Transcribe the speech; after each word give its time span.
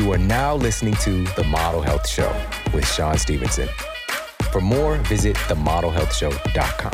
You 0.00 0.10
are 0.12 0.18
now 0.18 0.54
listening 0.56 0.94
to 1.02 1.24
The 1.36 1.44
Model 1.44 1.82
Health 1.82 2.08
Show 2.08 2.34
with 2.72 2.90
Shawn 2.90 3.18
Stevenson. 3.18 3.68
For 4.50 4.62
more, 4.62 4.96
visit 4.96 5.36
themodelhealthshow.com. 5.36 6.92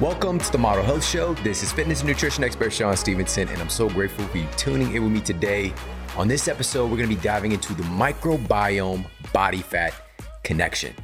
Welcome 0.00 0.40
to 0.40 0.50
the 0.50 0.58
Model 0.58 0.82
Health 0.82 1.04
Show. 1.04 1.34
This 1.34 1.62
is 1.62 1.70
fitness 1.70 2.00
and 2.00 2.08
nutrition 2.08 2.42
expert 2.42 2.72
Shawn 2.72 2.96
Stevenson, 2.96 3.46
and 3.46 3.60
I'm 3.62 3.68
so 3.68 3.88
grateful 3.88 4.24
for 4.24 4.38
you 4.38 4.48
tuning 4.56 4.92
in 4.92 5.04
with 5.04 5.12
me 5.12 5.20
today. 5.20 5.72
On 6.16 6.26
this 6.26 6.48
episode, 6.48 6.90
we're 6.90 6.96
gonna 6.96 7.06
be 7.06 7.14
diving 7.14 7.52
into 7.52 7.74
the 7.74 7.84
microbiome 7.84 9.06
body 9.32 9.62
fat 9.62 9.94
connection. 10.42 10.96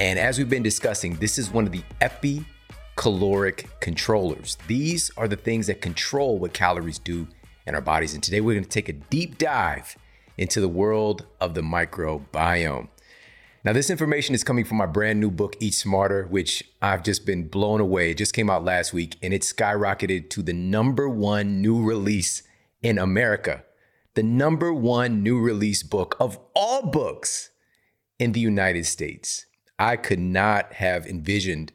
And 0.00 0.18
as 0.18 0.36
we've 0.36 0.50
been 0.50 0.64
discussing, 0.64 1.14
this 1.14 1.38
is 1.38 1.52
one 1.52 1.64
of 1.64 1.70
the 1.70 1.84
epicaloric 3.00 3.66
controllers. 3.80 4.58
These 4.66 5.10
are 5.16 5.26
the 5.26 5.36
things 5.36 5.66
that 5.68 5.80
control 5.80 6.38
what 6.38 6.52
calories 6.52 6.98
do 6.98 7.26
in 7.66 7.74
our 7.74 7.80
bodies. 7.80 8.14
And 8.14 8.22
today 8.22 8.40
we're 8.40 8.54
gonna 8.54 8.66
take 8.66 8.88
a 8.88 8.94
deep 8.94 9.38
dive 9.38 9.96
into 10.36 10.60
the 10.60 10.68
world 10.68 11.26
of 11.40 11.54
the 11.54 11.62
microbiome. 11.62 12.88
Now, 13.62 13.74
this 13.74 13.90
information 13.90 14.34
is 14.34 14.42
coming 14.42 14.64
from 14.64 14.78
my 14.78 14.86
brand 14.86 15.20
new 15.20 15.30
book, 15.30 15.54
Eat 15.60 15.74
Smarter, 15.74 16.24
which 16.24 16.64
I've 16.80 17.02
just 17.02 17.26
been 17.26 17.48
blown 17.48 17.78
away. 17.80 18.12
It 18.12 18.16
just 18.18 18.32
came 18.32 18.48
out 18.48 18.64
last 18.64 18.94
week 18.94 19.16
and 19.22 19.34
it 19.34 19.42
skyrocketed 19.42 20.30
to 20.30 20.42
the 20.42 20.54
number 20.54 21.10
one 21.10 21.60
new 21.60 21.82
release 21.82 22.42
in 22.82 22.98
America. 22.98 23.64
The 24.14 24.22
number 24.22 24.72
one 24.72 25.22
new 25.22 25.38
release 25.38 25.82
book 25.82 26.16
of 26.18 26.38
all 26.54 26.86
books 26.86 27.50
in 28.18 28.32
the 28.32 28.40
United 28.40 28.86
States. 28.86 29.44
I 29.78 29.96
could 29.96 30.18
not 30.18 30.74
have 30.74 31.06
envisioned 31.06 31.72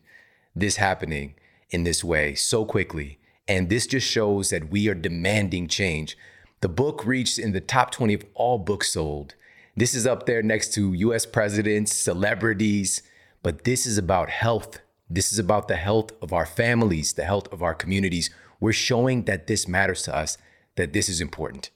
this 0.55 0.77
happening 0.77 1.35
in 1.69 1.83
this 1.83 2.03
way 2.03 2.35
so 2.35 2.65
quickly. 2.65 3.19
And 3.47 3.69
this 3.69 3.85
just 3.85 4.07
shows 4.07 4.49
that 4.49 4.69
we 4.69 4.87
are 4.87 4.95
demanding 4.95 5.67
change. 5.67 6.17
The 6.61 6.69
book 6.69 7.05
reached 7.05 7.37
in 7.37 7.51
the 7.51 7.61
top 7.61 7.91
20 7.91 8.13
of 8.13 8.25
all 8.33 8.57
books 8.57 8.91
sold 8.91 9.35
this 9.77 9.93
is 9.93 10.07
up 10.07 10.25
there 10.25 10.41
next 10.41 10.73
to 10.75 10.93
US 10.93 11.25
presidents, 11.25 11.93
celebrities, 11.93 13.01
but 13.43 13.65
this 13.65 13.85
is 13.85 13.97
about 13.97 14.29
health. 14.29 14.79
This 15.09 15.33
is 15.33 15.39
about 15.39 15.67
the 15.67 15.75
health 15.75 16.11
of 16.21 16.31
our 16.31 16.45
families, 16.45 17.13
the 17.13 17.25
health 17.25 17.51
of 17.51 17.61
our 17.61 17.73
communities. 17.73 18.29
We're 18.61 18.71
showing 18.71 19.25
that 19.25 19.47
this 19.47 19.67
matters 19.67 20.03
to 20.03 20.15
us, 20.15 20.37
that 20.75 20.93
this 20.93 21.09
is 21.09 21.19
important. 21.19 21.71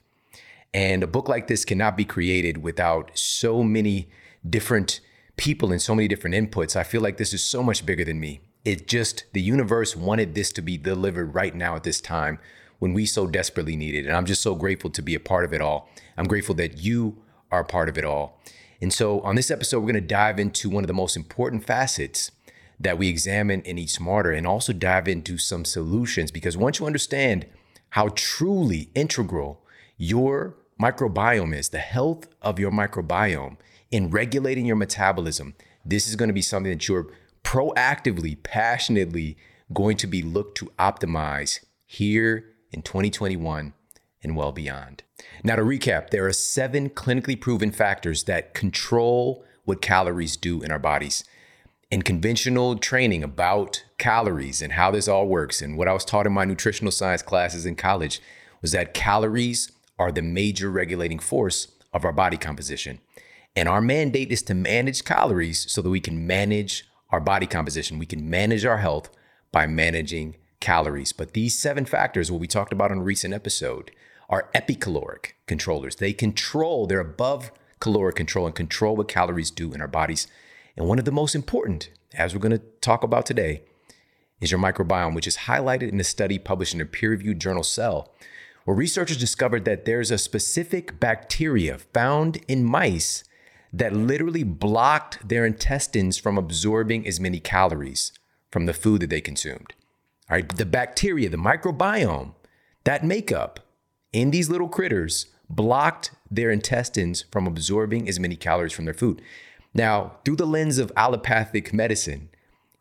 And 0.74 1.04
a 1.04 1.08
book 1.08 1.28
like 1.28 1.48
this 1.48 1.66
cannot 1.66 1.98
be 1.98 2.06
created 2.06 2.64
without 2.64 3.12
so 3.16 3.64
many 3.64 4.08
different 4.50 5.02
people 5.36 5.72
and 5.72 5.82
so 5.82 5.94
many 5.94 6.08
different 6.08 6.36
inputs. 6.36 6.78
I 6.78 6.84
feel 6.84 7.02
like 7.02 7.18
this 7.18 7.34
is 7.34 7.44
so 7.44 7.62
much 7.62 7.86
bigger 7.86 8.06
than 8.06 8.20
me. 8.20 8.40
It 8.66 8.88
just, 8.88 9.26
the 9.34 9.42
universe 9.42 9.96
wanted 9.96 10.36
this 10.36 10.52
to 10.54 10.62
be 10.62 10.78
delivered 10.78 11.34
right 11.34 11.56
now 11.56 11.76
at 11.76 11.84
this 11.84 12.02
time 12.02 12.40
when 12.80 12.94
we 12.94 13.06
so 13.06 13.28
desperately 13.28 13.76
need 13.76 13.96
it. 13.96 14.06
And 14.06 14.16
I'm 14.16 14.26
just 14.26 14.42
so 14.42 14.56
grateful 14.56 14.90
to 14.92 15.02
be 15.02 15.16
a 15.16 15.20
part 15.20 15.46
of 15.46 15.54
it 15.54 15.62
all. 15.62 15.90
I'm 16.18 16.28
grateful 16.28 16.56
that 16.56 16.80
you 16.80 17.18
are 17.52 17.62
a 17.62 17.66
part 17.66 17.90
of 17.90 17.98
it 17.98 18.06
all. 18.06 18.42
And 18.82 18.94
so 18.94 19.22
on 19.22 19.36
this 19.36 19.52
episode, 19.52 19.80
we're 19.80 19.92
going 19.92 19.96
to 19.96 20.02
dive 20.02 20.40
into 20.40 20.70
one 20.70 20.84
of 20.84 20.88
the 20.88 20.94
most 20.94 21.18
important 21.18 21.66
facets 21.66 22.32
that 22.80 22.98
we 22.98 23.10
examine 23.10 23.62
in 23.62 23.78
Eat 23.78 23.90
Smarter 23.90 24.32
and 24.32 24.48
also 24.48 24.72
dive 24.72 25.08
into 25.08 25.38
some 25.38 25.66
solutions 25.66 26.32
because 26.32 26.56
once 26.56 26.80
you 26.80 26.86
understand 26.86 27.46
how 27.92 28.10
truly 28.16 28.90
integral 28.96 29.62
your 29.98 30.56
microbiome 30.82 31.54
is, 31.54 31.70
the 31.70 31.80
health 31.80 32.28
of 32.42 32.58
your 32.58 32.72
microbiome 32.72 33.58
in 33.92 34.10
regulating 34.10 34.66
your 34.66 34.78
metabolism, 34.78 35.56
this 35.84 36.08
is 36.08 36.16
going 36.16 36.30
to 36.30 36.34
be 36.34 36.42
something 36.42 36.72
that 36.72 36.88
you're 36.88 37.08
proactively, 37.50 38.38
passionately 38.44 39.36
going 39.74 39.98
to 39.98 40.06
be 40.06 40.22
looked 40.22 40.56
to 40.56 40.72
optimize 40.78 41.66
here 41.84 42.46
in 42.72 42.84
2021 42.84 43.74
and 44.22 44.36
well 44.36 44.52
beyond. 44.52 45.02
Now, 45.44 45.56
to 45.56 45.64
recap, 45.64 46.12
there 46.12 46.28
are 46.28 46.32
seven 46.32 46.92
clinically 46.92 47.42
proven 47.42 47.72
factors 47.72 48.26
that 48.26 48.54
control 48.54 49.44
what 49.66 49.82
calories 49.82 50.38
do 50.38 50.62
in 50.62 50.72
our 50.72 50.78
bodies. 50.78 51.24
In 51.90 52.04
conventional 52.04 52.78
training 52.78 53.24
about 53.24 53.84
calories 53.98 54.62
and 54.62 54.74
how 54.74 54.92
this 54.92 55.08
all 55.08 55.28
works, 55.28 55.60
and 55.60 55.76
what 55.76 55.88
I 55.88 55.94
was 55.94 56.06
taught 56.06 56.28
in 56.28 56.34
my 56.34 56.46
nutritional 56.46 56.92
science 56.92 57.24
classes 57.24 57.66
in 57.66 57.76
college 57.76 58.22
was 58.62 58.74
that 58.74 58.94
calories 58.94 59.72
are 59.98 60.12
the 60.12 60.22
major 60.22 60.70
regulating 60.70 61.18
force 61.18 61.68
of 61.94 62.06
our 62.06 62.14
body 62.14 62.38
composition. 62.38 63.00
And 63.56 63.68
our 63.68 63.82
mandate 63.82 64.32
is 64.32 64.44
to 64.44 64.54
manage 64.54 65.04
calories 65.04 65.66
so 65.72 65.82
that 65.82 65.90
we 65.90 66.00
can 66.00 66.28
manage 66.28 66.86
our 67.12 67.20
body 67.20 67.48
composition. 67.48 68.00
We 68.00 68.06
can 68.06 68.30
manage 68.30 68.66
our 68.66 68.78
health 68.78 69.10
by 69.52 69.68
managing 69.68 70.36
calories. 70.60 71.14
But 71.14 71.34
these 71.34 71.58
seven 71.58 71.86
factors, 71.86 72.32
what 72.32 72.42
we 72.42 72.48
talked 72.48 72.74
about 72.74 72.92
on 72.92 73.00
a 73.00 73.04
recent 73.04 73.34
episode, 73.34 73.92
are 74.30 74.50
epicaloric 74.54 75.32
controllers. 75.48 75.96
They 75.96 76.14
control, 76.14 76.86
they're 76.86 77.00
above 77.00 77.52
caloric 77.80 78.16
control 78.16 78.46
and 78.46 78.56
control 78.56 78.96
what 78.96 79.08
calories 79.08 79.52
do 79.52 79.74
in 79.74 79.82
our 79.82 79.88
bodies. 79.88 80.28
And 80.78 80.88
one 80.88 81.00
of 81.00 81.06
the 81.06 81.12
most 81.12 81.34
important, 81.34 81.90
as 82.14 82.34
we're 82.34 82.42
going 82.42 82.52
to 82.52 82.66
talk 82.82 83.04
about 83.04 83.26
today, 83.26 83.64
is 84.40 84.52
your 84.52 84.60
microbiome, 84.60 85.16
which 85.16 85.28
is 85.28 85.38
highlighted 85.38 85.90
in 85.90 86.00
a 86.00 86.04
study 86.04 86.38
published 86.38 86.74
in 86.74 86.82
a 86.82 86.86
peer 86.86 87.10
reviewed 87.10 87.40
journal 87.40 87.64
Cell, 87.64 88.14
where 88.66 88.76
researchers 88.76 89.18
discovered 89.18 89.66
that 89.66 89.86
there's 89.86 90.12
a 90.12 90.18
specific 90.18 91.00
bacteria 91.00 91.78
found 91.78 92.38
in 92.48 92.64
mice 92.64 93.24
that 93.72 93.94
literally 93.94 94.44
blocked 94.44 95.28
their 95.28 95.46
intestines 95.46 96.18
from 96.18 96.38
absorbing 96.38 97.08
as 97.08 97.20
many 97.20 97.40
calories 97.40 98.12
from 98.52 98.66
the 98.66 98.74
food 98.74 99.02
that 99.02 99.10
they 99.10 99.22
consumed. 99.22 99.74
All 100.30 100.38
right, 100.38 100.58
the 100.58 100.66
bacteria, 100.66 101.30
the 101.30 101.38
microbiome, 101.38 102.34
that 102.84 103.04
makeup 103.04 103.60
in 104.12 104.32
these 104.32 104.50
little 104.50 104.70
critters 104.70 105.28
blocked 105.50 106.12
their 106.30 106.52
intestines 106.52 107.26
from 107.32 107.48
absorbing 107.48 108.08
as 108.08 108.20
many 108.20 108.36
calories 108.36 108.74
from 108.74 108.86
their 108.86 108.94
food. 108.94 109.22
Now, 109.74 110.18
through 110.24 110.38
the 110.38 110.48
lens 110.48 110.78
of 110.78 110.92
allopathic 110.96 111.74
medicine, 111.74 112.30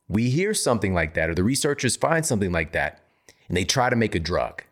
we 0.09 0.31
hear 0.31 0.55
something 0.55 0.95
like 0.95 1.15
that, 1.15 1.29
or 1.29 1.35
the 1.35 1.45
researchers 1.45 1.97
find 1.97 2.25
something 2.25 2.53
like 2.53 2.73
that, 2.73 3.03
and 3.47 3.57
they 3.57 3.65
try 3.65 3.91
to 3.91 3.97
make 3.97 4.15
a 4.15 4.21
drug. 4.21 4.63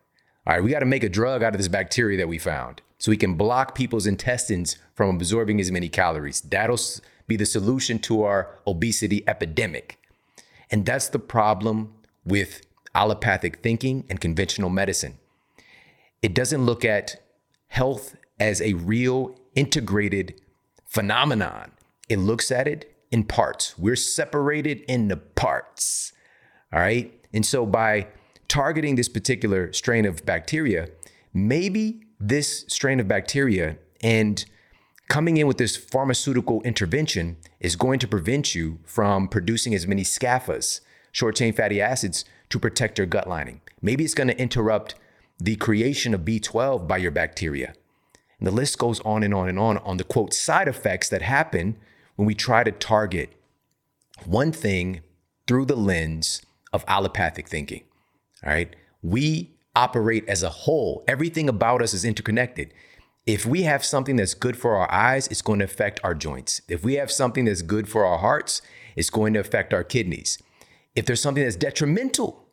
All 0.47 0.55
right, 0.55 0.63
we 0.63 0.71
got 0.71 0.81
to 0.81 0.87
make 0.87 1.05
a 1.05 1.09
drug 1.09 1.43
out 1.43 1.55
of 1.55 1.59
this 1.59 1.69
bacteria 1.69 2.17
that 2.19 2.29
we 2.29 2.39
found 2.39 2.81
so 2.99 3.11
we 3.11 3.17
can 3.17 3.35
block 3.35 3.75
people's 3.75 4.07
intestines 4.07 4.79
from 4.97 5.15
absorbing 5.15 5.61
as 5.61 5.71
many 5.71 5.89
calories. 5.89 6.41
That'll 6.41 6.81
be 7.29 7.37
the 7.37 7.47
solution 7.47 7.99
to 8.01 8.23
our 8.23 8.59
obesity 8.67 9.23
epidemic. 9.29 10.01
And 10.71 10.85
that's 10.85 11.09
the 11.09 11.19
problem 11.19 11.93
with 12.25 12.63
allopathic 12.95 13.63
thinking 13.63 14.05
and 14.09 14.21
conventional 14.21 14.71
medicine. 14.71 15.19
It 16.23 16.35
doesn't 16.35 16.65
look 16.65 16.85
at 16.85 17.23
health 17.69 18.17
as 18.41 18.61
a 18.63 18.73
real 18.73 19.39
integrated 19.55 20.41
phenomenon. 20.87 21.73
It 22.09 22.19
looks 22.19 22.51
at 22.51 22.67
it 22.67 22.97
in 23.11 23.25
parts. 23.25 23.79
We're 23.79 23.97
separated 23.97 24.81
into 24.89 25.17
parts. 25.17 26.13
All 26.73 26.81
right. 26.81 27.13
And 27.33 27.45
so 27.45 27.67
by 27.67 28.09
targeting 28.49 28.97
this 28.97 29.09
particular 29.09 29.73
strain 29.73 30.07
of 30.07 30.25
bacteria, 30.25 30.89
maybe 31.35 32.03
this 32.19 32.65
strain 32.69 32.99
of 32.99 33.07
bacteria 33.07 33.77
and 34.03 34.45
coming 35.09 35.37
in 35.37 35.47
with 35.47 35.59
this 35.59 35.77
pharmaceutical 35.77 36.63
intervention 36.63 37.37
is 37.61 37.77
going 37.77 37.99
to 38.01 38.09
prevent 38.09 38.55
you 38.55 38.79
from 38.85 39.29
producing 39.29 39.75
as 39.75 39.87
many 39.87 40.03
SCAFAs, 40.03 40.81
short 41.13 41.37
chain 41.37 41.53
fatty 41.53 41.81
acids, 41.81 42.25
to 42.51 42.59
protect 42.59 42.99
your 42.99 43.07
gut 43.07 43.29
lining. 43.29 43.61
Maybe 43.81 44.05
it's 44.05 44.15
going 44.15 44.29
to 44.29 44.41
interrupt 44.41 44.95
the 45.39 45.57
creation 45.57 46.15
of 46.15 46.23
B12 46.23 46.89
by 46.89 46.97
your 46.97 47.11
bacteria. 47.11 47.75
And 48.39 48.47
the 48.47 48.53
list 48.53 48.79
goes 48.79 49.01
on 49.01 49.23
and 49.23 49.35
on 49.35 49.49
and 49.49 49.59
on 49.59 49.79
on 49.79 49.97
the 49.97 50.05
quote 50.05 50.35
side 50.35 50.69
effects 50.69 51.09
that 51.09 51.23
happen 51.23 51.77
when 52.17 52.27
we 52.27 52.35
try 52.35 52.65
to 52.65 52.73
target 52.73 53.33
one 54.25 54.53
thing 54.53 55.01
through 55.47 55.67
the 55.67 55.77
lens 55.77 56.43
of 56.73 56.85
allopathic 56.89 57.49
thinking. 57.49 57.85
All 58.45 58.51
right. 58.51 58.75
We 59.03 59.57
operate 59.75 60.29
as 60.29 60.43
a 60.43 60.49
whole, 60.49 61.05
everything 61.07 61.49
about 61.49 61.83
us 61.83 61.95
is 61.95 62.05
interconnected. 62.05 62.73
If 63.27 63.45
we 63.45 63.63
have 63.63 63.85
something 63.85 64.17
that's 64.17 64.35
good 64.35 64.57
for 64.57 64.77
our 64.77 64.91
eyes, 64.93 65.27
it's 65.29 65.43
going 65.43 65.59
to 65.59 65.65
affect 65.65 66.01
our 66.05 66.15
joints. 66.15 66.63
If 66.69 66.85
we 66.85 66.95
have 66.95 67.11
something 67.11 67.47
that's 67.47 67.63
good 67.63 67.89
for 67.89 68.05
our 68.05 68.19
hearts, 68.19 68.63
it's 68.95 69.11
going 69.11 69.35
to 69.35 69.41
affect 69.41 69.75
our 69.75 69.83
kidneys. 69.83 70.39
If 70.95 71.07
there's 71.07 71.21
something 71.21 71.43
that's 71.43 71.57
detrimental 71.57 72.47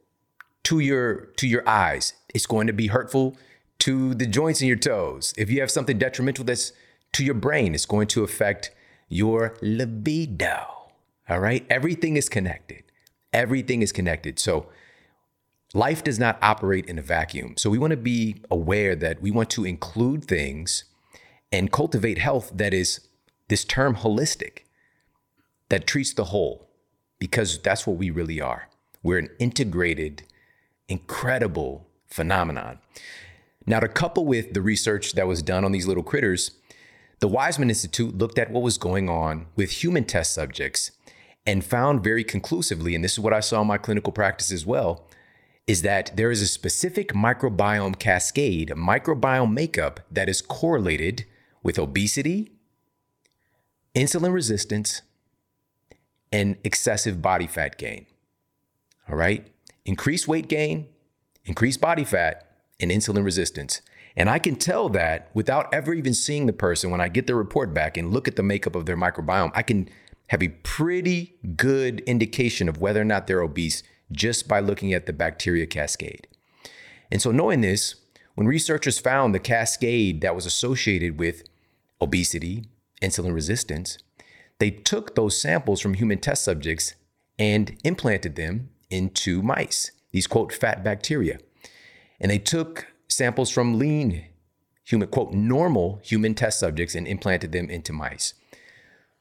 to 0.64 0.80
your 0.80 1.28
to 1.38 1.48
your 1.48 1.68
eyes. 1.68 2.14
It's 2.34 2.46
going 2.46 2.68
to 2.68 2.74
be 2.74 2.88
hurtful 2.88 3.38
to 3.80 4.14
the 4.14 4.26
joints 4.26 4.62
in 4.62 4.68
your 4.68 4.78
toes. 4.78 5.34
If 5.38 5.50
you 5.50 5.60
have 5.60 5.70
something 5.70 5.98
detrimental 5.98 6.46
that's 6.46 6.72
to 7.14 7.24
your 7.24 7.36
brain, 7.36 7.76
it's 7.76 7.86
going 7.86 8.08
to 8.08 8.24
affect 8.24 8.72
your 9.10 9.56
libido. 9.62 10.66
All 11.30 11.40
right? 11.40 11.66
Everything 11.70 12.18
is 12.18 12.30
connected. 12.30 12.84
Everything 13.32 13.82
is 13.82 13.92
connected. 13.92 14.40
So 14.40 14.68
life 15.74 16.04
does 16.04 16.20
not 16.20 16.38
operate 16.42 16.86
in 16.86 17.00
a 17.00 17.02
vacuum. 17.02 17.56
So 17.58 17.70
we 17.70 17.78
want 17.78 17.92
to 17.92 17.98
be 17.98 18.42
aware 18.50 18.96
that 18.96 19.22
we 19.22 19.32
want 19.32 19.50
to 19.52 19.66
include 19.66 20.26
things 20.26 20.86
and 21.52 21.72
cultivate 21.72 22.18
health 22.18 22.52
that 22.56 22.74
is 22.74 23.08
this 23.50 23.66
term 23.66 23.98
holistic 23.98 24.60
that 25.70 25.88
treats 25.88 26.14
the 26.14 26.26
whole 26.26 26.70
because 27.20 27.60
that's 27.62 27.88
what 27.88 27.98
we 27.98 28.10
really 28.10 28.40
are. 28.40 28.70
We're 29.02 29.20
an 29.20 29.30
integrated 29.40 30.24
incredible 30.88 31.88
phenomenon. 32.08 32.80
Now, 33.66 33.80
to 33.80 33.88
couple 33.88 34.26
with 34.26 34.54
the 34.54 34.62
research 34.62 35.14
that 35.14 35.28
was 35.28 35.42
done 35.42 35.64
on 35.64 35.72
these 35.72 35.88
little 35.88 36.04
critters, 36.04 36.52
the 37.20 37.30
Weizmann 37.30 37.70
Institute 37.70 38.18
looked 38.18 38.38
at 38.38 38.52
what 38.52 38.64
was 38.64 38.78
going 38.78 39.10
on 39.10 39.48
with 39.56 39.84
human 39.84 40.04
test 40.04 40.34
subjects 40.34 40.92
and 41.46 41.64
found 41.64 42.04
very 42.04 42.24
conclusively, 42.24 42.96
and 42.96 43.04
this 43.04 43.14
is 43.14 43.20
what 43.20 43.34
I 43.34 43.40
saw 43.40 43.62
in 43.62 43.68
my 43.68 43.78
clinical 43.78 44.12
practice 44.12 44.52
as 44.52 44.66
well, 44.66 45.08
is 45.66 45.82
that 45.82 46.12
there 46.16 46.32
is 46.32 46.42
a 46.42 46.48
specific 46.48 47.10
microbiome 47.14 47.98
cascade, 47.98 48.70
microbiome 48.70 49.54
makeup 49.54 50.02
that 50.12 50.28
is 50.28 50.42
correlated 50.42 51.26
with 51.62 51.80
obesity, 51.80 52.52
insulin 53.96 54.34
resistance, 54.34 55.02
and 56.32 56.58
excessive 56.64 57.22
body 57.22 57.48
fat 57.48 57.78
gain. 57.78 58.06
All 59.08 59.16
right? 59.16 59.48
Increased 59.86 60.28
weight 60.28 60.50
gain, 60.50 60.88
increased 61.46 61.80
body 61.80 62.04
fat, 62.04 62.50
and 62.80 62.92
insulin 62.92 63.24
resistance. 63.24 63.82
And 64.16 64.30
I 64.30 64.40
can 64.40 64.56
tell 64.56 64.90
that 64.90 65.30
without 65.34 65.74
ever 65.74 65.94
even 65.94 66.14
seeing 66.14 66.46
the 66.46 66.54
person 66.54 66.92
when 66.92 67.02
I 67.02 67.08
get 67.08 67.26
the 67.28 67.36
report 67.36 67.74
back 67.74 67.98
and 67.98 68.12
look 68.12 68.28
at 68.28 68.36
the 68.36 68.44
makeup 68.44 68.76
of 68.76 68.86
their 68.86 68.98
microbiome, 68.98 69.52
I 69.56 69.64
can 69.64 69.90
have 70.28 70.44
a 70.44 70.50
pretty 70.50 71.36
good 71.56 72.02
indication 72.02 72.68
of 72.68 72.80
whether 72.80 73.02
or 73.02 73.06
not 73.06 73.28
they're 73.28 73.42
obese 73.42 73.84
just 74.14 74.48
by 74.48 74.60
looking 74.60 74.94
at 74.94 75.06
the 75.06 75.14
bacteria 75.14 75.66
cascade. 75.66 76.28
And 77.12 77.22
so, 77.22 77.32
knowing 77.32 77.62
this, 77.62 77.96
when 78.36 78.48
researchers 78.48 79.00
found 79.00 79.34
the 79.34 79.40
cascade 79.40 80.22
that 80.22 80.36
was 80.36 80.46
associated 80.46 81.20
with 81.20 81.44
obesity, 82.02 82.66
insulin 83.02 83.34
resistance, 83.34 83.98
they 84.60 84.72
took 84.72 85.16
those 85.16 85.40
samples 85.40 85.82
from 85.82 85.96
human 85.96 86.20
test 86.20 86.44
subjects 86.44 86.96
and 87.38 87.78
implanted 87.84 88.36
them 88.36 88.70
into 88.90 89.42
mice, 89.42 89.92
these 90.12 90.28
quote 90.28 90.54
fat 90.54 90.84
bacteria. 90.84 91.40
And 92.20 92.32
they 92.32 92.40
took 92.40 92.88
samples 93.08 93.50
from 93.50 93.78
lean 93.78 94.26
human, 94.84 95.08
quote, 95.08 95.34
normal 95.34 96.00
human 96.04 96.36
test 96.36 96.60
subjects 96.60 96.96
and 96.96 97.08
implanted 97.08 97.52
them 97.52 97.70
into 97.70 97.94
mice. 97.94 98.34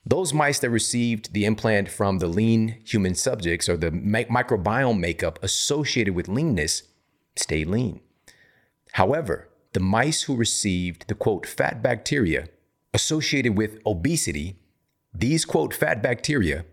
Those 0.04 0.34
mice 0.34 0.58
that 0.58 0.70
received 0.70 1.32
the 1.32 1.44
implant 1.44 1.88
from 1.88 2.18
the 2.18 2.26
lean 2.26 2.80
human 2.84 3.14
subjects 3.14 3.68
or 3.68 3.76
the 3.76 3.90
microbiome 3.90 4.98
makeup 4.98 5.38
associated 5.42 6.14
with 6.14 6.28
leanness 6.28 6.82
stayed 7.36 7.68
lean. 7.68 8.00
However, 8.92 9.48
the 9.72 9.80
mice 9.80 10.22
who 10.22 10.36
received 10.36 11.06
the 11.08 11.14
quote 11.14 11.46
fat 11.46 11.82
bacteria 11.82 12.48
associated 12.92 13.56
with 13.56 13.78
obesity, 13.86 14.56
these 15.14 15.44
quote 15.44 15.72
fat 15.72 16.02
bacteria 16.02 16.64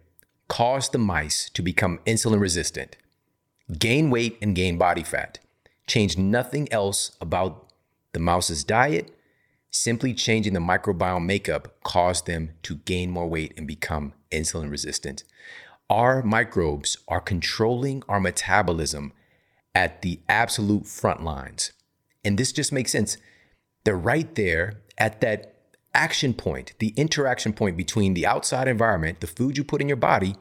caused 0.47 0.91
the 0.91 0.97
mice 0.97 1.49
to 1.51 1.61
become 1.61 1.99
insulin 2.05 2.41
resistant, 2.41 2.97
gain 3.77 4.09
weight, 4.09 4.37
and 4.41 4.55
gain 4.55 4.77
body 4.77 5.03
fat. 5.03 5.39
Changed 5.87 6.17
nothing 6.17 6.71
else 6.73 7.15
about 7.21 7.71
the 8.13 8.19
mouse's 8.19 8.63
diet 8.63 9.15
Simply 9.71 10.13
changing 10.13 10.53
the 10.53 10.59
microbiome 10.59 11.25
makeup 11.25 11.81
caused 11.83 12.25
them 12.25 12.51
to 12.63 12.77
gain 12.77 13.11
more 13.11 13.27
weight 13.27 13.53
and 13.55 13.67
become 13.67 14.13
insulin 14.31 14.71
resistant. 14.71 15.23
Our 15.89 16.23
microbes 16.23 16.97
are 17.07 17.21
controlling 17.21 18.03
our 18.07 18.19
metabolism 18.19 19.13
at 19.75 20.01
the 20.01 20.19
absolute 20.27 20.87
front 20.87 21.23
lines. 21.23 21.71
And 22.23 22.37
this 22.37 22.51
just 22.51 22.71
makes 22.71 22.91
sense. 22.91 23.17
They're 23.83 23.95
right 23.95 24.33
there 24.35 24.81
at 24.97 25.21
that 25.21 25.55
action 25.93 26.33
point, 26.33 26.73
the 26.79 26.93
interaction 26.97 27.53
point 27.53 27.77
between 27.77 28.13
the 28.13 28.25
outside 28.25 28.67
environment, 28.67 29.19
the 29.19 29.27
food 29.27 29.57
you 29.57 29.63
put 29.63 29.81
in 29.81 29.87
your 29.87 29.97
body, 29.97 30.35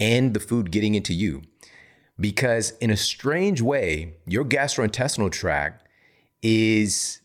and 0.00 0.34
the 0.34 0.40
food 0.40 0.70
getting 0.70 0.94
into 0.94 1.14
you. 1.14 1.42
Because 2.18 2.72
in 2.80 2.90
a 2.90 2.96
strange 2.96 3.60
way, 3.60 4.14
your 4.26 4.44
gastrointestinal 4.44 5.30
tract 5.30 5.86
is 6.42 7.20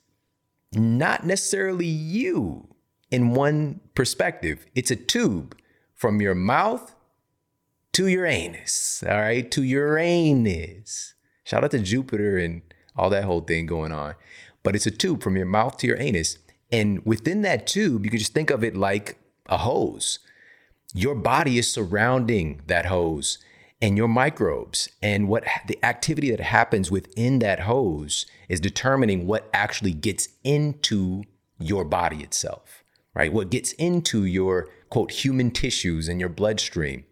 not 0.77 1.25
necessarily 1.25 1.85
you 1.85 2.67
in 3.11 3.33
one 3.33 3.79
perspective. 3.95 4.65
It's 4.75 4.91
a 4.91 4.95
tube 4.95 5.57
from 5.93 6.21
your 6.21 6.35
mouth 6.35 6.95
to 7.93 8.07
your 8.07 8.25
anus, 8.25 9.03
all 9.07 9.21
right, 9.21 9.49
to 9.51 9.63
Uranus. 9.63 11.13
Shout 11.43 11.63
out 11.63 11.71
to 11.71 11.79
Jupiter 11.79 12.37
and 12.37 12.61
all 12.95 13.09
that 13.09 13.23
whole 13.23 13.41
thing 13.41 13.65
going 13.65 13.91
on. 13.91 14.15
But 14.63 14.75
it's 14.75 14.87
a 14.87 14.91
tube 14.91 15.21
from 15.21 15.37
your 15.37 15.45
mouth 15.45 15.77
to 15.77 15.87
your 15.87 15.99
anus. 15.99 16.37
And 16.71 17.05
within 17.05 17.41
that 17.43 17.67
tube, 17.67 18.03
you 18.05 18.09
can 18.09 18.19
just 18.19 18.33
think 18.33 18.49
of 18.49 18.63
it 18.63 18.75
like 18.75 19.17
a 19.47 19.57
hose. 19.57 20.19
Your 20.93 21.15
body 21.15 21.57
is 21.57 21.71
surrounding 21.71 22.61
that 22.67 22.87
hose 22.87 23.37
and 23.83 23.97
your 23.97 24.07
microbes 24.07 24.87
and 25.01 25.27
what 25.27 25.43
the 25.67 25.77
activity 25.83 26.31
that 26.31 26.39
happens 26.39 26.89
within 26.89 27.39
that 27.39 27.59
hose 27.59 28.25
is 28.47 28.61
determining 28.61 29.27
what 29.27 29.49
actually 29.53 29.91
gets 29.91 30.29
into 30.41 31.21
your 31.59 31.83
body 31.83 32.23
itself, 32.23 32.81
right? 33.13 33.33
What 33.33 33.49
gets 33.49 33.73
into 33.73 34.23
your 34.23 34.69
quote 34.89 35.11
human 35.11 35.51
tissues 35.51 36.07
and 36.07 36.17
your 36.17 36.29
bloodstream. 36.29 37.03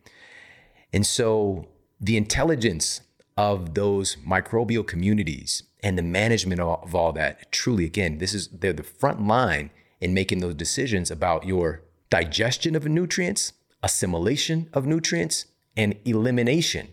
And 0.93 1.05
so 1.05 1.67
the 1.99 2.15
intelligence 2.15 3.01
of 3.35 3.73
those 3.73 4.15
microbial 4.25 4.87
communities 4.87 5.63
and 5.83 5.97
the 5.97 6.03
management 6.03 6.61
of 6.61 6.95
all 6.95 7.11
that 7.11 7.51
truly 7.51 7.85
again 7.85 8.19
this 8.19 8.33
is 8.33 8.47
they're 8.49 8.73
the 8.73 8.83
front 8.83 9.25
line 9.25 9.71
in 9.99 10.13
making 10.13 10.39
those 10.39 10.53
decisions 10.53 11.09
about 11.09 11.45
your 11.45 11.81
digestion 12.09 12.75
of 12.75 12.85
nutrients 12.85 13.53
assimilation 13.81 14.69
of 14.73 14.85
nutrients 14.85 15.45
and 15.75 15.95
elimination 16.05 16.89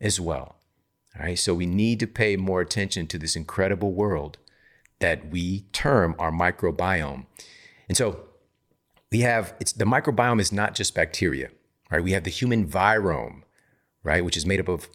as 0.00 0.20
well. 0.20 0.56
All 1.18 1.24
right, 1.24 1.38
so 1.38 1.54
we 1.54 1.66
need 1.66 2.00
to 2.00 2.06
pay 2.06 2.36
more 2.36 2.60
attention 2.60 3.06
to 3.08 3.18
this 3.18 3.36
incredible 3.36 3.92
world 3.92 4.38
that 5.00 5.30
we 5.30 5.62
term 5.72 6.14
our 6.18 6.30
microbiome. 6.30 7.26
And 7.88 7.96
so 7.96 8.20
we 9.10 9.20
have 9.20 9.54
it's 9.58 9.72
the 9.72 9.84
microbiome 9.84 10.40
is 10.40 10.52
not 10.52 10.74
just 10.74 10.94
bacteria, 10.94 11.50
right? 11.90 12.02
We 12.02 12.12
have 12.12 12.24
the 12.24 12.30
human 12.30 12.68
virome, 12.68 13.42
right, 14.04 14.24
which 14.24 14.36
is 14.36 14.46
made 14.46 14.60
up 14.60 14.68
of 14.68 14.88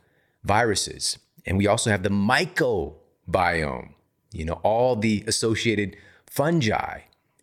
viruses. 0.43 1.19
And 1.45 1.57
we 1.57 1.67
also 1.67 1.89
have 1.89 2.03
the 2.03 2.09
mycobiome, 2.09 3.89
you 4.31 4.45
know, 4.45 4.59
all 4.63 4.95
the 4.95 5.23
associated 5.27 5.97
fungi 6.25 7.01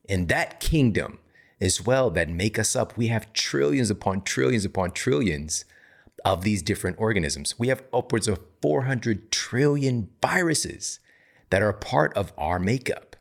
in 0.08 0.26
that 0.26 0.60
kingdom 0.60 1.18
as 1.62 1.80
well 1.80 2.10
that 2.10 2.28
make 2.28 2.58
us 2.58 2.74
up. 2.74 2.96
We 2.96 3.06
have 3.06 3.32
trillions 3.32 3.88
upon 3.88 4.22
trillions 4.22 4.64
upon 4.64 4.90
trillions 4.90 5.64
of 6.24 6.42
these 6.42 6.60
different 6.60 6.98
organisms. 6.98 7.58
We 7.58 7.68
have 7.68 7.84
upwards 7.92 8.26
of 8.26 8.40
400 8.60 9.30
trillion 9.30 10.10
viruses 10.20 10.98
that 11.50 11.62
are 11.62 11.72
part 11.72 12.12
of 12.14 12.32
our 12.36 12.58
makeup. 12.58 13.14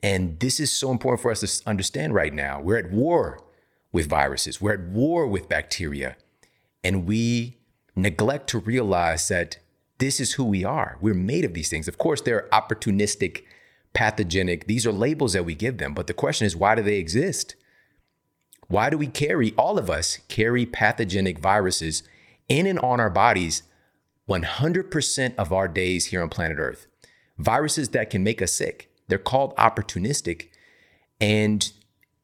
And 0.00 0.38
this 0.38 0.60
is 0.60 0.70
so 0.70 0.92
important 0.92 1.20
for 1.20 1.32
us 1.32 1.40
to 1.40 1.68
understand 1.68 2.14
right 2.14 2.32
now. 2.32 2.60
We're 2.60 2.78
at 2.78 2.92
war 2.92 3.42
with 3.90 4.08
viruses, 4.08 4.60
we're 4.60 4.74
at 4.74 4.88
war 4.88 5.26
with 5.26 5.48
bacteria, 5.48 6.16
and 6.84 7.06
we 7.06 7.58
neglect 7.96 8.48
to 8.50 8.58
realize 8.58 9.26
that 9.28 9.58
this 9.98 10.20
is 10.20 10.34
who 10.34 10.44
we 10.44 10.64
are. 10.64 10.98
We're 11.00 11.14
made 11.14 11.44
of 11.44 11.54
these 11.54 11.70
things. 11.70 11.88
Of 11.88 11.98
course, 11.98 12.20
they're 12.20 12.48
opportunistic 12.52 13.42
pathogenic. 13.96 14.66
These 14.66 14.86
are 14.86 14.92
labels 14.92 15.32
that 15.32 15.46
we 15.46 15.54
give 15.54 15.78
them. 15.78 15.94
But 15.94 16.06
the 16.06 16.12
question 16.12 16.46
is, 16.46 16.54
why 16.54 16.74
do 16.74 16.82
they 16.82 16.98
exist? 16.98 17.56
Why 18.68 18.90
do 18.90 18.98
we 18.98 19.06
carry, 19.06 19.54
all 19.56 19.78
of 19.78 19.88
us 19.88 20.18
carry 20.28 20.66
pathogenic 20.66 21.38
viruses 21.38 22.02
in 22.46 22.66
and 22.66 22.78
on 22.80 23.00
our 23.00 23.08
bodies 23.08 23.62
100% 24.28 25.34
of 25.36 25.50
our 25.50 25.66
days 25.66 26.06
here 26.06 26.22
on 26.22 26.28
planet 26.28 26.58
Earth? 26.58 26.86
Viruses 27.38 27.88
that 27.90 28.10
can 28.10 28.22
make 28.22 28.42
us 28.42 28.52
sick. 28.52 28.90
They're 29.08 29.16
called 29.16 29.56
opportunistic. 29.56 30.48
And 31.18 31.72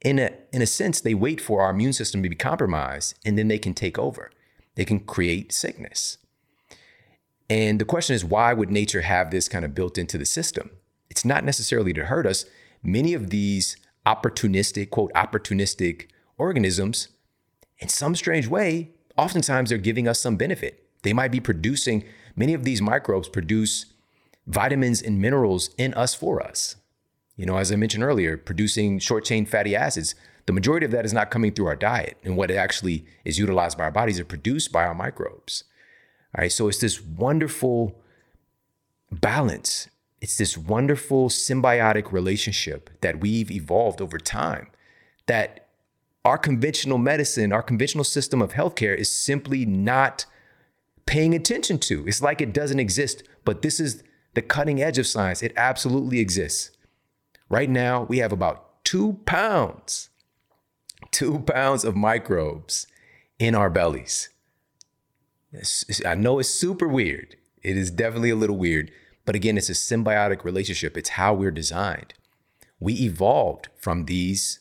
in 0.03 0.19
a, 0.19 0.31
in 0.53 0.61
a 0.61 0.67
sense, 0.67 1.01
they 1.01 1.15
wait 1.15 1.41
for 1.41 1.63
our 1.63 1.71
immune 1.71 1.95
system 1.95 2.23
to 2.23 2.29
be 2.29 2.37
compromised 2.37 3.19
and 3.25 3.39
then 3.39 3.49
they 3.49 3.59
can 3.59 3.73
take 3.73 3.99
over. 3.99 4.31
They 4.75 4.85
can 4.85 5.01
create 5.01 5.53
sickness. 5.53 6.19
And 7.49 7.81
the 7.81 7.87
question 7.87 8.15
is, 8.15 8.27
why 8.27 8.53
would 8.53 8.71
nature 8.71 9.03
have 9.03 9.31
this 9.31 9.49
kind 9.49 9.65
of 9.65 9.75
built 9.75 9.97
into 9.97 10.19
the 10.19 10.27
system? 10.27 10.71
It's 11.13 11.27
not 11.27 11.45
necessarily 11.45 11.93
to 11.93 12.07
hurt 12.07 12.27
us. 12.27 12.47
Many 12.83 13.13
of 13.13 13.29
these 13.29 13.77
opportunistic, 14.07 14.89
quote, 14.89 15.13
opportunistic 15.13 16.07
organisms, 16.39 17.09
in 17.81 17.91
some 17.91 18.17
strange 18.17 18.49
way, 18.49 18.93
oftentimes 19.19 19.69
they're 19.69 19.77
giving 19.77 20.09
us 20.09 20.19
some 20.19 20.37
benefit. 20.37 20.89
They 21.03 21.13
might 21.13 21.31
be 21.31 21.39
producing, 21.39 22.05
many 22.35 22.55
of 22.55 22.65
these 22.65 22.81
microbes 22.81 23.29
produce 23.29 23.93
vitamins 24.47 25.03
and 25.03 25.21
minerals 25.21 25.69
in 25.77 25.93
us 25.93 26.15
for 26.15 26.43
us. 26.43 26.77
You 27.37 27.45
know, 27.45 27.59
as 27.59 27.71
I 27.71 27.77
mentioned 27.77 28.05
earlier, 28.05 28.39
producing 28.39 28.99
short 28.99 29.27
chain 29.27 29.45
fatty 29.45 29.77
acids, 29.77 30.15
the 30.47 30.55
majority 30.55 30.87
of 30.87 30.93
that 30.93 31.05
is 31.05 31.13
not 31.13 31.31
coming 31.31 31.53
through 31.53 31.67
our 31.67 31.77
diet. 31.77 32.17
And 32.25 32.39
what 32.39 32.51
actually 32.51 33.05
is 33.27 33.39
utilized 33.39 33.77
by 33.77 33.85
our 33.85 33.91
bodies 33.91 34.19
are 34.19 34.25
produced 34.25 34.73
by 34.73 34.87
our 34.87 34.95
microbes. 34.95 35.65
All 36.35 36.41
right. 36.41 36.51
So 36.51 36.69
it's 36.69 36.81
this 36.81 37.03
wonderful 37.03 38.01
balance 39.11 39.91
it's 40.23 40.39
this 40.39 40.57
wonderful 40.57 41.29
symbiotic 41.29 42.13
relationship 42.13 42.89
that 43.01 43.19
we've 43.19 43.51
evolved 43.51 44.01
over 44.01 44.19
time 44.19 44.69
that 45.27 45.67
our 46.25 46.39
conventional 46.39 46.97
medicine, 46.97 47.53
our 47.53 47.63
conventional 47.63 48.05
system 48.05 48.41
of 48.41 48.53
healthcare 48.53 48.97
is 48.97 49.11
simply 49.11 49.67
not 49.67 50.25
paying 51.07 51.35
attention 51.35 51.77
to. 51.81 52.07
It's 52.07 52.23
like 52.23 52.41
it 52.41 52.53
doesn't 52.53 52.79
exist, 52.79 53.25
but 53.45 53.63
this 53.63 53.81
is 53.81 54.05
the 54.35 54.43
cutting 54.43 54.81
edge 54.81 54.97
of 54.97 55.09
science. 55.09 55.43
It 55.43 55.53
absolutely 55.57 56.21
exists. 56.21 56.71
Right 57.49 57.69
now, 57.69 58.05
we 58.05 58.19
have 58.19 58.33
about 58.33 58.85
two 58.85 59.19
pounds, 59.27 60.09
two 61.11 61.41
pounds 61.41 61.85
of 61.85 61.97
microbes 61.97 62.87
in 63.41 63.57
our 63.57 63.69
bellies. 63.69 64.29
I 66.07 66.15
know 66.15 66.39
it's 66.39 66.49
super 66.49 66.87
weird. 66.87 67.35
It 67.65 67.77
is 67.77 67.91
definitely 67.91 68.31
a 68.31 68.37
little 68.37 68.57
weird. 68.57 68.93
But 69.25 69.35
again, 69.35 69.57
it's 69.57 69.69
a 69.69 69.73
symbiotic 69.73 70.45
relationship. 70.45 70.97
It's 70.97 71.11
how 71.11 71.35
we're 71.35 71.51
designed. 71.51 72.15
We 72.81 72.95
evolved 72.95 73.69
from 73.77 74.07
these 74.07 74.61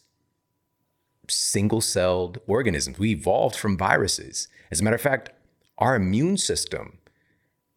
single 1.27 1.82
celled 1.82 2.39
organisms. 2.48 3.00
We 3.00 3.12
evolved 3.12 3.56
from 3.56 3.77
viruses. 3.77 4.48
As 4.70 4.80
a 4.80 4.84
matter 4.84 4.96
of 4.96 5.01
fact, 5.01 5.32
our 5.77 5.96
immune 5.96 6.38
system 6.38 7.00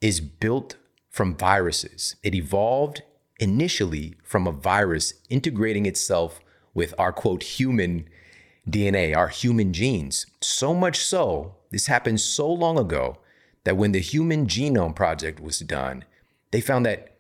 is 0.01 0.21
built 0.21 0.77
from 1.11 1.37
viruses. 1.37 2.17
It 2.23 2.35
evolved 2.35 3.03
initially 3.41 4.17
from 4.23 4.47
a 4.47 4.53
virus 4.53 5.15
integrating 5.31 5.87
itself 5.87 6.41
with 6.75 6.93
our 6.99 7.13
quote 7.13 7.43
human 7.43 8.09
DNA, 8.69 9.17
our 9.17 9.29
human 9.29 9.73
genes. 9.73 10.27
So 10.41 10.75
much 10.75 10.99
so, 10.99 11.55
this 11.71 11.87
happened 11.87 12.21
so 12.21 12.51
long 12.51 12.79
ago 12.79 13.19
that 13.65 13.77
when 13.77 13.93
the 13.93 14.01
Human 14.01 14.47
Genome 14.47 14.95
Project 14.95 15.41
was 15.41 15.61
done, 15.61 16.05
they 16.55 16.61
found 16.61 16.87
that 16.87 17.17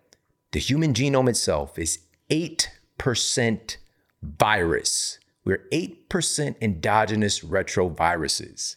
the 0.52 0.60
human 0.60 0.94
genome 0.94 1.28
itself 1.28 1.76
is 1.76 1.98
8% 2.30 3.76
virus. 4.22 5.18
We're 5.44 5.66
8% 5.72 6.54
endogenous 6.60 7.40
retroviruses. 7.40 8.76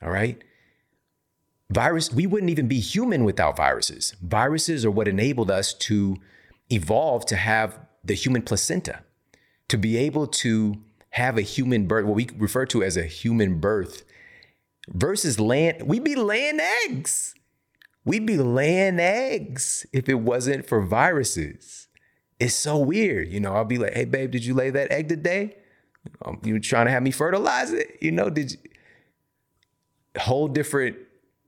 All 0.00 0.12
right? 0.12 0.40
Virus, 1.70 2.12
we 2.12 2.24
wouldn't 2.24 2.50
even 2.50 2.68
be 2.68 2.78
human 2.78 3.24
without 3.24 3.56
viruses. 3.56 4.14
Viruses 4.22 4.84
are 4.84 4.92
what 4.92 5.08
enabled 5.08 5.50
us 5.50 5.74
to 5.74 6.18
evolve 6.70 7.26
to 7.26 7.34
have 7.34 7.80
the 8.04 8.14
human 8.14 8.42
placenta, 8.42 9.00
to 9.66 9.76
be 9.76 9.96
able 9.96 10.28
to 10.28 10.76
have 11.10 11.36
a 11.36 11.42
human 11.42 11.88
birth, 11.88 12.04
what 12.04 12.14
we 12.14 12.28
refer 12.36 12.64
to 12.66 12.84
as 12.84 12.96
a 12.96 13.02
human 13.02 13.58
birth, 13.58 14.04
versus 14.86 15.40
land. 15.40 15.82
We'd 15.82 16.04
be 16.04 16.14
laying 16.14 16.60
eggs. 16.60 17.34
We'd 18.04 18.26
be 18.26 18.38
laying 18.38 18.98
eggs 18.98 19.86
if 19.92 20.08
it 20.08 20.20
wasn't 20.20 20.66
for 20.66 20.80
viruses. 20.80 21.88
It's 22.38 22.54
so 22.54 22.78
weird. 22.78 23.28
You 23.28 23.40
know, 23.40 23.54
I'll 23.54 23.64
be 23.64 23.78
like, 23.78 23.94
hey, 23.94 24.06
babe, 24.06 24.30
did 24.30 24.44
you 24.44 24.54
lay 24.54 24.70
that 24.70 24.90
egg 24.90 25.08
today? 25.08 25.56
Um, 26.24 26.40
you 26.42 26.58
trying 26.60 26.86
to 26.86 26.92
have 26.92 27.02
me 27.02 27.10
fertilize 27.10 27.72
it? 27.72 27.98
You 28.00 28.12
know, 28.12 28.30
did 28.30 28.52
you? 28.52 28.58
Whole 30.18 30.48
different 30.48 30.96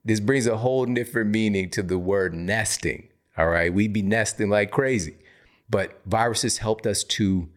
this 0.05 0.19
brings 0.19 0.47
a 0.47 0.57
whole 0.57 0.85
different 0.85 1.31
meaning 1.31 1.69
to 1.71 1.83
the 1.83 1.97
word 1.97 2.33
nesting. 2.33 3.07
All 3.37 3.47
right. 3.47 3.73
We'd 3.73 3.93
be 3.93 4.01
nesting 4.01 4.49
like 4.49 4.71
crazy. 4.71 5.15
But 5.69 5.99
viruses 6.05 6.57
helped 6.57 6.85
us 6.85 7.03
to 7.05 7.49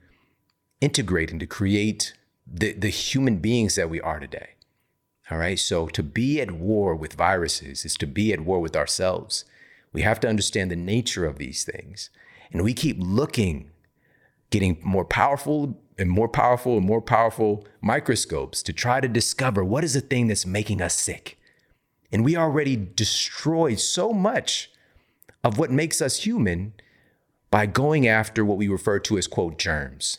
integrate 0.80 1.30
and 1.30 1.40
to 1.40 1.46
create 1.46 2.14
the, 2.46 2.72
the 2.72 2.88
human 2.88 3.38
beings 3.38 3.74
that 3.74 3.90
we 3.90 4.00
are 4.00 4.20
today. 4.20 4.50
All 5.30 5.38
right. 5.38 5.58
So 5.58 5.86
to 5.88 6.02
be 6.02 6.40
at 6.40 6.52
war 6.52 6.94
with 6.94 7.14
viruses 7.14 7.84
is 7.84 7.96
to 7.96 8.06
be 8.06 8.32
at 8.32 8.40
war 8.40 8.60
with 8.60 8.76
ourselves. 8.76 9.44
We 9.92 10.02
have 10.02 10.20
to 10.20 10.28
understand 10.28 10.70
the 10.70 10.76
nature 10.76 11.26
of 11.26 11.38
these 11.38 11.64
things. 11.64 12.10
And 12.52 12.62
we 12.62 12.74
keep 12.74 12.96
looking, 13.00 13.70
getting 14.50 14.78
more 14.82 15.04
powerful 15.04 15.80
and 15.98 16.10
more 16.10 16.28
powerful 16.28 16.76
and 16.76 16.86
more 16.86 17.00
powerful 17.00 17.66
microscopes 17.80 18.62
to 18.62 18.72
try 18.72 19.00
to 19.00 19.08
discover 19.08 19.64
what 19.64 19.84
is 19.84 19.94
the 19.94 20.00
thing 20.00 20.28
that's 20.28 20.46
making 20.46 20.80
us 20.80 20.94
sick. 20.94 21.38
And 22.12 22.24
we 22.24 22.36
already 22.36 22.76
destroyed 22.76 23.80
so 23.80 24.12
much 24.12 24.70
of 25.42 25.58
what 25.58 25.70
makes 25.70 26.00
us 26.00 26.24
human 26.24 26.74
by 27.50 27.66
going 27.66 28.06
after 28.06 28.44
what 28.44 28.58
we 28.58 28.68
refer 28.68 28.98
to 29.00 29.18
as, 29.18 29.26
quote, 29.26 29.58
germs. 29.58 30.18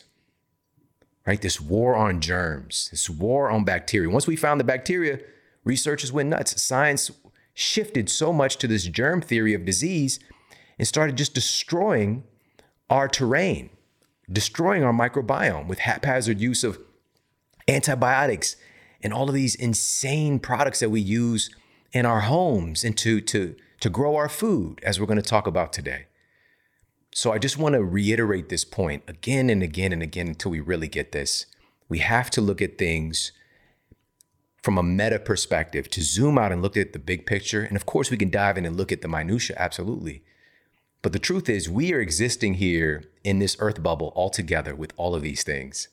Right? 1.28 1.42
This 1.42 1.60
war 1.60 1.94
on 1.94 2.22
germs, 2.22 2.88
this 2.90 3.10
war 3.10 3.50
on 3.50 3.62
bacteria. 3.62 4.08
Once 4.08 4.26
we 4.26 4.34
found 4.34 4.58
the 4.58 4.64
bacteria, 4.64 5.20
researchers 5.62 6.10
went 6.10 6.30
nuts. 6.30 6.62
Science 6.62 7.10
shifted 7.52 8.08
so 8.08 8.32
much 8.32 8.56
to 8.56 8.66
this 8.66 8.84
germ 8.84 9.20
theory 9.20 9.52
of 9.52 9.66
disease 9.66 10.20
and 10.78 10.88
started 10.88 11.16
just 11.16 11.34
destroying 11.34 12.24
our 12.88 13.08
terrain, 13.08 13.68
destroying 14.32 14.82
our 14.82 14.92
microbiome 14.94 15.66
with 15.66 15.80
haphazard 15.80 16.40
use 16.40 16.64
of 16.64 16.78
antibiotics 17.68 18.56
and 19.02 19.12
all 19.12 19.28
of 19.28 19.34
these 19.34 19.54
insane 19.54 20.38
products 20.38 20.80
that 20.80 20.88
we 20.88 21.02
use 21.02 21.54
in 21.92 22.06
our 22.06 22.20
homes 22.20 22.84
and 22.84 22.96
to, 22.96 23.20
to, 23.20 23.54
to 23.80 23.90
grow 23.90 24.16
our 24.16 24.30
food, 24.30 24.80
as 24.82 24.98
we're 24.98 25.04
going 25.04 25.20
to 25.20 25.22
talk 25.22 25.46
about 25.46 25.74
today. 25.74 26.06
So 27.18 27.32
I 27.32 27.38
just 27.38 27.58
want 27.58 27.72
to 27.72 27.82
reiterate 27.82 28.48
this 28.48 28.64
point 28.64 29.02
again 29.08 29.50
and 29.50 29.60
again 29.60 29.92
and 29.92 30.04
again 30.04 30.28
until 30.28 30.52
we 30.52 30.60
really 30.60 30.86
get 30.86 31.10
this. 31.10 31.46
We 31.88 31.98
have 31.98 32.30
to 32.30 32.40
look 32.40 32.62
at 32.62 32.78
things 32.78 33.32
from 34.62 34.78
a 34.78 34.84
meta 34.84 35.18
perspective, 35.18 35.90
to 35.90 36.00
zoom 36.00 36.38
out 36.38 36.52
and 36.52 36.62
look 36.62 36.76
at 36.76 36.92
the 36.92 37.00
big 37.00 37.26
picture. 37.26 37.62
And 37.62 37.74
of 37.74 37.86
course, 37.86 38.12
we 38.12 38.16
can 38.16 38.30
dive 38.30 38.56
in 38.56 38.64
and 38.64 38.76
look 38.76 38.92
at 38.92 39.02
the 39.02 39.08
minutia, 39.08 39.56
absolutely. 39.58 40.22
But 41.02 41.12
the 41.12 41.18
truth 41.18 41.48
is, 41.48 41.68
we 41.68 41.92
are 41.92 41.98
existing 41.98 42.54
here 42.54 43.02
in 43.24 43.40
this 43.40 43.56
earth 43.58 43.82
bubble 43.82 44.12
all 44.14 44.30
together 44.30 44.76
with 44.76 44.92
all 44.96 45.16
of 45.16 45.22
these 45.22 45.42
things. 45.42 45.88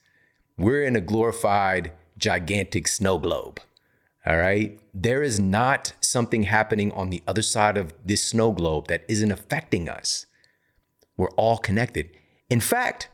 We're 0.60 0.84
in 0.84 0.96
a 0.96 1.02
glorified, 1.02 1.92
gigantic 2.20 2.88
snow 2.88 3.18
globe. 3.18 3.60
All 4.28 4.38
right. 4.38 4.80
There 4.94 5.24
is 5.24 5.40
not 5.40 5.94
something 6.02 6.44
happening 6.44 6.92
on 6.92 7.10
the 7.10 7.24
other 7.28 7.42
side 7.42 7.78
of 7.78 7.96
this 8.06 8.22
snow 8.22 8.52
globe 8.52 8.90
that 8.90 9.04
isn't 9.08 9.32
affecting 9.32 9.90
us. 9.90 10.28
We're 11.18 11.30
all 11.32 11.58
connected. 11.58 12.10
In 12.50 12.60
fact, 12.60 13.10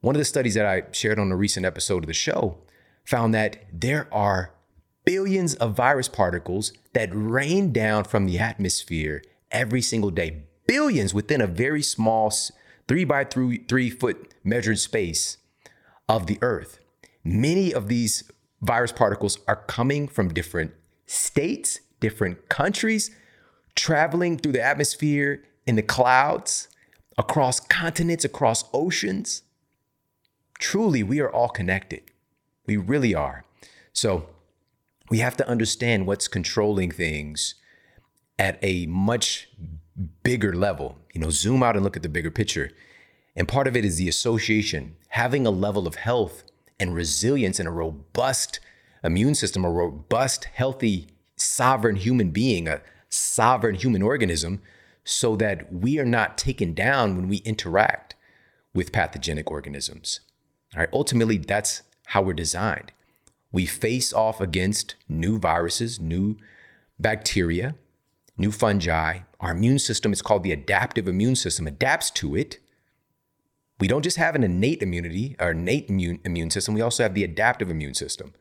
one 0.00 0.14
of 0.14 0.18
the 0.18 0.24
studies 0.24 0.54
that 0.54 0.66
I 0.66 0.84
shared 0.92 1.18
on 1.18 1.32
a 1.32 1.36
recent 1.36 1.66
episode 1.66 2.04
of 2.04 2.08
the 2.08 2.14
show 2.14 2.58
found 3.04 3.34
that 3.34 3.64
there 3.72 4.08
are 4.12 4.52
billions 5.04 5.54
of 5.54 5.74
virus 5.74 6.08
particles 6.08 6.72
that 6.92 7.10
rain 7.12 7.72
down 7.72 8.04
from 8.04 8.26
the 8.26 8.38
atmosphere 8.38 9.22
every 9.50 9.82
single 9.82 10.10
day. 10.10 10.42
Billions 10.66 11.12
within 11.12 11.40
a 11.40 11.46
very 11.46 11.82
small 11.82 12.32
three 12.86 13.04
by 13.04 13.24
three, 13.24 13.58
three 13.68 13.90
foot 13.90 14.32
measured 14.44 14.78
space 14.78 15.36
of 16.08 16.26
the 16.26 16.38
earth. 16.42 16.78
Many 17.24 17.72
of 17.72 17.88
these 17.88 18.24
virus 18.62 18.92
particles 18.92 19.38
are 19.46 19.56
coming 19.56 20.08
from 20.08 20.32
different 20.32 20.72
states, 21.06 21.80
different 21.98 22.48
countries, 22.48 23.10
traveling 23.74 24.38
through 24.38 24.52
the 24.52 24.62
atmosphere 24.62 25.42
in 25.66 25.76
the 25.76 25.82
clouds, 25.82 26.68
across 27.18 27.60
continents, 27.60 28.24
across 28.24 28.64
oceans. 28.72 29.42
Truly, 30.58 31.02
we 31.02 31.20
are 31.20 31.30
all 31.30 31.48
connected. 31.48 32.02
We 32.66 32.76
really 32.76 33.14
are. 33.14 33.44
So, 33.92 34.26
we 35.08 35.18
have 35.18 35.36
to 35.38 35.48
understand 35.48 36.06
what's 36.06 36.28
controlling 36.28 36.92
things 36.92 37.56
at 38.38 38.58
a 38.62 38.86
much 38.86 39.48
bigger 40.22 40.54
level. 40.54 40.98
You 41.12 41.20
know, 41.20 41.30
zoom 41.30 41.62
out 41.62 41.74
and 41.74 41.84
look 41.84 41.96
at 41.96 42.02
the 42.02 42.08
bigger 42.08 42.30
picture. 42.30 42.70
And 43.34 43.48
part 43.48 43.66
of 43.66 43.76
it 43.76 43.84
is 43.84 43.96
the 43.96 44.08
association, 44.08 44.96
having 45.08 45.46
a 45.46 45.50
level 45.50 45.86
of 45.86 45.96
health 45.96 46.44
and 46.78 46.94
resilience 46.94 47.58
and 47.58 47.68
a 47.68 47.72
robust 47.72 48.60
immune 49.02 49.34
system, 49.34 49.64
a 49.64 49.70
robust, 49.70 50.44
healthy, 50.44 51.08
sovereign 51.36 51.96
human 51.96 52.30
being, 52.30 52.68
a 52.68 52.80
sovereign 53.08 53.74
human 53.74 54.02
organism, 54.02 54.62
so 55.10 55.36
that 55.36 55.72
we 55.72 55.98
are 55.98 56.04
not 56.04 56.38
taken 56.38 56.74
down 56.74 57.16
when 57.16 57.28
we 57.28 57.38
interact 57.38 58.14
with 58.74 58.92
pathogenic 58.92 59.50
organisms. 59.50 60.20
All 60.74 60.80
right, 60.80 60.88
ultimately, 60.92 61.38
that's 61.38 61.82
how 62.06 62.22
we're 62.22 62.32
designed. 62.32 62.92
We 63.52 63.66
face 63.66 64.12
off 64.12 64.40
against 64.40 64.94
new 65.08 65.38
viruses, 65.38 65.98
new 65.98 66.36
bacteria, 66.98 67.74
new 68.36 68.52
fungi. 68.52 69.20
Our 69.40 69.52
immune 69.52 69.80
system 69.80 70.12
is 70.12 70.22
called 70.22 70.44
the 70.44 70.52
adaptive 70.52 71.08
immune 71.08 71.36
system, 71.36 71.66
adapts 71.66 72.10
to 72.12 72.36
it 72.36 72.58
we 73.80 73.88
don't 73.88 74.02
just 74.02 74.18
have 74.18 74.34
an 74.34 74.44
innate 74.44 74.82
immunity 74.82 75.34
or 75.40 75.52
innate 75.52 75.88
immune, 75.88 76.20
immune 76.24 76.50
system, 76.50 76.74
we 76.74 76.82
also 76.82 77.02
have 77.02 77.14
the 77.14 77.24
adaptive 77.24 77.70
immune 77.70 77.94
system. 77.94 78.34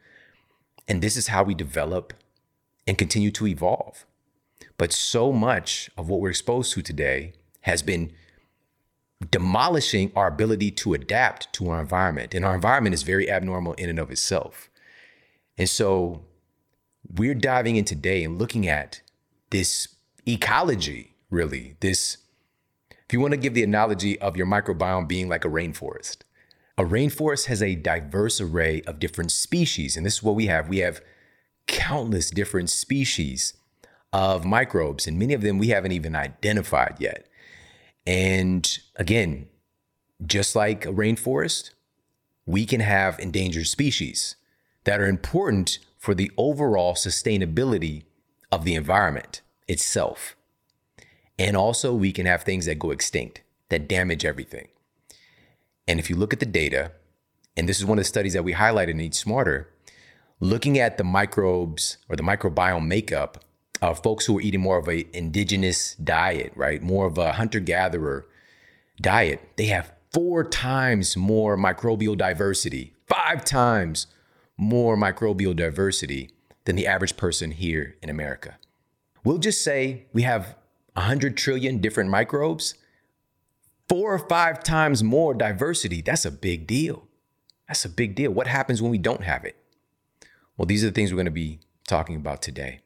And 0.87 1.01
this 1.01 1.15
is 1.15 1.27
how 1.27 1.43
we 1.43 1.55
develop 1.55 2.13
and 2.85 2.97
continue 2.97 3.31
to 3.31 3.47
evolve. 3.47 4.05
But 4.79 4.93
so 4.93 5.33
much 5.33 5.91
of 5.97 6.07
what 6.07 6.21
we're 6.21 6.29
exposed 6.29 6.73
to 6.73 6.81
today 6.81 7.33
has 7.61 7.83
been 7.83 8.13
demolishing 9.29 10.09
our 10.15 10.27
ability 10.27 10.71
to 10.71 10.93
adapt 10.93 11.51
to 11.53 11.69
our 11.69 11.81
environment. 11.81 12.33
And 12.33 12.45
our 12.45 12.55
environment 12.55 12.93
is 12.93 13.03
very 13.03 13.29
abnormal 13.29 13.73
in 13.73 13.89
and 13.89 13.99
of 13.99 14.09
itself. 14.09 14.69
And 15.57 15.67
so 15.67 16.23
we're 17.13 17.35
diving 17.35 17.75
in 17.75 17.83
today 17.83 18.23
and 18.23 18.39
looking 18.39 18.69
at 18.69 19.01
this 19.49 19.89
ecology, 20.25 21.13
really, 21.29 21.75
this 21.81 22.17
if 22.89 23.11
you 23.11 23.19
want 23.19 23.33
to 23.33 23.37
give 23.37 23.55
the 23.55 23.63
analogy 23.63 24.17
of 24.19 24.37
your 24.37 24.47
microbiome 24.47 25.09
being 25.09 25.27
like 25.27 25.43
a 25.43 25.49
rainforest, 25.49 26.19
a 26.77 26.85
rainforest 26.85 27.47
has 27.47 27.61
a 27.61 27.75
diverse 27.75 28.39
array 28.39 28.81
of 28.83 28.99
different 28.99 29.31
species. 29.31 29.97
And 29.97 30.05
this 30.05 30.17
is 30.17 30.23
what 30.23 30.35
we 30.35 30.45
have. 30.45 30.69
We 30.69 30.77
have 30.77 31.01
countless 31.67 32.29
different 32.29 32.69
species 32.69 33.55
of 34.11 34.45
microbes, 34.45 35.07
and 35.07 35.19
many 35.19 35.33
of 35.33 35.41
them 35.41 35.57
we 35.57 35.69
haven't 35.69 35.91
even 35.91 36.15
identified 36.15 36.95
yet. 36.99 37.27
And 38.05 38.79
again, 38.95 39.47
just 40.25 40.55
like 40.55 40.85
a 40.85 40.91
rainforest, 40.91 41.71
we 42.45 42.65
can 42.65 42.79
have 42.79 43.19
endangered 43.19 43.67
species 43.67 44.35
that 44.83 44.99
are 44.99 45.05
important 45.05 45.79
for 45.97 46.15
the 46.15 46.31
overall 46.37 46.93
sustainability 46.93 48.03
of 48.51 48.63
the 48.63 48.75
environment 48.75 49.41
itself. 49.67 50.35
And 51.37 51.55
also, 51.55 51.93
we 51.93 52.11
can 52.11 52.25
have 52.25 52.43
things 52.43 52.65
that 52.65 52.79
go 52.79 52.91
extinct, 52.91 53.43
that 53.69 53.87
damage 53.87 54.25
everything. 54.25 54.67
And 55.87 55.99
if 55.99 56.09
you 56.09 56.15
look 56.15 56.33
at 56.33 56.39
the 56.39 56.45
data, 56.45 56.91
and 57.55 57.69
this 57.69 57.79
is 57.79 57.85
one 57.85 57.97
of 57.97 58.03
the 58.03 58.07
studies 58.07 58.33
that 58.33 58.43
we 58.43 58.53
highlighted 58.53 58.91
in 58.91 59.01
Eat 59.01 59.15
Smarter, 59.15 59.69
looking 60.39 60.79
at 60.79 60.97
the 60.97 61.03
microbes 61.03 61.97
or 62.09 62.15
the 62.15 62.23
microbiome 62.23 62.87
makeup 62.87 63.43
of 63.81 64.01
folks 64.03 64.25
who 64.25 64.37
are 64.37 64.41
eating 64.41 64.61
more 64.61 64.77
of 64.77 64.87
a 64.87 65.05
indigenous 65.15 65.95
diet, 65.95 66.51
right? 66.55 66.81
More 66.81 67.05
of 67.05 67.17
a 67.17 67.33
hunter-gatherer 67.33 68.25
diet, 69.01 69.41
they 69.55 69.67
have 69.67 69.93
four 70.11 70.43
times 70.43 71.15
more 71.15 71.57
microbial 71.57 72.17
diversity, 72.17 72.93
five 73.07 73.45
times 73.45 74.07
more 74.57 74.97
microbial 74.97 75.55
diversity 75.55 76.31
than 76.65 76.75
the 76.75 76.87
average 76.87 77.15
person 77.15 77.51
here 77.51 77.95
in 78.01 78.09
America. 78.09 78.57
We'll 79.23 79.37
just 79.37 79.63
say 79.63 80.05
we 80.13 80.23
have 80.23 80.55
100 80.93 81.37
trillion 81.37 81.79
different 81.79 82.09
microbes, 82.09 82.75
four 83.87 84.13
or 84.13 84.19
five 84.19 84.63
times 84.63 85.03
more 85.03 85.33
diversity. 85.33 86.01
That's 86.01 86.25
a 86.25 86.31
big 86.31 86.67
deal. 86.67 87.07
That's 87.67 87.85
a 87.85 87.89
big 87.89 88.15
deal. 88.15 88.31
What 88.31 88.47
happens 88.47 88.81
when 88.81 88.91
we 88.91 88.97
don't 88.97 89.23
have 89.23 89.45
it? 89.45 89.55
Well, 90.57 90.65
these 90.65 90.83
are 90.83 90.87
the 90.87 90.93
things 90.93 91.11
we're 91.11 91.17
going 91.17 91.25
to 91.25 91.31
be 91.31 91.59
talking 91.87 92.15
about 92.15 92.41
today. 92.41 92.81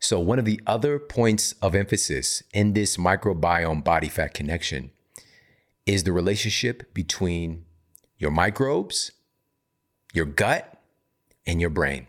So, 0.00 0.20
one 0.20 0.38
of 0.38 0.44
the 0.44 0.60
other 0.66 0.98
points 0.98 1.52
of 1.60 1.74
emphasis 1.74 2.42
in 2.52 2.72
this 2.72 2.96
microbiome 2.96 3.82
body 3.82 4.08
fat 4.08 4.32
connection 4.32 4.92
is 5.86 6.04
the 6.04 6.12
relationship 6.12 6.94
between 6.94 7.64
your 8.18 8.30
microbes, 8.30 9.12
your 10.12 10.26
gut, 10.26 10.80
and 11.46 11.60
your 11.60 11.70
brain. 11.70 12.06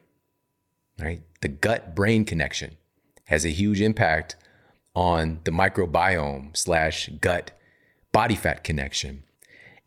Right? 0.99 1.21
The 1.41 1.47
gut 1.47 1.95
brain 1.95 2.25
connection 2.25 2.77
has 3.25 3.45
a 3.45 3.49
huge 3.49 3.81
impact 3.81 4.35
on 4.93 5.39
the 5.45 5.51
microbiome 5.51 6.55
slash 6.57 7.09
gut 7.21 7.51
body 8.11 8.35
fat 8.35 8.63
connection. 8.63 9.23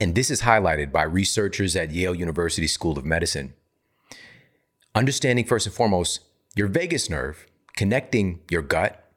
And 0.00 0.14
this 0.14 0.30
is 0.30 0.42
highlighted 0.42 0.90
by 0.90 1.02
researchers 1.02 1.76
at 1.76 1.92
Yale 1.92 2.14
University 2.14 2.66
School 2.66 2.98
of 2.98 3.04
Medicine. 3.04 3.54
Understanding 4.94 5.44
first 5.44 5.66
and 5.66 5.74
foremost 5.74 6.20
your 6.56 6.68
vagus 6.68 7.08
nerve 7.08 7.46
connecting 7.76 8.40
your 8.50 8.62
gut 8.62 9.12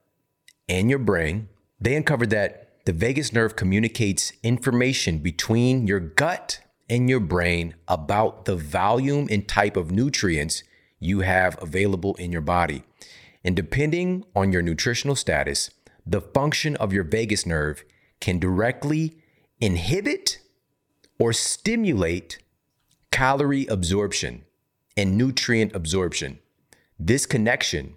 and 0.68 0.90
your 0.90 1.00
brain, 1.00 1.50
they 1.80 1.96
uncovered 1.96 2.30
that 2.32 2.84
the 2.86 2.94
vagus 2.94 3.34
nerve 3.34 3.56
communicates 3.56 4.32
information 4.44 5.20
between 5.20 5.88
your 5.88 6.00
gut 6.00 6.60
and 6.90 7.10
your 7.10 7.20
brain 7.20 7.74
about 7.88 8.46
the 8.46 8.56
volume 8.56 9.28
and 9.32 9.48
type 9.48 9.76
of 9.76 9.92
nutrients 9.92 10.64
you 11.00 11.22
have 11.22 11.62
available 11.62 12.16
in 12.16 12.32
your 12.32 12.42
body. 12.42 12.84
And 13.44 13.56
depending 13.56 14.24
on 14.36 14.52
your 14.52 14.62
nutritional 14.62 15.16
status, 15.16 15.70
the 16.06 16.22
function 16.22 16.76
of 16.78 16.94
your 16.94 17.04
vagus 17.04 17.46
nerve 17.46 17.84
can 18.20 18.40
directly 18.40 19.18
inhibit 19.60 20.40
or 21.20 21.34
stimulate 21.34 22.40
calorie 23.12 23.66
absorption 23.68 24.46
and 24.98 25.18
nutrient 25.18 25.76
absorption. 25.76 26.40
This 27.00 27.26
connection 27.26 27.96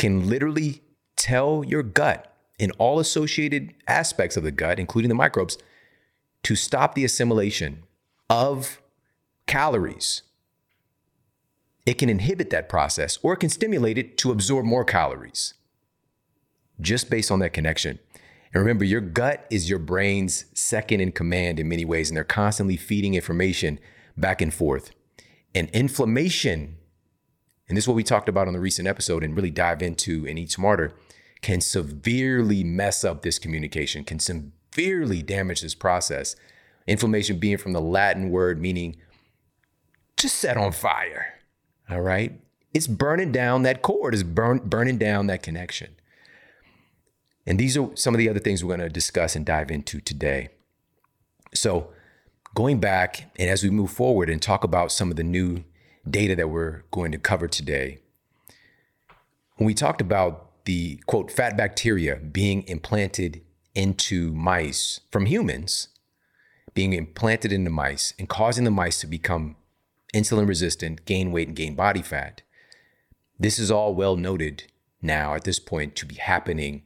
can 0.00 0.28
literally 0.28 0.82
tell 1.14 1.62
your 1.62 1.82
gut 1.82 2.34
in 2.58 2.70
all 2.72 2.98
associated 2.98 3.74
aspects 3.86 4.36
of 4.36 4.42
the 4.42 4.50
gut, 4.50 4.78
including 4.78 5.10
the 5.10 5.14
microbes, 5.14 5.58
to 6.42 6.56
stop 6.56 6.94
the 6.94 7.04
assimilation 7.04 7.82
of 8.30 8.80
calories. 9.46 10.22
It 11.84 11.98
can 11.98 12.08
inhibit 12.08 12.48
that 12.50 12.68
process 12.68 13.18
or 13.22 13.34
it 13.34 13.40
can 13.40 13.50
stimulate 13.50 13.98
it 13.98 14.16
to 14.18 14.32
absorb 14.32 14.64
more 14.64 14.84
calories 14.84 15.54
just 16.80 17.10
based 17.10 17.30
on 17.30 17.40
that 17.40 17.52
connection. 17.52 17.98
And 18.54 18.60
remember, 18.62 18.84
your 18.84 19.02
gut 19.02 19.46
is 19.50 19.68
your 19.68 19.78
brain's 19.78 20.46
second 20.54 21.00
in 21.00 21.12
command 21.12 21.60
in 21.60 21.68
many 21.68 21.84
ways, 21.84 22.08
and 22.08 22.16
they're 22.16 22.24
constantly 22.24 22.76
feeding 22.78 23.14
information 23.14 23.78
back 24.16 24.40
and 24.40 24.52
forth. 24.52 24.92
And 25.54 25.68
inflammation 25.70 26.78
and 27.70 27.76
this 27.76 27.84
is 27.84 27.88
what 27.88 27.94
we 27.94 28.02
talked 28.02 28.28
about 28.28 28.48
on 28.48 28.52
the 28.52 28.58
recent 28.58 28.88
episode 28.88 29.22
and 29.22 29.36
really 29.36 29.48
dive 29.48 29.80
into 29.80 30.26
and 30.26 30.36
Eat 30.36 30.50
Smarter, 30.50 30.92
can 31.40 31.60
severely 31.60 32.64
mess 32.64 33.04
up 33.04 33.22
this 33.22 33.38
communication, 33.38 34.02
can 34.02 34.18
severely 34.18 35.22
damage 35.22 35.60
this 35.60 35.76
process. 35.76 36.34
Inflammation 36.88 37.38
being 37.38 37.58
from 37.58 37.72
the 37.72 37.80
Latin 37.80 38.30
word 38.30 38.60
meaning 38.60 38.96
to 40.16 40.28
set 40.28 40.56
on 40.56 40.72
fire. 40.72 41.34
All 41.88 42.00
right. 42.00 42.40
It's 42.74 42.88
burning 42.88 43.30
down 43.30 43.62
that 43.62 43.82
cord, 43.82 44.14
it's 44.14 44.24
burn, 44.24 44.58
burning 44.64 44.98
down 44.98 45.28
that 45.28 45.44
connection. 45.44 45.94
And 47.46 47.56
these 47.56 47.76
are 47.76 47.94
some 47.94 48.14
of 48.14 48.18
the 48.18 48.28
other 48.28 48.40
things 48.40 48.64
we're 48.64 48.76
going 48.76 48.88
to 48.88 48.92
discuss 48.92 49.36
and 49.36 49.46
dive 49.46 49.70
into 49.70 50.00
today. 50.00 50.48
So, 51.54 51.92
going 52.52 52.80
back 52.80 53.30
and 53.38 53.48
as 53.48 53.62
we 53.62 53.70
move 53.70 53.92
forward 53.92 54.28
and 54.28 54.42
talk 54.42 54.64
about 54.64 54.90
some 54.90 55.12
of 55.12 55.16
the 55.16 55.22
new 55.22 55.62
data 56.08 56.34
that 56.36 56.48
we're 56.48 56.84
going 56.90 57.12
to 57.12 57.18
cover 57.18 57.48
today, 57.48 57.98
when 59.56 59.66
we 59.66 59.74
talked 59.74 60.00
about 60.00 60.64
the 60.64 60.96
quote, 61.06 61.30
fat 61.30 61.56
bacteria 61.56 62.16
being 62.16 62.62
implanted 62.66 63.42
into 63.74 64.32
mice 64.32 65.00
from 65.10 65.26
humans, 65.26 65.88
being 66.74 66.92
implanted 66.92 67.52
into 67.52 67.70
mice 67.70 68.14
and 68.18 68.28
causing 68.28 68.64
the 68.64 68.70
mice 68.70 69.00
to 69.00 69.06
become 69.06 69.56
insulin 70.14 70.48
resistant, 70.48 71.04
gain 71.04 71.32
weight, 71.32 71.48
and 71.48 71.56
gain 71.56 71.74
body 71.74 72.02
fat. 72.02 72.42
This 73.38 73.58
is 73.58 73.70
all 73.70 73.94
well 73.94 74.16
noted 74.16 74.64
now 75.02 75.34
at 75.34 75.44
this 75.44 75.58
point 75.58 75.96
to 75.96 76.06
be 76.06 76.16
happening 76.16 76.82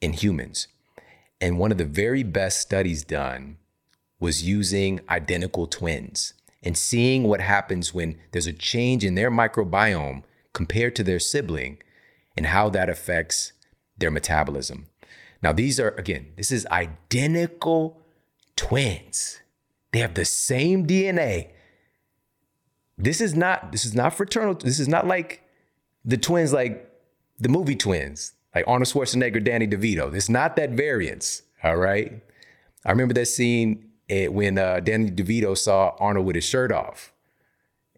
in 0.00 0.12
humans. 0.12 0.68
And 1.40 1.58
one 1.58 1.72
of 1.72 1.78
the 1.78 1.84
very 1.84 2.22
best 2.22 2.60
studies 2.60 3.04
done 3.04 3.58
was 4.20 4.44
using 4.44 5.00
identical 5.08 5.66
twins 5.66 6.34
and 6.62 6.76
seeing 6.76 7.24
what 7.24 7.40
happens 7.40 7.92
when 7.92 8.18
there's 8.30 8.46
a 8.46 8.52
change 8.52 9.04
in 9.04 9.14
their 9.14 9.30
microbiome 9.30 10.22
compared 10.52 10.94
to 10.96 11.02
their 11.02 11.18
sibling 11.18 11.78
and 12.36 12.46
how 12.46 12.68
that 12.70 12.88
affects 12.88 13.52
their 13.98 14.10
metabolism. 14.10 14.86
Now, 15.42 15.52
these 15.52 15.80
are, 15.80 15.90
again, 15.90 16.32
this 16.36 16.52
is 16.52 16.66
identical 16.66 18.00
twins. 18.56 19.40
They 19.92 19.98
have 19.98 20.14
the 20.14 20.24
same 20.24 20.86
DNA. 20.86 21.50
This 22.96 23.20
is 23.20 23.34
not, 23.34 23.72
this 23.72 23.84
is 23.84 23.94
not 23.94 24.14
fraternal. 24.14 24.54
This 24.54 24.78
is 24.78 24.88
not 24.88 25.06
like 25.06 25.42
the 26.04 26.16
twins, 26.16 26.52
like 26.52 26.88
the 27.38 27.48
movie 27.48 27.76
twins, 27.76 28.34
like 28.54 28.64
Arnold 28.68 28.88
Schwarzenegger, 28.88 29.42
Danny 29.42 29.66
DeVito. 29.66 30.14
It's 30.14 30.28
not 30.28 30.56
that 30.56 30.70
variance. 30.70 31.42
All 31.64 31.76
right. 31.76 32.22
I 32.84 32.90
remember 32.90 33.14
that 33.14 33.26
scene 33.26 33.91
and 34.12 34.34
when 34.34 34.58
uh, 34.58 34.80
Danny 34.80 35.10
DeVito 35.10 35.56
saw 35.56 35.96
Arnold 35.98 36.26
with 36.26 36.36
his 36.36 36.44
shirt 36.44 36.70
off, 36.70 37.12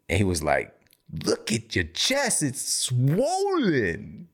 and 0.09 0.17
he 0.17 0.25
was 0.25 0.43
like, 0.45 0.73
"Look 1.25 1.51
at 1.51 1.75
your 1.75 1.85
chest; 1.85 2.43
it's 2.43 2.63
swollen." 2.63 4.29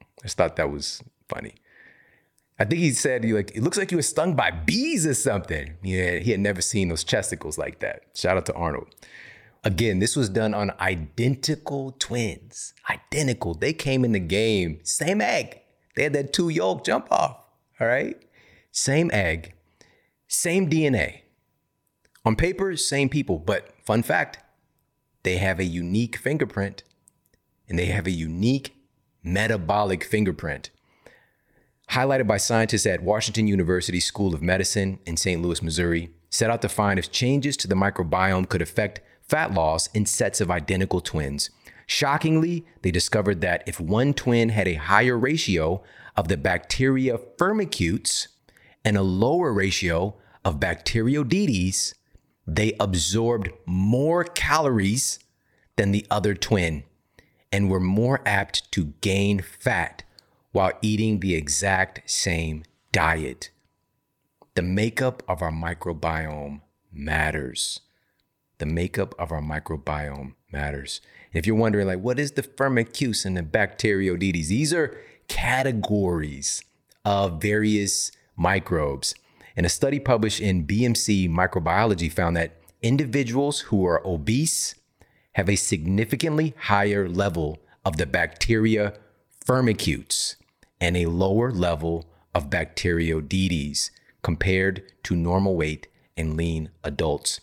I 0.00 0.22
just 0.24 0.36
thought 0.36 0.56
that 0.56 0.70
was 0.70 1.02
funny. 1.28 1.54
I 2.58 2.64
think 2.64 2.80
he 2.80 2.90
said, 2.90 3.24
"Like 3.24 3.52
it 3.54 3.62
looks 3.62 3.78
like 3.78 3.92
you 3.92 3.98
were 3.98 4.02
stung 4.02 4.34
by 4.34 4.50
bees 4.50 5.06
or 5.06 5.14
something." 5.14 5.74
Yeah, 5.82 6.18
he 6.18 6.32
had 6.32 6.40
never 6.40 6.60
seen 6.60 6.88
those 6.88 7.04
chesticles 7.04 7.56
like 7.56 7.78
that. 7.78 8.02
Shout 8.14 8.36
out 8.36 8.46
to 8.46 8.54
Arnold. 8.54 8.92
Again, 9.62 10.00
this 10.00 10.16
was 10.16 10.28
done 10.30 10.52
on 10.52 10.72
identical 10.80 11.94
twins. 11.98 12.72
Identical. 12.88 13.54
They 13.54 13.74
came 13.74 14.04
in 14.04 14.12
the 14.12 14.18
game, 14.18 14.80
same 14.82 15.20
egg. 15.20 15.60
They 15.94 16.04
had 16.04 16.14
that 16.14 16.32
two 16.32 16.48
yolk 16.48 16.84
jump 16.84 17.06
off. 17.12 17.36
All 17.78 17.86
right, 17.86 18.20
same 18.72 19.10
egg 19.12 19.54
same 20.30 20.70
DNA. 20.70 21.19
On 22.24 22.36
paper, 22.36 22.76
same 22.76 23.08
people, 23.08 23.38
but 23.38 23.72
fun 23.84 24.02
fact, 24.02 24.38
they 25.22 25.38
have 25.38 25.58
a 25.58 25.64
unique 25.64 26.16
fingerprint 26.16 26.82
and 27.68 27.78
they 27.78 27.86
have 27.86 28.06
a 28.06 28.10
unique 28.10 28.74
metabolic 29.22 30.04
fingerprint. 30.04 30.70
Highlighted 31.90 32.26
by 32.26 32.36
scientists 32.36 32.86
at 32.86 33.02
Washington 33.02 33.46
University 33.46 34.00
School 34.00 34.34
of 34.34 34.42
Medicine 34.42 34.98
in 35.06 35.16
St. 35.16 35.40
Louis, 35.40 35.62
Missouri, 35.62 36.10
set 36.28 36.50
out 36.50 36.62
to 36.62 36.68
find 36.68 36.98
if 36.98 37.10
changes 37.10 37.56
to 37.56 37.68
the 37.68 37.74
microbiome 37.74 38.48
could 38.48 38.62
affect 38.62 39.00
fat 39.22 39.52
loss 39.52 39.88
in 39.88 40.06
sets 40.06 40.40
of 40.40 40.50
identical 40.50 41.00
twins. 41.00 41.50
Shockingly, 41.86 42.64
they 42.82 42.90
discovered 42.90 43.40
that 43.40 43.64
if 43.66 43.80
one 43.80 44.14
twin 44.14 44.50
had 44.50 44.68
a 44.68 44.74
higher 44.74 45.18
ratio 45.18 45.82
of 46.16 46.28
the 46.28 46.36
bacteria 46.36 47.18
firmicutes 47.18 48.28
and 48.84 48.96
a 48.96 49.02
lower 49.02 49.52
ratio 49.52 50.14
of 50.44 50.60
Bacteroidetes, 50.60 51.94
they 52.54 52.74
absorbed 52.80 53.48
more 53.64 54.24
calories 54.24 55.20
than 55.76 55.92
the 55.92 56.04
other 56.10 56.34
twin 56.34 56.82
and 57.52 57.70
were 57.70 57.80
more 57.80 58.20
apt 58.26 58.70
to 58.72 58.86
gain 59.00 59.40
fat 59.40 60.02
while 60.50 60.72
eating 60.82 61.20
the 61.20 61.36
exact 61.36 62.10
same 62.10 62.64
diet. 62.90 63.50
The 64.54 64.62
makeup 64.62 65.22
of 65.28 65.42
our 65.42 65.52
microbiome 65.52 66.62
matters. 66.92 67.80
The 68.58 68.66
makeup 68.66 69.14
of 69.16 69.30
our 69.30 69.40
microbiome 69.40 70.34
matters. 70.52 71.00
If 71.32 71.46
you're 71.46 71.54
wondering, 71.54 71.86
like, 71.86 72.00
what 72.00 72.18
is 72.18 72.32
the 72.32 72.42
Firmicutes 72.42 73.24
and 73.24 73.36
the 73.36 73.42
Bacteroidetes? 73.42 74.48
These 74.48 74.74
are 74.74 74.98
categories 75.28 76.64
of 77.04 77.40
various 77.40 78.10
microbes. 78.36 79.14
And 79.60 79.66
a 79.66 79.68
study 79.68 80.00
published 80.00 80.40
in 80.40 80.66
BMC 80.66 81.28
Microbiology 81.28 82.10
found 82.10 82.34
that 82.38 82.56
individuals 82.80 83.60
who 83.60 83.84
are 83.84 84.00
obese 84.06 84.74
have 85.32 85.50
a 85.50 85.56
significantly 85.56 86.54
higher 86.56 87.06
level 87.06 87.58
of 87.84 87.98
the 87.98 88.06
bacteria 88.06 88.94
Firmicutes 89.44 90.36
and 90.80 90.96
a 90.96 91.10
lower 91.10 91.52
level 91.52 92.06
of 92.34 92.48
Bacteroidetes 92.48 93.90
compared 94.22 94.82
to 95.02 95.14
normal 95.14 95.56
weight 95.56 95.88
and 96.16 96.38
lean 96.38 96.70
adults. 96.82 97.42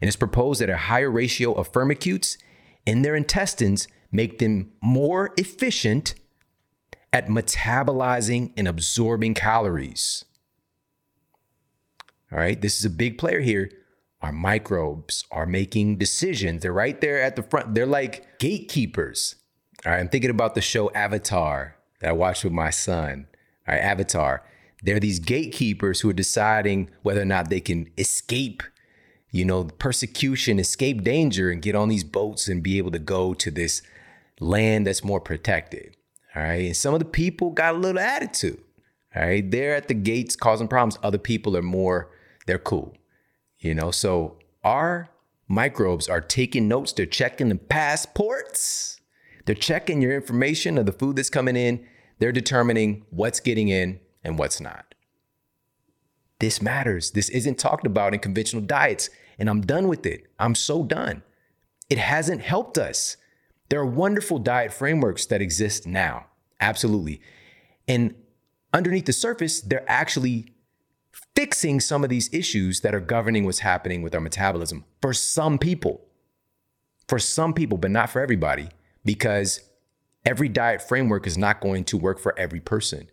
And 0.00 0.06
it's 0.06 0.14
proposed 0.14 0.60
that 0.60 0.70
a 0.70 0.76
higher 0.76 1.10
ratio 1.10 1.52
of 1.52 1.72
Firmicutes 1.72 2.36
in 2.86 3.02
their 3.02 3.16
intestines 3.16 3.88
make 4.12 4.38
them 4.38 4.70
more 4.80 5.34
efficient 5.36 6.14
at 7.12 7.26
metabolizing 7.26 8.52
and 8.56 8.68
absorbing 8.68 9.34
calories. 9.34 10.24
All 12.32 12.38
right, 12.38 12.60
this 12.60 12.78
is 12.78 12.84
a 12.84 12.90
big 12.90 13.18
player 13.18 13.40
here. 13.40 13.70
Our 14.22 14.32
microbes 14.32 15.24
are 15.30 15.46
making 15.46 15.98
decisions. 15.98 16.62
They're 16.62 16.72
right 16.72 17.00
there 17.00 17.22
at 17.22 17.36
the 17.36 17.42
front. 17.42 17.74
They're 17.74 17.86
like 17.86 18.38
gatekeepers. 18.38 19.36
All 19.84 19.92
right, 19.92 20.00
I'm 20.00 20.08
thinking 20.08 20.30
about 20.30 20.54
the 20.54 20.60
show 20.60 20.90
Avatar 20.90 21.76
that 22.00 22.10
I 22.10 22.12
watched 22.12 22.42
with 22.42 22.52
my 22.52 22.70
son. 22.70 23.26
All 23.68 23.74
right, 23.74 23.80
Avatar. 23.80 24.42
They're 24.82 25.00
these 25.00 25.20
gatekeepers 25.20 26.00
who 26.00 26.10
are 26.10 26.14
deciding 26.14 26.90
whether 27.02 27.22
or 27.22 27.26
not 27.26 27.50
they 27.50 27.60
can 27.60 27.88
escape, 27.96 28.62
you 29.30 29.44
know, 29.44 29.64
persecution, 29.64 30.58
escape 30.58 31.02
danger, 31.02 31.50
and 31.50 31.62
get 31.62 31.74
on 31.74 31.88
these 31.88 32.04
boats 32.04 32.48
and 32.48 32.62
be 32.62 32.78
able 32.78 32.90
to 32.90 32.98
go 32.98 33.34
to 33.34 33.50
this 33.50 33.82
land 34.40 34.86
that's 34.86 35.04
more 35.04 35.20
protected. 35.20 35.96
All 36.34 36.42
right. 36.42 36.66
And 36.66 36.76
some 36.76 36.94
of 36.94 37.00
the 37.00 37.06
people 37.06 37.50
got 37.50 37.74
a 37.74 37.78
little 37.78 38.00
attitude. 38.00 38.62
All 39.14 39.22
right. 39.22 39.50
They're 39.50 39.74
at 39.74 39.88
the 39.88 39.94
gates 39.94 40.36
causing 40.36 40.68
problems. 40.68 40.98
Other 41.02 41.18
people 41.18 41.56
are 41.56 41.62
more, 41.62 42.10
they're 42.46 42.58
cool. 42.58 42.96
You 43.58 43.74
know, 43.74 43.90
so 43.90 44.38
our 44.64 45.10
microbes 45.48 46.08
are 46.08 46.20
taking 46.20 46.68
notes, 46.68 46.92
they're 46.92 47.06
checking 47.06 47.48
the 47.48 47.56
passports, 47.56 49.00
they're 49.44 49.54
checking 49.54 50.02
your 50.02 50.14
information 50.14 50.78
of 50.78 50.86
the 50.86 50.92
food 50.92 51.16
that's 51.16 51.30
coming 51.30 51.56
in, 51.56 51.86
they're 52.18 52.32
determining 52.32 53.04
what's 53.10 53.40
getting 53.40 53.68
in 53.68 54.00
and 54.24 54.38
what's 54.38 54.60
not. 54.60 54.94
This 56.38 56.60
matters. 56.60 57.12
This 57.12 57.28
isn't 57.30 57.58
talked 57.58 57.86
about 57.86 58.12
in 58.12 58.20
conventional 58.20 58.62
diets, 58.62 59.08
and 59.38 59.48
I'm 59.48 59.62
done 59.62 59.88
with 59.88 60.04
it. 60.04 60.26
I'm 60.38 60.54
so 60.54 60.82
done. 60.82 61.22
It 61.88 61.98
hasn't 61.98 62.42
helped 62.42 62.76
us. 62.76 63.16
There 63.68 63.80
are 63.80 63.86
wonderful 63.86 64.38
diet 64.38 64.72
frameworks 64.72 65.26
that 65.26 65.40
exist 65.40 65.86
now, 65.86 66.26
absolutely. 66.60 67.20
And 67.88 68.14
underneath 68.72 69.06
the 69.06 69.12
surface, 69.12 69.60
they're 69.60 69.88
actually 69.90 70.52
fixing 71.36 71.78
some 71.78 72.02
of 72.02 72.10
these 72.10 72.32
issues 72.32 72.80
that 72.80 72.94
are 72.94 73.00
governing 73.00 73.44
what's 73.44 73.58
happening 73.60 74.02
with 74.02 74.14
our 74.14 74.20
metabolism 74.20 74.84
for 75.02 75.12
some 75.12 75.58
people. 75.58 76.00
For 77.06 77.18
some 77.20 77.52
people, 77.52 77.78
but 77.78 77.92
not 77.92 78.10
for 78.10 78.20
everybody, 78.20 78.70
because 79.04 79.60
every 80.24 80.48
diet 80.48 80.82
framework 80.82 81.26
is 81.26 81.38
not 81.38 81.60
going 81.60 81.84
to 81.84 81.96
work 81.96 82.18
for 82.18 82.36
every 82.36 82.58
person. 82.58 83.08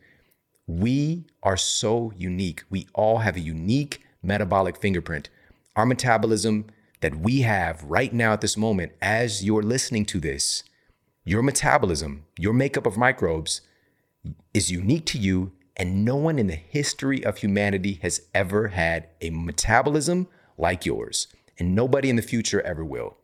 We 0.66 1.28
are 1.44 1.58
so 1.58 2.12
unique. 2.18 2.64
We 2.72 2.88
all 2.96 3.20
have 3.20 3.36
a 3.36 3.42
unique 3.42 4.04
metabolic 4.24 4.78
fingerprint. 4.78 5.30
Our 5.76 5.86
metabolism 5.86 6.68
that 7.02 7.18
we 7.18 7.42
have 7.42 7.84
right 7.84 8.14
now 8.14 8.34
at 8.34 8.42
this 8.42 8.58
moment, 8.58 8.94
as 9.02 9.44
you're 9.44 9.62
listening 9.62 10.06
to 10.06 10.20
this, 10.20 10.64
your 11.26 11.44
metabolism, 11.44 12.26
your 12.40 12.54
makeup 12.54 12.86
of 12.86 12.98
microbes 12.98 13.62
is 14.54 14.72
unique 14.72 15.06
to 15.08 15.20
you, 15.20 15.52
and 15.76 16.06
no 16.06 16.16
one 16.16 16.38
in 16.38 16.48
the 16.48 16.56
history 16.56 17.26
of 17.26 17.38
humanity 17.38 18.00
has 18.02 18.22
ever 18.34 18.70
had 18.70 19.08
a 19.22 19.30
metabolism 19.32 20.28
like 20.58 20.86
yours, 20.86 21.28
and 21.58 21.76
nobody 21.76 22.10
in 22.10 22.16
the 22.16 22.22
future 22.22 22.62
ever 22.62 22.86
will. 22.86 23.18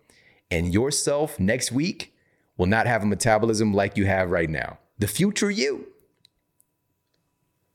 And 0.50 0.74
yourself 0.74 1.40
next 1.40 1.72
week 1.72 2.14
will 2.58 2.66
not 2.66 2.88
have 2.88 3.04
a 3.04 3.08
metabolism 3.08 3.74
like 3.74 3.98
you 3.98 4.06
have 4.06 4.32
right 4.32 4.50
now. 4.50 4.80
The 4.98 5.08
future 5.08 5.52
you, 5.52 5.88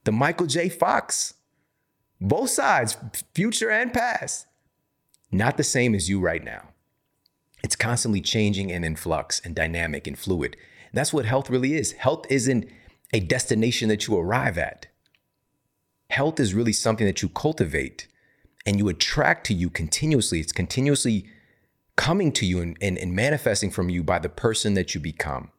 the 0.04 0.12
Michael 0.12 0.46
J. 0.46 0.68
Fox, 0.68 1.34
both 2.20 2.50
sides, 2.50 2.96
future 3.34 3.70
and 3.70 3.92
past 3.92 4.46
not 5.34 5.56
the 5.56 5.64
same 5.64 5.94
as 5.94 6.08
you 6.08 6.20
right 6.20 6.44
now. 6.44 6.68
It's 7.62 7.76
constantly 7.76 8.20
changing 8.20 8.70
and 8.70 8.84
in 8.84 8.94
flux 8.94 9.40
and 9.44 9.54
dynamic 9.54 10.06
and 10.06 10.18
fluid. 10.18 10.56
That's 10.92 11.12
what 11.12 11.24
health 11.24 11.50
really 11.50 11.74
is. 11.74 11.92
Health 11.92 12.24
isn't 12.30 12.68
a 13.14 13.20
destination 13.20 13.88
that 13.88 14.08
you 14.08 14.18
arrive 14.18 14.58
at. 14.58 14.88
Health 16.10 16.40
is 16.40 16.52
really 16.52 16.72
something 16.72 17.06
that 17.06 17.22
you 17.22 17.28
cultivate 17.28 18.08
and 18.66 18.76
you 18.76 18.88
attract 18.88 19.46
to 19.46 19.54
you 19.54 19.70
continuously. 19.70 20.40
It's 20.40 20.52
continuously 20.52 21.26
coming 21.94 22.32
to 22.32 22.44
you 22.44 22.60
and, 22.60 22.76
and, 22.80 22.98
and 22.98 23.14
manifesting 23.14 23.70
from 23.70 23.88
you 23.88 24.02
by 24.02 24.18
the 24.18 24.28
person 24.28 24.74
that 24.74 24.96
you 24.96 25.00
become. 25.00 25.52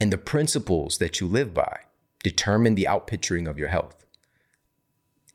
And 0.00 0.12
the 0.12 0.18
principles 0.18 0.98
that 0.98 1.20
you 1.20 1.28
live 1.28 1.54
by 1.54 1.82
determine 2.24 2.74
the 2.74 2.88
outpicturing 2.90 3.48
of 3.48 3.56
your 3.56 3.68
health. 3.68 4.04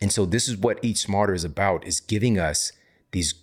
And 0.02 0.12
so 0.12 0.26
this 0.26 0.50
is 0.50 0.58
what 0.58 0.80
Eat 0.84 0.98
Smarter 0.98 1.34
is 1.34 1.46
about, 1.46 1.88
is 1.88 2.02
giving 2.02 2.38
us 2.38 2.74
these 3.12 3.36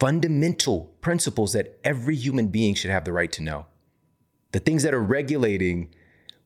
fundamental 0.00 0.94
principles 1.02 1.52
that 1.52 1.78
every 1.84 2.16
human 2.16 2.48
being 2.48 2.74
should 2.74 2.90
have 2.90 3.04
the 3.04 3.12
right 3.12 3.32
to 3.32 3.42
know. 3.42 3.66
The 4.52 4.60
things 4.60 4.82
that 4.84 4.94
are 4.94 5.02
regulating 5.02 5.94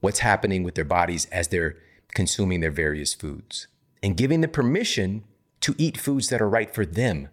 what's 0.00 0.20
happening 0.20 0.62
with 0.62 0.74
their 0.74 0.84
bodies 0.84 1.26
as 1.26 1.48
they're 1.48 1.76
consuming 2.14 2.60
their 2.60 2.70
various 2.70 3.14
foods 3.14 3.66
and 4.02 4.16
giving 4.16 4.40
them 4.40 4.50
permission 4.50 5.24
to 5.60 5.74
eat 5.78 5.98
foods 5.98 6.28
that 6.28 6.40
are 6.40 6.48
right 6.48 6.72
for 6.72 6.86
them. 6.86 7.28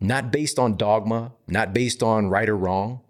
Not 0.00 0.32
based 0.32 0.58
on 0.58 0.76
dogma, 0.76 1.32
not 1.46 1.74
based 1.74 2.02
on 2.02 2.28
right 2.28 2.48
or 2.48 2.56
wrong, 2.56 3.00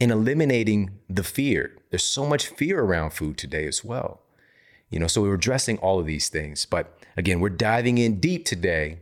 and 0.00 0.10
eliminating 0.10 0.98
the 1.08 1.22
fear. 1.22 1.76
There's 1.90 2.02
so 2.02 2.26
much 2.26 2.48
fear 2.48 2.80
around 2.80 3.10
food 3.10 3.38
today 3.38 3.66
as 3.66 3.84
well. 3.84 4.22
You 4.90 4.98
know, 4.98 5.06
so 5.06 5.22
we're 5.22 5.34
addressing 5.34 5.78
all 5.78 6.00
of 6.00 6.06
these 6.06 6.28
things. 6.28 6.64
But 6.64 6.98
again, 7.16 7.40
we're 7.40 7.50
diving 7.50 7.98
in 7.98 8.20
deep 8.20 8.44
today 8.44 9.00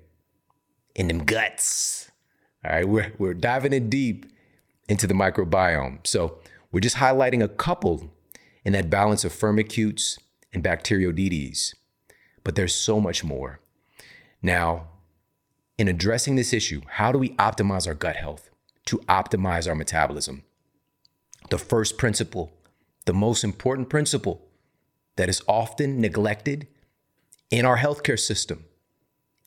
in 0.95 1.09
them 1.09 1.25
guts. 1.25 2.11
All 2.65 2.73
right, 2.73 2.89
we're, 2.89 3.13
we're 3.19 3.35
diving 3.35 3.73
in 3.73 3.89
deep 3.89 4.27
into 4.89 5.07
the 5.07 5.15
microbiome. 5.15 6.07
So 6.07 6.39
we're 6.77 6.81
just 6.81 6.97
highlighting 6.97 7.43
a 7.43 7.49
couple 7.49 8.13
in 8.63 8.75
that 8.75 8.91
balance 8.91 9.25
of 9.25 9.33
firmicutes 9.33 10.19
and 10.53 10.63
bacteroidetes, 10.63 11.75
but 12.45 12.55
there's 12.55 12.75
so 12.75 13.01
much 13.01 13.25
more. 13.25 13.61
Now, 14.43 14.89
in 15.79 15.89
addressing 15.89 16.37
this 16.37 16.53
issue, 16.53 16.83
how 16.87 17.13
do 17.13 17.19
we 17.19 17.31
optimize 17.37 17.89
our 17.89 17.95
gut 17.95 18.17
health 18.17 18.51
to 18.85 18.99
optimize 19.09 19.67
our 19.67 19.75
metabolism? 19.75 20.43
The 21.49 21.57
first 21.57 21.97
principle, 21.97 22.53
the 23.07 23.15
most 23.15 23.43
important 23.43 23.89
principle 23.89 24.47
that 25.17 25.31
is 25.31 25.43
often 25.49 25.99
neglected 25.99 26.69
in 27.51 27.65
our 27.65 27.79
healthcare 27.79 28.21
system, 28.21 28.67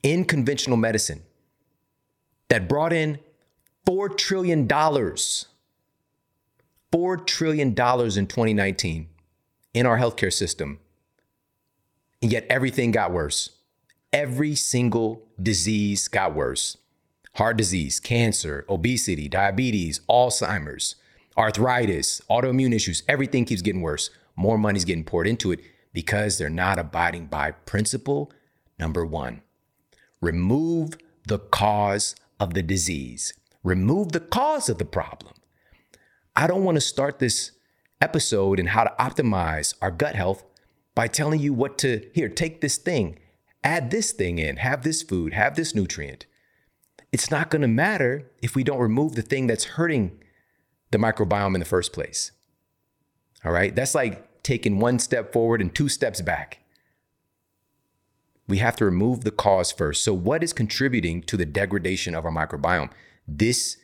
in 0.02 0.26
conventional 0.26 0.78
medicine, 0.78 1.22
that 2.48 2.68
brought 2.68 2.92
in 2.92 3.20
$4 3.86 4.18
trillion. 4.18 4.68
$4 6.92 7.26
trillion 7.26 7.70
in 7.70 7.76
2019 7.76 9.10
in 9.74 9.86
our 9.86 9.98
healthcare 9.98 10.34
system. 10.34 10.80
And 12.22 12.32
yet 12.32 12.46
everything 12.50 12.92
got 12.92 13.12
worse. 13.12 13.52
Every 14.12 14.56
single 14.56 15.28
disease 15.42 16.08
got 16.08 16.34
worse 16.34 16.78
heart 17.36 17.56
disease, 17.56 18.00
cancer, 18.00 18.66
obesity, 18.68 19.30
diabetes, 19.30 20.02
Alzheimer's, 20.10 20.96
arthritis, 21.38 22.22
autoimmune 22.30 22.76
issues, 22.76 23.04
everything 23.08 23.46
keeps 23.46 23.62
getting 23.62 23.82
worse. 23.82 24.10
More 24.36 24.58
money's 24.58 24.84
getting 24.84 25.06
poured 25.06 25.28
into 25.28 25.52
it 25.52 25.62
because 25.94 26.38
they're 26.38 26.50
not 26.50 26.80
abiding 26.80 27.28
by 27.28 27.52
principle 27.52 28.32
number 28.78 29.06
one 29.06 29.42
remove 30.22 30.98
the 31.28 31.40
cause 31.40 32.14
of 32.42 32.54
the 32.54 32.62
disease, 32.62 33.34
remove 33.64 34.12
the 34.12 34.20
cause 34.20 34.68
of 34.68 34.78
the 34.78 34.86
problem. 34.86 35.34
I 36.40 36.48
don't 36.48 36.64
want 36.64 36.78
to 36.78 36.82
start 36.82 37.20
this 37.20 37.52
episode 38.00 38.62
in 38.62 38.68
how 38.68 38.86
to 38.86 38.94
optimize 38.98 39.74
our 39.82 39.92
gut 39.92 40.16
health 40.16 40.46
by 40.96 41.10
telling 41.10 41.42
you 41.42 41.54
what 41.54 41.78
to 41.80 42.10
here, 42.14 42.30
take 42.30 42.62
this 42.62 42.78
thing, 42.78 43.20
add 43.62 43.92
this 43.92 44.14
thing 44.14 44.40
in, 44.40 44.56
have 44.56 44.84
this 44.84 45.04
food, 45.04 45.34
have 45.34 45.58
this 45.58 45.76
nutrient. 45.76 46.28
It's 47.12 47.30
not 47.30 47.50
going 47.50 47.62
to 47.64 47.68
matter 47.68 48.32
if 48.42 48.56
we 48.56 48.64
don't 48.64 48.80
remove 48.80 49.16
the 49.16 49.22
thing 49.22 49.48
that's 49.48 49.66
hurting 49.76 50.18
the 50.92 50.98
microbiome 50.98 51.56
in 51.56 51.60
the 51.60 51.66
first 51.66 51.92
place. 51.92 52.32
All 53.44 53.52
right? 53.52 53.76
That's 53.76 53.94
like 53.94 54.42
taking 54.42 54.80
one 54.80 55.00
step 55.00 55.34
forward 55.34 55.60
and 55.60 55.76
two 55.76 55.90
steps 55.90 56.22
back. 56.22 56.60
we 58.48 58.60
have 58.60 58.78
to 58.78 58.86
remove 58.86 59.26
the 59.26 59.32
cause 59.32 59.74
first. 59.74 60.06
So, 60.06 60.14
what 60.14 60.42
is 60.42 60.54
contributing 60.54 61.22
to 61.24 61.36
the 61.36 61.46
degradation 61.46 62.16
of 62.16 62.24
our 62.24 62.32
microbiome? 62.32 62.92
This 63.28 63.76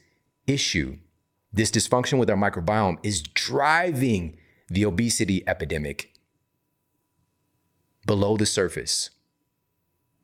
issue, 0.47 0.99
this 1.55 1.71
dysfunction 1.71 2.19
with 2.19 2.29
our 2.29 2.35
microbiome 2.35 2.97
is 3.01 3.21
driving 3.21 4.37
the 4.67 4.83
obesity 4.83 5.43
epidemic 5.47 6.13
below 8.05 8.35
the 8.35 8.45
surface. 8.45 9.09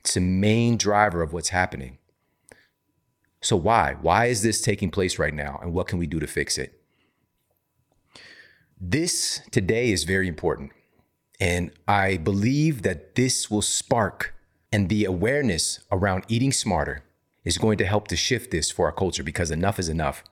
It's 0.01 0.17
a 0.17 0.21
main 0.21 0.77
driver 0.77 1.21
of 1.21 1.31
what's 1.31 1.49
happening. 1.49 1.99
So, 3.41 3.55
why? 3.55 3.95
Why 4.01 4.25
is 4.25 4.43
this 4.43 4.61
taking 4.61 4.91
place 4.91 5.17
right 5.17 5.33
now? 5.33 5.59
And 5.61 5.73
what 5.73 5.87
can 5.87 5.97
we 5.97 6.05
do 6.05 6.19
to 6.19 6.27
fix 6.27 6.57
it? 6.57 6.79
This 8.79 9.41
today 9.51 9.91
is 9.91 10.03
very 10.03 10.27
important. 10.27 10.71
And 11.39 11.71
I 11.87 12.17
believe 12.17 12.81
that 12.81 13.15
this 13.15 13.49
will 13.49 13.61
spark 13.61 14.33
and 14.71 14.89
the 14.89 15.05
awareness 15.05 15.79
around 15.91 16.25
eating 16.27 16.51
smarter 16.51 17.03
is 17.43 17.57
going 17.57 17.77
to 17.77 17.85
help 17.85 18.07
to 18.09 18.15
shift 18.15 18.51
this 18.51 18.69
for 18.69 18.85
our 18.85 18.91
culture 18.91 19.23
because 19.23 19.49
enough 19.49 19.79
is 19.79 19.89
enough. 19.89 20.23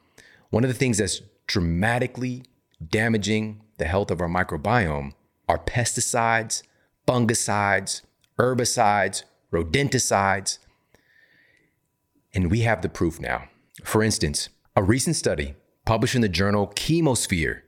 One 0.50 0.64
of 0.64 0.70
the 0.70 0.76
things 0.76 0.98
that's 0.98 1.22
dramatically 1.48 2.44
damaging 2.88 3.62
the 3.78 3.86
health 3.86 4.10
of 4.12 4.22
our 4.22 4.28
microbiome 4.28 5.14
are 5.48 5.60
pesticides, 5.60 6.64
fungicides, 7.08 8.02
herbicides, 8.38 9.24
rodenticides. 9.52 10.60
And 12.34 12.50
we 12.52 12.62
have 12.62 12.82
the 12.82 12.90
proof 12.90 13.20
now. 13.20 13.46
For 13.84 14.04
instance, 14.04 14.50
a 14.76 14.84
recent 14.84 15.16
study 15.16 15.56
published 15.86 16.16
in 16.16 16.22
the 16.22 16.30
journal 16.30 16.68
Chemosphere 16.76 17.62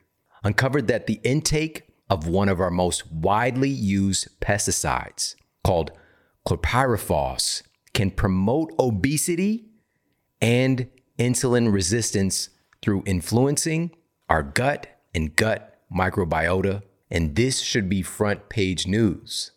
uncovered 0.44 0.88
that 0.88 1.08
the 1.08 1.20
intake 1.24 1.88
of 2.10 2.28
one 2.28 2.50
of 2.50 2.60
our 2.60 2.72
most 2.72 3.12
widely 3.12 3.70
used 3.70 4.28
pesticides 4.42 5.36
called 5.64 5.92
chlorpyrifos 6.48 7.64
can 7.94 8.12
promote 8.12 8.74
obesity 8.80 9.66
and 10.42 10.88
insulin 11.18 11.72
resistance 11.72 12.50
through 12.82 13.04
influencing 13.06 13.92
our 14.30 14.44
gut 14.44 14.88
and 15.14 15.36
gut 15.36 15.80
microbiota. 15.94 16.84
And 17.10 17.36
this 17.36 17.60
should 17.60 17.90
be 17.90 18.02
front 18.02 18.50
page 18.50 18.88
news. 18.88 19.52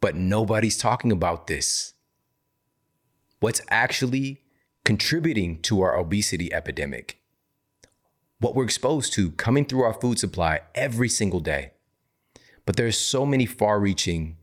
But 0.00 0.14
nobody's 0.14 0.78
talking 0.78 1.12
about 1.12 1.46
this. 1.46 1.94
What's 3.40 3.62
actually 3.68 4.42
contributing 4.84 5.60
to 5.62 5.82
our 5.82 5.96
obesity 5.96 6.52
epidemic? 6.52 7.20
what 8.38 8.54
we're 8.54 8.64
exposed 8.64 9.12
to 9.14 9.30
coming 9.32 9.64
through 9.64 9.82
our 9.82 9.94
food 9.94 10.18
supply 10.18 10.60
every 10.74 11.08
single 11.08 11.40
day. 11.40 11.72
But 12.64 12.76
there's 12.76 12.98
so 12.98 13.24
many 13.24 13.46
far 13.46 13.80
reaching 13.80 14.36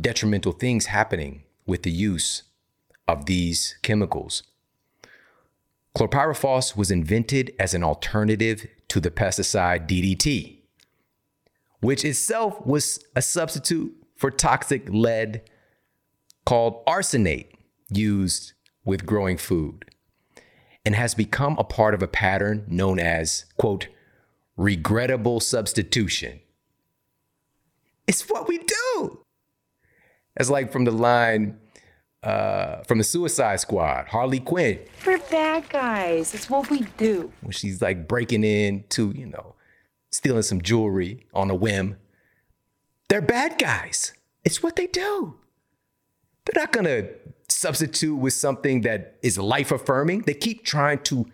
detrimental 0.00 0.52
things 0.52 0.86
happening 0.86 1.44
with 1.66 1.82
the 1.82 1.90
use 1.90 2.44
of 3.08 3.26
these 3.26 3.76
chemicals. 3.82 4.42
Chlorpyrifos 5.96 6.76
was 6.76 6.90
invented 6.90 7.54
as 7.58 7.72
an 7.72 7.82
alternative 7.82 8.66
to 8.88 9.00
the 9.00 9.10
pesticide 9.10 9.88
DDT, 9.88 10.58
which 11.80 12.04
itself 12.04 12.64
was 12.66 13.02
a 13.16 13.22
substitute 13.22 13.94
for 14.14 14.30
toxic 14.30 14.86
lead 14.90 15.40
called 16.44 16.84
arsenate 16.86 17.50
used 17.88 18.52
with 18.84 19.06
growing 19.06 19.38
food 19.38 19.86
and 20.84 20.94
has 20.94 21.14
become 21.14 21.56
a 21.58 21.64
part 21.64 21.94
of 21.94 22.02
a 22.02 22.08
pattern 22.08 22.66
known 22.68 22.98
as, 22.98 23.46
quote, 23.56 23.88
regrettable 24.58 25.40
substitution. 25.40 26.40
It's 28.06 28.28
what 28.28 28.46
we 28.46 28.58
do. 28.58 29.24
It's 30.36 30.50
like 30.50 30.70
from 30.70 30.84
the 30.84 30.90
line 30.90 31.58
uh, 32.26 32.82
from 32.82 32.98
the 32.98 33.04
Suicide 33.04 33.60
Squad, 33.60 34.08
Harley 34.08 34.40
Quinn. 34.40 34.80
We're 35.06 35.18
bad 35.30 35.68
guys. 35.68 36.34
It's 36.34 36.50
what 36.50 36.68
we 36.68 36.80
do. 36.96 37.32
When 37.40 37.52
she's 37.52 37.80
like 37.80 38.08
breaking 38.08 38.42
in 38.42 38.84
to, 38.90 39.12
you 39.14 39.26
know, 39.26 39.54
stealing 40.10 40.42
some 40.42 40.60
jewelry 40.60 41.24
on 41.32 41.50
a 41.50 41.54
whim. 41.54 41.96
They're 43.08 43.22
bad 43.22 43.58
guys. 43.58 44.12
It's 44.44 44.60
what 44.60 44.74
they 44.74 44.88
do. 44.88 45.36
They're 46.44 46.62
not 46.62 46.72
gonna 46.72 47.06
substitute 47.48 48.16
with 48.16 48.32
something 48.32 48.80
that 48.80 49.18
is 49.22 49.38
life 49.38 49.70
affirming. 49.70 50.22
They 50.22 50.34
keep 50.34 50.64
trying 50.64 51.04
to 51.04 51.26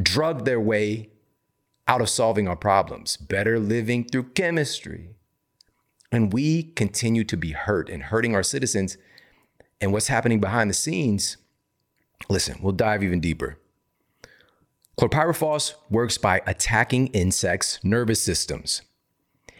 drug 0.00 0.46
their 0.46 0.60
way 0.60 1.10
out 1.86 2.00
of 2.00 2.08
solving 2.08 2.48
our 2.48 2.56
problems, 2.56 3.18
better 3.18 3.58
living 3.58 4.04
through 4.04 4.30
chemistry. 4.30 5.10
And 6.10 6.32
we 6.32 6.62
continue 6.62 7.24
to 7.24 7.36
be 7.36 7.52
hurt 7.52 7.90
and 7.90 8.04
hurting 8.04 8.34
our 8.34 8.42
citizens. 8.42 8.96
And 9.80 9.92
what's 9.92 10.08
happening 10.08 10.40
behind 10.40 10.70
the 10.70 10.74
scenes, 10.74 11.36
listen, 12.28 12.58
we'll 12.62 12.72
dive 12.72 13.02
even 13.02 13.20
deeper. 13.20 13.58
Chlorpyrifos 14.98 15.74
works 15.90 16.16
by 16.16 16.40
attacking 16.46 17.08
insects' 17.08 17.78
nervous 17.82 18.20
systems 18.20 18.80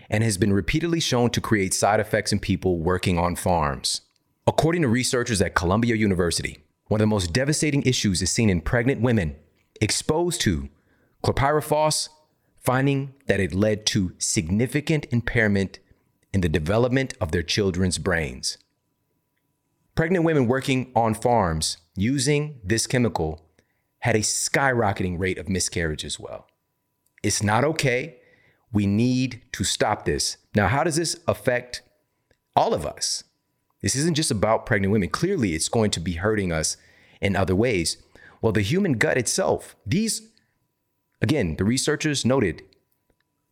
and 0.08 0.24
has 0.24 0.38
been 0.38 0.52
repeatedly 0.52 1.00
shown 1.00 1.30
to 1.30 1.40
create 1.40 1.74
side 1.74 2.00
effects 2.00 2.32
in 2.32 2.38
people 2.38 2.78
working 2.78 3.18
on 3.18 3.36
farms. 3.36 4.00
According 4.46 4.82
to 4.82 4.88
researchers 4.88 5.42
at 5.42 5.54
Columbia 5.54 5.96
University, 5.96 6.58
one 6.88 7.00
of 7.00 7.02
the 7.02 7.08
most 7.08 7.32
devastating 7.32 7.82
issues 7.82 8.22
is 8.22 8.30
seen 8.30 8.48
in 8.48 8.60
pregnant 8.60 9.00
women 9.00 9.36
exposed 9.80 10.40
to 10.42 10.68
chlorpyrifos, 11.22 12.08
finding 12.56 13.14
that 13.26 13.40
it 13.40 13.52
led 13.52 13.84
to 13.86 14.14
significant 14.18 15.06
impairment 15.10 15.80
in 16.32 16.40
the 16.40 16.48
development 16.48 17.14
of 17.20 17.32
their 17.32 17.42
children's 17.42 17.98
brains. 17.98 18.56
Pregnant 19.96 20.26
women 20.26 20.46
working 20.46 20.92
on 20.94 21.14
farms 21.14 21.78
using 21.96 22.60
this 22.62 22.86
chemical 22.86 23.42
had 24.00 24.14
a 24.14 24.20
skyrocketing 24.20 25.18
rate 25.18 25.38
of 25.38 25.48
miscarriage 25.48 26.04
as 26.04 26.20
well. 26.20 26.46
It's 27.22 27.42
not 27.42 27.64
okay. 27.64 28.18
We 28.70 28.86
need 28.86 29.40
to 29.52 29.64
stop 29.64 30.04
this. 30.04 30.36
Now, 30.54 30.68
how 30.68 30.84
does 30.84 30.96
this 30.96 31.18
affect 31.26 31.80
all 32.54 32.74
of 32.74 32.84
us? 32.84 33.24
This 33.80 33.96
isn't 33.96 34.16
just 34.16 34.30
about 34.30 34.66
pregnant 34.66 34.92
women. 34.92 35.08
Clearly, 35.08 35.54
it's 35.54 35.70
going 35.70 35.90
to 35.92 36.00
be 36.00 36.12
hurting 36.12 36.52
us 36.52 36.76
in 37.22 37.34
other 37.34 37.56
ways. 37.56 37.96
Well, 38.42 38.52
the 38.52 38.60
human 38.60 38.98
gut 38.98 39.16
itself, 39.16 39.76
these, 39.86 40.28
again, 41.22 41.56
the 41.56 41.64
researchers 41.64 42.26
noted 42.26 42.62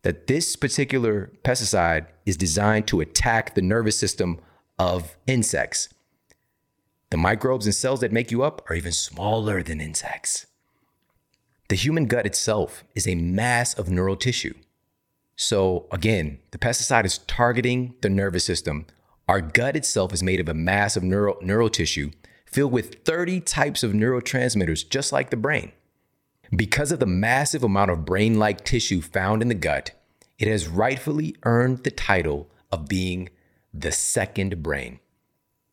that 0.03 0.27
this 0.27 0.55
particular 0.55 1.31
pesticide 1.43 2.05
is 2.23 2.37
designed 2.37 2.85
to 2.89 3.01
attack 3.01 3.55
the 3.55 3.63
nervous 3.63 3.97
system 3.97 4.39
of 4.77 5.17
insects. 5.25 5.89
The 7.15 7.21
microbes 7.21 7.65
and 7.65 7.73
cells 7.73 8.01
that 8.01 8.11
make 8.11 8.29
you 8.29 8.43
up 8.43 8.61
are 8.69 8.75
even 8.75 8.91
smaller 8.91 9.63
than 9.63 9.79
insects. 9.79 10.47
The 11.69 11.77
human 11.77 12.07
gut 12.07 12.25
itself 12.25 12.83
is 12.93 13.07
a 13.07 13.15
mass 13.15 13.73
of 13.73 13.89
neural 13.89 14.17
tissue. 14.17 14.53
So, 15.37 15.87
again, 15.93 16.39
the 16.51 16.57
pesticide 16.57 17.05
is 17.05 17.19
targeting 17.19 17.95
the 18.01 18.09
nervous 18.09 18.43
system, 18.43 18.85
our 19.29 19.39
gut 19.39 19.77
itself 19.77 20.11
is 20.11 20.21
made 20.21 20.41
of 20.41 20.49
a 20.49 20.53
mass 20.53 20.97
of 20.97 21.03
neural, 21.03 21.37
neural 21.41 21.69
tissue 21.69 22.11
filled 22.47 22.73
with 22.73 23.05
30 23.05 23.39
types 23.39 23.81
of 23.81 23.93
neurotransmitters, 23.93 24.89
just 24.89 25.13
like 25.13 25.29
the 25.29 25.37
brain. 25.37 25.71
Because 26.53 26.91
of 26.91 26.99
the 26.99 27.05
massive 27.05 27.63
amount 27.63 27.91
of 27.91 28.03
brain 28.03 28.37
like 28.37 28.65
tissue 28.65 28.99
found 28.99 29.41
in 29.41 29.47
the 29.47 29.53
gut, 29.53 29.91
it 30.37 30.49
has 30.49 30.67
rightfully 30.67 31.37
earned 31.43 31.85
the 31.85 31.91
title 31.91 32.51
of 32.73 32.89
being 32.89 33.29
the 33.73 33.93
second 33.93 34.61
brain. 34.61 34.99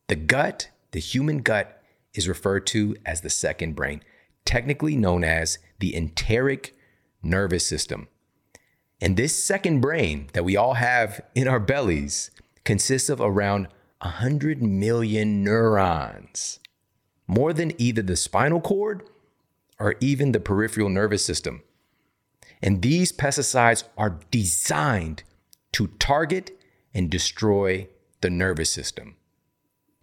The 0.06 0.14
gut, 0.14 0.68
the 0.92 1.00
human 1.00 1.38
gut, 1.38 1.82
is 2.14 2.28
referred 2.28 2.66
to 2.68 2.96
as 3.04 3.22
the 3.22 3.30
second 3.30 3.74
brain, 3.74 4.02
technically 4.44 4.96
known 4.96 5.24
as 5.24 5.58
the 5.78 5.96
enteric 5.96 6.76
nervous 7.22 7.66
system. 7.66 8.08
And 9.00 9.16
this 9.16 9.42
second 9.42 9.80
brain 9.80 10.28
that 10.32 10.44
we 10.44 10.56
all 10.56 10.74
have 10.74 11.20
in 11.34 11.48
our 11.48 11.60
bellies 11.60 12.30
consists 12.64 13.08
of 13.08 13.20
around 13.20 13.68
100 14.02 14.62
million 14.62 15.42
neurons, 15.42 16.60
more 17.26 17.52
than 17.52 17.72
either 17.80 18.02
the 18.02 18.16
spinal 18.16 18.60
cord 18.60 19.08
or 19.78 19.96
even 20.00 20.32
the 20.32 20.40
peripheral 20.40 20.88
nervous 20.88 21.24
system. 21.24 21.62
And 22.62 22.82
these 22.82 23.12
pesticides 23.12 23.84
are 23.98 24.20
designed 24.30 25.24
to 25.72 25.88
target 25.98 26.52
and 26.94 27.10
destroy 27.10 27.88
the 28.20 28.30
nervous 28.30 28.70
system. 28.70 29.16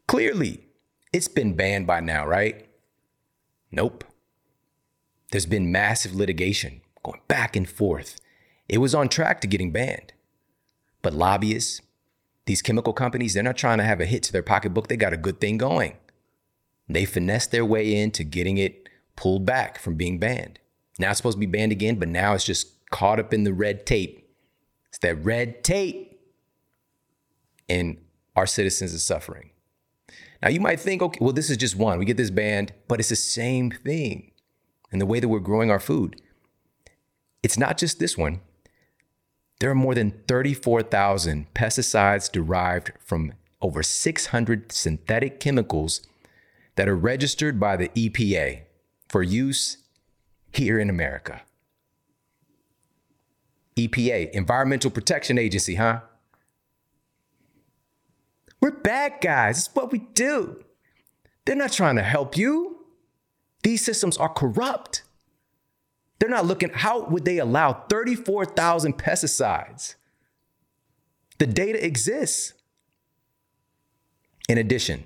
Clearly, 0.07 0.65
it's 1.11 1.27
been 1.27 1.55
banned 1.55 1.87
by 1.87 1.99
now, 1.99 2.25
right? 2.25 2.67
Nope. 3.71 4.03
There's 5.31 5.45
been 5.45 5.71
massive 5.71 6.15
litigation 6.15 6.81
going 7.03 7.21
back 7.27 7.55
and 7.55 7.69
forth. 7.69 8.19
It 8.67 8.79
was 8.79 8.95
on 8.95 9.09
track 9.09 9.41
to 9.41 9.47
getting 9.47 9.71
banned. 9.71 10.13
But 11.01 11.13
lobbyists, 11.13 11.81
these 12.45 12.61
chemical 12.61 12.93
companies, 12.93 13.33
they're 13.33 13.43
not 13.43 13.57
trying 13.57 13.77
to 13.77 13.83
have 13.83 14.01
a 14.01 14.05
hit 14.05 14.23
to 14.23 14.31
their 14.31 14.43
pocketbook. 14.43 14.87
They 14.87 14.97
got 14.97 15.13
a 15.13 15.17
good 15.17 15.39
thing 15.39 15.57
going. 15.57 15.97
They 16.87 17.05
finessed 17.05 17.51
their 17.51 17.65
way 17.65 17.95
into 17.95 18.23
getting 18.23 18.57
it 18.57 18.89
pulled 19.15 19.45
back 19.45 19.77
from 19.79 19.95
being 19.95 20.17
banned. 20.17 20.59
Now 20.97 21.11
it's 21.11 21.17
supposed 21.17 21.37
to 21.37 21.39
be 21.39 21.45
banned 21.45 21.71
again, 21.71 21.95
but 21.95 22.07
now 22.07 22.33
it's 22.33 22.43
just 22.43 22.89
caught 22.89 23.19
up 23.19 23.33
in 23.33 23.43
the 23.43 23.53
red 23.53 23.85
tape. 23.85 24.27
It's 24.89 24.97
that 24.99 25.23
red 25.23 25.63
tape. 25.63 26.19
And 27.67 27.97
our 28.35 28.47
citizens 28.47 28.95
are 28.95 28.99
suffering. 28.99 29.51
Now, 30.41 30.49
you 30.49 30.59
might 30.59 30.79
think, 30.79 31.01
okay, 31.01 31.19
well, 31.21 31.33
this 31.33 31.49
is 31.49 31.57
just 31.57 31.75
one. 31.75 31.99
We 31.99 32.05
get 32.05 32.17
this 32.17 32.29
band, 32.29 32.73
but 32.87 32.99
it's 32.99 33.09
the 33.09 33.15
same 33.15 33.71
thing 33.71 34.31
in 34.91 34.99
the 34.99 35.05
way 35.05 35.19
that 35.19 35.27
we're 35.27 35.39
growing 35.39 35.69
our 35.69 35.79
food. 35.79 36.21
It's 37.43 37.57
not 37.57 37.77
just 37.77 37.99
this 37.99 38.17
one. 38.17 38.41
There 39.59 39.69
are 39.69 39.75
more 39.75 39.95
than 39.95 40.11
34,000 40.27 41.53
pesticides 41.53 42.31
derived 42.31 42.93
from 43.03 43.33
over 43.61 43.83
600 43.83 44.71
synthetic 44.71 45.39
chemicals 45.41 46.01
that 46.75 46.87
are 46.87 46.95
registered 46.95 47.59
by 47.59 47.75
the 47.75 47.89
EPA 47.89 48.61
for 49.09 49.21
use 49.21 49.77
here 50.51 50.79
in 50.79 50.89
America. 50.89 51.41
EPA, 53.75 54.31
Environmental 54.31 54.91
Protection 54.91 55.37
Agency, 55.37 55.75
huh? 55.75 56.01
We're 58.61 58.71
bad 58.71 59.15
guys. 59.21 59.59
It's 59.59 59.75
what 59.75 59.91
we 59.91 59.99
do. 59.99 60.63
They're 61.45 61.55
not 61.55 61.71
trying 61.71 61.95
to 61.95 62.03
help 62.03 62.37
you. 62.37 62.85
These 63.63 63.83
systems 63.83 64.17
are 64.17 64.29
corrupt. 64.29 65.03
They're 66.19 66.29
not 66.29 66.45
looking, 66.45 66.69
how 66.69 67.05
would 67.05 67.25
they 67.25 67.37
allow 67.37 67.85
34,000 67.89 68.97
pesticides? 68.97 69.95
The 71.37 71.47
data 71.47 71.83
exists. 71.83 72.53
In 74.49 74.57
addition, 74.57 75.05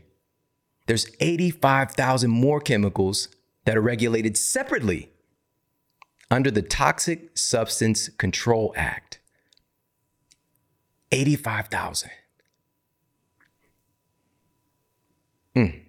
there's 0.87 1.07
85,000 1.19 2.29
more 2.31 2.59
chemicals 2.59 3.29
that 3.65 3.77
are 3.77 3.81
regulated 3.81 4.35
separately 4.37 5.11
under 6.31 6.49
the 6.49 6.61
Toxic 6.61 7.37
Substance 7.37 8.09
Control 8.09 8.73
Act. 8.75 9.19
85,000. 11.11 12.09
Mm. 15.55 15.81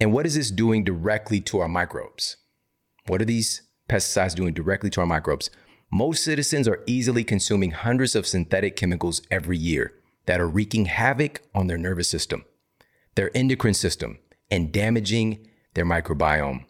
And 0.00 0.12
what 0.12 0.26
is 0.26 0.34
this 0.34 0.50
doing 0.50 0.84
directly 0.84 1.40
to 1.42 1.60
our 1.60 1.68
microbes? 1.68 2.36
What 3.06 3.22
are 3.22 3.26
these 3.26 3.62
pesticides 3.88 4.34
doing 4.34 4.52
directly 4.52 4.90
to 4.90 5.00
our 5.00 5.06
microbes? 5.06 5.50
Most 5.90 6.24
citizens 6.24 6.66
are 6.66 6.82
easily 6.86 7.24
consuming 7.24 7.70
hundreds 7.70 8.14
of 8.16 8.26
synthetic 8.26 8.76
chemicals 8.76 9.22
every 9.30 9.56
year 9.56 9.94
that 10.26 10.40
are 10.40 10.48
wreaking 10.48 10.86
havoc 10.86 11.40
on 11.54 11.66
their 11.68 11.78
nervous 11.78 12.08
system, 12.08 12.44
their 13.14 13.34
endocrine 13.36 13.74
system, 13.74 14.18
and 14.50 14.72
damaging 14.72 15.46
their 15.74 15.86
microbiome. 15.86 16.64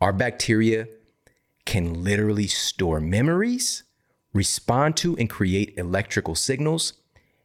Our 0.00 0.12
bacteria 0.12 0.88
can 1.66 2.02
literally 2.02 2.46
store 2.46 3.00
memories, 3.00 3.84
respond 4.32 4.96
to 4.98 5.16
and 5.16 5.30
create 5.30 5.74
electrical 5.76 6.34
signals, 6.34 6.94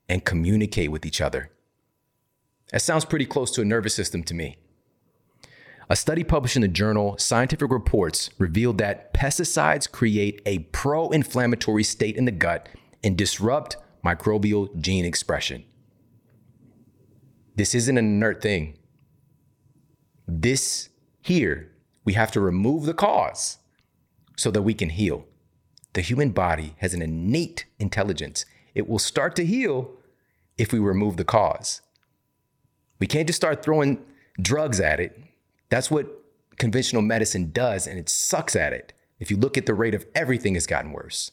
and 0.08 0.25
communicate 0.25 0.91
with 0.91 1.06
each 1.06 1.21
other. 1.21 1.52
That 2.72 2.82
sounds 2.82 3.06
pretty 3.06 3.26
close 3.26 3.52
to 3.52 3.62
a 3.62 3.66
nervous 3.66 3.96
system 3.96 4.24
to 4.24 4.34
me. 4.34 4.58
A 5.90 5.96
study 5.96 6.24
published 6.24 6.56
in 6.56 6.62
the 6.62 6.68
journal 6.68 7.18
Scientific 7.18 7.72
Reports 7.72 8.30
revealed 8.38 8.78
that 8.78 9.12
pesticides 9.12 9.92
create 9.92 10.40
a 10.46 10.60
pro 10.60 11.10
inflammatory 11.10 11.84
state 11.84 12.16
in 12.16 12.26
the 12.26 12.32
gut 12.32 12.70
and 13.04 13.18
disrupt 13.18 13.76
microbial 14.06 14.76
gene 14.80 15.04
expression. 15.04 15.64
This 17.56 17.74
isn't 17.74 17.98
an 17.98 18.06
inert 18.06 18.42
thing. 18.42 18.78
This 20.28 20.90
here, 21.22 21.72
we 22.06 22.14
have 22.14 22.32
to 22.34 22.40
remove 22.40 22.86
the 22.86 22.94
cause 22.94 23.58
so 24.38 24.52
that 24.52 24.62
we 24.62 24.76
can 24.76 24.90
heal. 24.90 25.26
The 25.94 26.02
human 26.02 26.30
body 26.30 26.76
has 26.78 26.94
an 26.94 27.02
innate 27.02 27.66
intelligence. 27.80 28.46
It 28.76 28.88
will 28.88 29.00
start 29.00 29.36
to 29.38 29.46
heal 29.46 29.92
if 30.56 30.72
we 30.72 30.78
remove 30.78 31.18
the 31.18 31.26
cause. 31.26 31.82
We 33.00 33.08
can't 33.08 33.28
just 33.28 33.38
start 33.38 33.64
throwing 33.64 34.04
drugs 34.42 34.80
at 34.80 35.00
it. 35.00 35.20
That's 35.70 35.90
what 35.90 36.08
conventional 36.58 37.02
medicine 37.02 37.52
does, 37.52 37.88
and 37.88 37.98
it 37.98 38.10
sucks 38.10 38.56
at 38.56 38.74
it. 38.74 38.94
If 39.20 39.32
you 39.32 39.38
look 39.38 39.58
at 39.58 39.66
the 39.66 39.74
rate 39.74 39.96
of 39.96 40.06
everything, 40.16 40.54
has 40.56 40.68
gotten 40.68 40.92
worse 40.92 41.32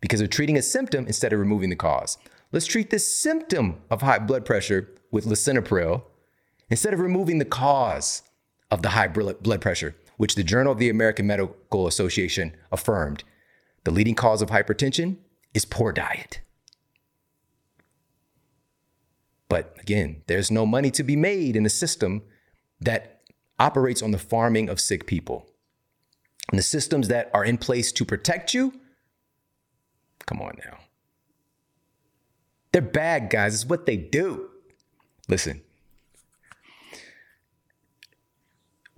because 0.00 0.18
they're 0.18 0.28
treating 0.28 0.58
a 0.58 0.62
symptom 0.62 1.06
instead 1.06 1.32
of 1.32 1.38
removing 1.38 1.70
the 1.70 1.76
cause. 1.76 2.18
Let's 2.50 2.66
treat 2.66 2.90
the 2.90 2.98
symptom 2.98 3.80
of 3.88 4.02
high 4.02 4.18
blood 4.18 4.44
pressure 4.44 4.90
with 5.10 5.24
lisinopril 5.24 6.02
instead 6.68 6.92
of 6.92 7.00
removing 7.00 7.38
the 7.38 7.44
cause 7.44 8.22
of 8.70 8.82
the 8.82 8.90
high 8.90 9.08
blood 9.08 9.60
pressure, 9.60 9.94
which 10.16 10.34
the 10.34 10.44
Journal 10.44 10.72
of 10.72 10.78
the 10.78 10.90
American 10.90 11.26
Medical 11.26 11.86
Association 11.86 12.54
affirmed. 12.70 13.24
The 13.84 13.90
leading 13.90 14.14
cause 14.14 14.42
of 14.42 14.50
hypertension 14.50 15.16
is 15.54 15.64
poor 15.64 15.92
diet. 15.92 16.40
But 19.52 19.76
again, 19.80 20.22
there's 20.28 20.50
no 20.50 20.64
money 20.64 20.90
to 20.92 21.02
be 21.02 21.14
made 21.14 21.56
in 21.56 21.66
a 21.66 21.68
system 21.68 22.22
that 22.80 23.20
operates 23.58 24.00
on 24.00 24.10
the 24.10 24.16
farming 24.16 24.70
of 24.70 24.80
sick 24.80 25.06
people. 25.06 25.46
And 26.50 26.58
the 26.58 26.62
systems 26.62 27.08
that 27.08 27.30
are 27.34 27.44
in 27.44 27.58
place 27.58 27.92
to 27.92 28.06
protect 28.06 28.54
you, 28.54 28.72
come 30.24 30.40
on 30.40 30.54
now. 30.64 30.78
They're 32.72 32.80
bad 32.80 33.28
guys. 33.28 33.52
It's 33.52 33.66
what 33.66 33.84
they 33.84 33.98
do. 33.98 34.48
Listen, 35.28 35.60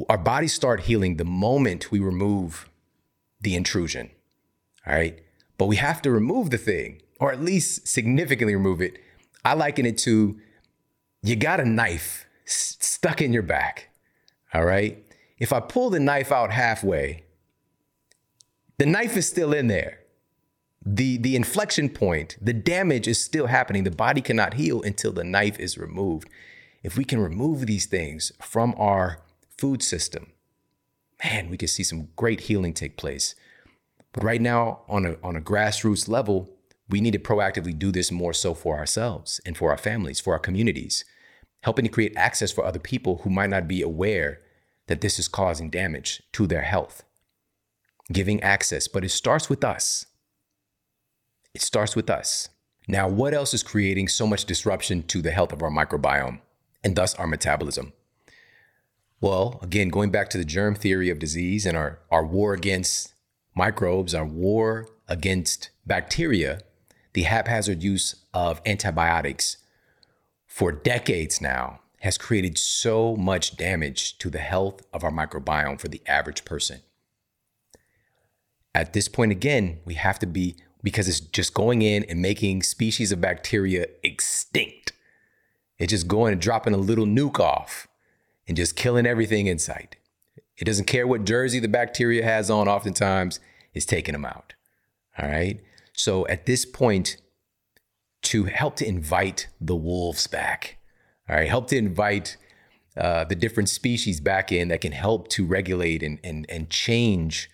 our 0.09 0.19
bodies 0.19 0.53
start 0.53 0.83
healing 0.83 1.17
the 1.17 1.25
moment 1.25 1.91
we 1.91 1.99
remove 1.99 2.71
the 3.41 3.57
intrusion. 3.57 4.09
All 4.87 4.95
right. 4.95 5.19
But 5.59 5.67
we 5.67 5.77
have 5.77 6.01
to 6.03 6.13
remove 6.13 6.51
the 6.51 6.59
thing, 6.59 7.03
or 7.19 7.33
at 7.33 7.43
least 7.43 7.89
significantly 7.89 8.55
remove 8.55 8.81
it. 8.81 9.01
I 9.45 9.55
liken 9.55 9.87
it 9.87 9.99
to 9.99 10.41
you 11.23 11.37
got 11.37 11.59
a 11.59 11.65
knife 11.65 12.27
stuck 12.45 13.23
in 13.23 13.33
your 13.33 13.43
back. 13.43 13.89
All 14.53 14.65
right. 14.65 15.05
If 15.39 15.53
I 15.53 15.61
pull 15.61 15.91
the 15.91 15.99
knife 15.99 16.31
out 16.31 16.53
halfway, 16.53 17.25
the 18.79 18.87
knife 18.87 19.17
is 19.17 19.29
still 19.29 19.53
in 19.53 19.69
there. 19.69 20.01
The, 20.85 21.17
the 21.17 21.35
inflection 21.35 21.89
point, 21.89 22.37
the 22.43 22.53
damage 22.53 23.09
is 23.09 23.23
still 23.23 23.47
happening. 23.47 23.85
The 23.85 23.91
body 23.91 24.21
cannot 24.21 24.55
heal 24.55 24.83
until 24.83 25.13
the 25.13 25.25
knife 25.25 25.59
is 25.59 25.79
removed. 25.79 26.29
If 26.83 26.99
we 26.99 27.05
can 27.05 27.19
remove 27.19 27.67
these 27.67 27.87
things 27.87 28.33
from 28.43 28.75
our 28.77 29.21
food 29.57 29.83
system, 29.83 30.33
man, 31.25 31.49
we 31.49 31.57
can 31.57 31.69
see 31.69 31.83
some 31.83 32.09
great 32.17 32.41
healing 32.41 32.75
take 32.75 32.99
place. 32.99 33.35
But 34.13 34.25
right 34.25 34.43
now, 34.43 34.83
on 34.89 35.07
a, 35.07 35.17
on 35.23 35.37
a 35.37 35.41
grassroots 35.41 36.07
level, 36.07 36.54
we 36.89 37.01
need 37.01 37.13
to 37.13 37.19
proactively 37.19 37.79
do 37.79 37.91
this 37.91 38.13
more 38.13 38.33
so 38.33 38.55
for 38.55 38.77
ourselves 38.77 39.41
and 39.47 39.57
for 39.57 39.71
our 39.71 39.79
families, 39.79 40.21
for 40.21 40.33
our 40.33 40.39
communities 40.39 41.05
helping 41.65 41.87
to 41.87 41.91
create 41.91 42.15
access 42.15 42.53
for 42.53 42.63
other 42.63 42.79
people 42.79 43.23
who 43.25 43.31
might 43.31 43.49
not 43.49 43.67
be 43.67 43.81
aware 43.81 44.39
that 44.87 45.01
this 45.01 45.19
is 45.19 45.29
causing 45.29 45.71
damage 45.71 46.23
to 46.31 46.47
their 46.47 46.61
health. 46.61 47.03
Giving 48.13 48.43
access, 48.43 48.87
but 48.87 49.03
it 49.03 49.09
starts 49.09 49.49
with 49.49 49.65
us. 49.65 50.05
It 51.55 51.63
starts 51.63 51.97
with 51.97 52.11
us. 52.11 52.51
Now, 52.87 53.09
what 53.09 53.33
else 53.33 53.55
is 53.55 53.63
creating 53.63 54.09
so 54.09 54.27
much 54.27 54.45
disruption 54.45 55.05
to 55.05 55.23
the 55.23 55.31
health 55.31 55.55
of 55.55 55.63
our 55.63 55.71
microbiome 55.71 56.41
and 56.85 56.97
thus 56.97 57.15
our 57.15 57.27
metabolism? 57.27 57.95
Well, 59.23 59.59
again, 59.63 59.89
going 59.89 60.11
back 60.11 60.29
to 60.31 60.39
the 60.39 60.45
germ 60.45 60.75
theory 60.75 61.09
of 61.09 61.19
disease 61.19 61.65
and 61.65 61.79
our, 61.79 62.01
our 62.11 62.27
war 62.27 62.53
against 62.53 63.15
microbes, 63.57 64.15
our 64.15 64.27
war 64.27 64.87
against 65.09 65.71
bacteria, 65.87 66.61
the 67.15 67.23
haphazard 67.23 67.83
use 67.83 68.17
of 68.35 68.61
antibiotics 68.67 69.57
for 70.47 70.71
decades 70.71 71.41
now 71.41 71.81
has 72.01 72.19
created 72.19 72.59
so 72.59 73.17
much 73.17 73.57
damage 73.57 74.19
to 74.19 74.29
the 74.29 74.39
health 74.39 74.83
of 74.93 75.03
our 75.03 75.11
microbiome 75.11 75.81
for 75.81 75.89
the 75.89 76.03
average 76.07 76.45
person. 76.45 76.81
At 78.75 78.93
this 78.93 79.09
point, 79.09 79.33
again, 79.33 79.79
we 79.85 79.95
have 79.95 80.19
to 80.19 80.27
be, 80.27 80.57
because 80.83 81.09
it's 81.09 81.21
just 81.21 81.55
going 81.55 81.81
in 81.81 82.05
and 82.05 82.21
making 82.21 82.63
species 82.63 83.11
of 83.11 83.21
bacteria 83.21 83.87
extinct. 84.03 84.93
It's 85.79 85.93
just 85.93 86.09
going 86.09 86.33
and 86.33 86.43
dropping 86.43 86.75
a 86.75 86.79
little 86.79 87.07
nuke 87.07 87.41
off 87.41 87.89
and 88.47 88.57
just 88.57 88.77
killing 88.77 89.07
everything 89.07 89.47
in 89.47 89.59
sight. 89.59 89.97
It 90.57 90.65
doesn't 90.65 90.87
care 90.87 91.07
what 91.07 91.25
jersey 91.25 91.59
the 91.59 91.69
bacteria 91.69 92.23
has 92.23 92.51
on, 92.51 92.69
oftentimes, 92.69 93.41
it's 93.73 93.87
taking 93.87 94.13
them 94.13 94.25
out. 94.25 94.55
All 95.19 95.29
right. 95.29 95.61
So 95.95 96.27
at 96.27 96.47
this 96.47 96.65
point, 96.65 97.17
to 98.25 98.45
help 98.45 98.77
to 98.77 98.87
invite 98.87 99.49
the 99.61 99.77
wolves 99.77 100.27
back. 100.27 100.79
All 101.29 101.37
right, 101.37 101.49
help 101.49 101.69
to 101.69 101.77
invite 101.77 102.37
uh, 102.97 103.25
the 103.25 103.35
different 103.35 103.69
species 103.69 104.21
back 104.21 104.51
in 104.51 104.69
that 104.69 104.81
can 104.81 104.93
help 104.93 105.29
to 105.29 105.45
regulate 105.45 106.03
and, 106.03 106.19
and, 106.25 106.47
and 106.49 106.71
change 106.71 107.51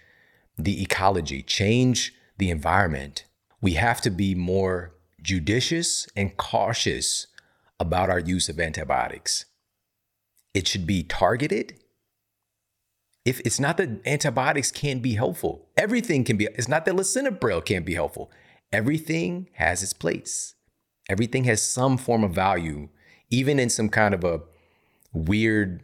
the 0.57 0.83
ecology, 0.83 1.43
change 1.43 2.15
the 2.39 2.51
environment. 2.51 3.25
We 3.61 3.73
have 3.75 4.01
to 4.03 4.11
be 4.11 4.35
more 4.35 4.95
judicious 5.23 6.09
and 6.17 6.37
cautious 6.37 7.27
about 7.79 8.11
our 8.11 8.21
use 8.21 8.49
of 8.49 8.61
antibiotics. 8.61 9.47
It 10.55 10.69
should 10.69 10.87
be 10.87 11.03
targeted. 11.03 11.80
If 13.25 13.41
it's 13.41 13.61
not 13.61 13.77
that 13.77 14.01
antibiotics 14.07 14.71
can 14.71 15.01
be 15.01 15.15
helpful, 15.15 15.69
everything 15.77 16.25
can 16.25 16.37
be. 16.37 16.47
It's 16.55 16.69
not 16.69 16.85
that 16.87 16.95
lisinopril 16.95 17.65
can't 17.65 17.85
be 17.85 17.95
helpful. 17.95 18.31
Everything 18.73 19.49
has 19.55 19.83
its 19.83 19.93
place. 19.93 20.55
Everything 21.09 21.45
has 21.45 21.61
some 21.61 21.99
form 21.99 22.25
of 22.25 22.33
value, 22.33 22.89
even 23.31 23.59
in 23.59 23.69
some 23.69 23.89
kind 23.89 24.15
of 24.15 24.25
a 24.25 24.41
weird 25.13 25.83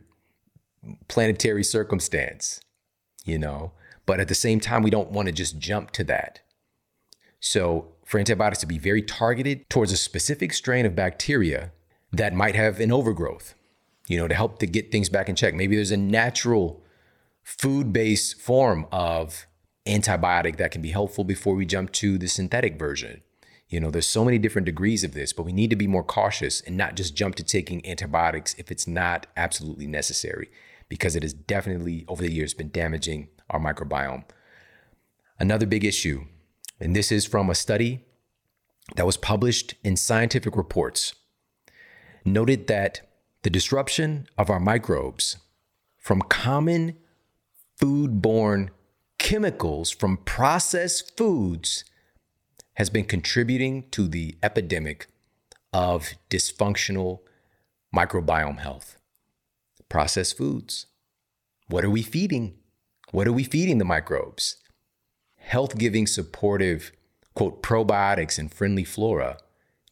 planetary 1.08 1.64
circumstance, 1.64 2.60
you 3.24 3.38
know? 3.38 3.72
But 4.06 4.20
at 4.20 4.28
the 4.28 4.34
same 4.34 4.60
time, 4.60 4.82
we 4.82 4.90
don't 4.90 5.10
want 5.10 5.26
to 5.26 5.32
just 5.32 5.58
jump 5.58 5.90
to 5.92 6.04
that. 6.04 6.40
So, 7.40 7.92
for 8.04 8.18
antibiotics 8.18 8.60
to 8.60 8.66
be 8.66 8.78
very 8.78 9.02
targeted 9.02 9.68
towards 9.68 9.90
a 9.90 9.96
specific 9.96 10.52
strain 10.52 10.86
of 10.86 10.94
bacteria 10.94 11.72
that 12.12 12.32
might 12.32 12.54
have 12.54 12.78
an 12.78 12.92
overgrowth, 12.92 13.54
you 14.06 14.16
know, 14.16 14.28
to 14.28 14.34
help 14.34 14.60
to 14.60 14.66
get 14.66 14.92
things 14.92 15.08
back 15.08 15.28
in 15.28 15.34
check. 15.34 15.54
Maybe 15.54 15.74
there's 15.74 15.90
a 15.90 15.96
natural 15.96 16.82
food 17.46 17.92
based 17.92 18.40
form 18.40 18.84
of 18.90 19.46
antibiotic 19.86 20.56
that 20.56 20.72
can 20.72 20.82
be 20.82 20.90
helpful 20.90 21.22
before 21.22 21.54
we 21.54 21.64
jump 21.64 21.92
to 21.92 22.18
the 22.18 22.26
synthetic 22.26 22.76
version. 22.76 23.22
You 23.68 23.78
know, 23.78 23.88
there's 23.88 24.08
so 24.08 24.24
many 24.24 24.36
different 24.36 24.66
degrees 24.66 25.04
of 25.04 25.14
this, 25.14 25.32
but 25.32 25.44
we 25.44 25.52
need 25.52 25.70
to 25.70 25.76
be 25.76 25.86
more 25.86 26.02
cautious 26.02 26.60
and 26.60 26.76
not 26.76 26.96
just 26.96 27.14
jump 27.14 27.36
to 27.36 27.44
taking 27.44 27.86
antibiotics 27.86 28.54
if 28.58 28.72
it's 28.72 28.88
not 28.88 29.28
absolutely 29.36 29.86
necessary, 29.86 30.50
because 30.88 31.14
it 31.14 31.22
has 31.22 31.32
definitely 31.32 32.04
over 32.08 32.20
the 32.20 32.32
years 32.32 32.52
been 32.52 32.70
damaging 32.70 33.28
our 33.48 33.60
microbiome. 33.60 34.24
Another 35.38 35.66
big 35.66 35.84
issue, 35.84 36.24
and 36.80 36.96
this 36.96 37.12
is 37.12 37.26
from 37.26 37.48
a 37.48 37.54
study 37.54 38.00
that 38.96 39.06
was 39.06 39.16
published 39.16 39.76
in 39.84 39.96
Scientific 39.96 40.56
Reports, 40.56 41.14
noted 42.24 42.66
that 42.66 43.02
the 43.42 43.50
disruption 43.50 44.26
of 44.36 44.50
our 44.50 44.60
microbes 44.60 45.36
from 45.96 46.22
common 46.22 46.96
foodborne 47.80 48.68
chemicals 49.18 49.90
from 49.90 50.18
processed 50.18 51.16
foods 51.16 51.84
has 52.74 52.90
been 52.90 53.04
contributing 53.04 53.84
to 53.90 54.08
the 54.08 54.36
epidemic 54.42 55.06
of 55.72 56.10
dysfunctional 56.30 57.20
microbiome 57.94 58.58
health. 58.58 58.96
Processed 59.88 60.36
foods. 60.36 60.86
What 61.68 61.84
are 61.84 61.90
we 61.90 62.02
feeding? 62.02 62.54
What 63.12 63.26
are 63.26 63.32
we 63.32 63.44
feeding 63.44 63.78
the 63.78 63.84
microbes? 63.84 64.56
Health 65.36 65.78
giving, 65.78 66.06
supportive, 66.06 66.92
quote, 67.34 67.62
probiotics 67.62 68.38
and 68.38 68.52
friendly 68.52 68.84
flora 68.84 69.38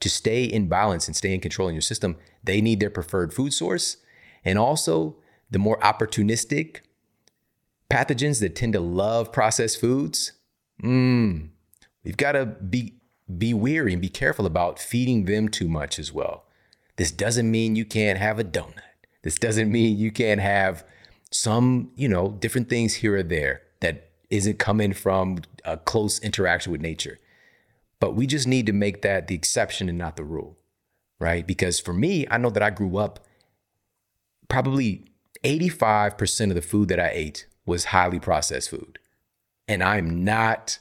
to 0.01 0.11
stay 0.11 0.45
in 0.45 0.69
balance 0.69 1.07
and 1.07 1.17
stay 1.17 1.33
in 1.33 1.41
control 1.41 1.69
in 1.69 1.75
your 1.75 1.83
system, 1.83 2.17
they 2.43 2.61
need 2.61 2.81
their 2.81 2.91
preferred 2.91 3.33
food 3.33 3.55
source. 3.55 3.99
And 4.45 4.59
also, 4.59 5.17
the 5.51 5.59
more 5.59 5.79
opportunistic 5.81 6.81
pathogens 7.95 8.41
that 8.41 8.57
tend 8.57 8.73
to 8.73 8.81
love 8.81 9.31
processed 9.31 9.81
foods, 9.81 10.33
mm, 10.83 11.49
we've 12.03 12.17
got 12.17 12.33
to 12.33 12.45
be 12.45 12.95
be 13.39 13.55
weary 13.55 13.93
and 13.93 14.03
be 14.03 14.09
careful 14.09 14.45
about 14.45 14.79
feeding 14.79 15.25
them 15.25 15.49
too 15.49 15.69
much 15.69 15.99
as 15.99 16.13
well. 16.13 16.45
This 16.97 17.11
doesn't 17.11 17.51
mean 17.51 17.77
you 17.77 17.85
can't 17.87 18.19
have 18.19 18.39
a 18.39 18.45
donut. 18.45 18.81
This 19.23 19.37
doesn't 19.37 19.73
mean 19.73 19.97
you 19.97 20.11
can't 20.11 20.41
have 20.41 20.85
some, 21.31 21.91
you 21.97 22.07
know, 22.07 22.33
different 22.41 22.69
things 22.69 22.97
here 22.97 23.17
or 23.17 23.23
there 23.23 23.63
that 23.81 24.11
isn't 24.29 24.59
coming 24.59 24.93
from 24.93 25.39
a 25.65 25.79
close 25.79 26.19
interaction 26.19 26.71
with 26.71 26.83
nature. 26.83 27.19
But 27.99 28.15
we 28.15 28.27
just 28.27 28.47
need 28.47 28.67
to 28.67 28.73
make 28.73 29.01
that 29.03 29.29
the 29.29 29.35
exception 29.35 29.89
and 29.89 29.97
not 29.97 30.17
the 30.17 30.25
rule, 30.25 30.59
right? 31.19 31.47
Because 31.47 31.81
for 31.81 31.95
me, 31.95 32.27
I 32.31 32.37
know 32.37 32.51
that 32.51 32.63
I 32.63 32.71
grew 32.71 32.99
up 32.99 33.25
probably 34.49 35.07
85% 35.43 36.51
of 36.51 36.57
the 36.57 36.63
food 36.63 36.89
that 36.89 37.01
I 37.01 37.11
ate 37.15 37.47
was 37.67 37.87
highly 37.87 38.21
processed 38.21 38.71
food. 38.71 38.99
And 39.67 39.83
I'm 39.83 40.25
not 40.25 40.79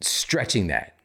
stretching 0.00 0.68
that. 0.68 0.96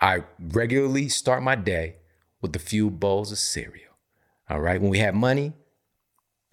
I 0.00 0.24
regularly 0.38 1.08
start 1.08 1.42
my 1.42 1.54
day 1.54 1.96
with 2.40 2.54
a 2.54 2.60
few 2.60 2.90
bowls 2.90 3.32
of 3.32 3.38
cereal. 3.38 3.94
All 4.48 4.60
right. 4.60 4.80
When 4.80 4.90
we 4.90 4.98
have 4.98 5.14
money, 5.14 5.54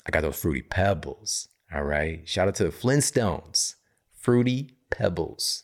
I 0.05 0.11
got 0.11 0.21
those 0.21 0.39
fruity 0.39 0.61
pebbles. 0.61 1.49
All 1.73 1.83
right. 1.83 2.27
Shout 2.27 2.47
out 2.47 2.55
to 2.55 2.63
the 2.63 2.69
Flintstones. 2.69 3.75
Fruity 4.13 4.77
pebbles. 4.89 5.63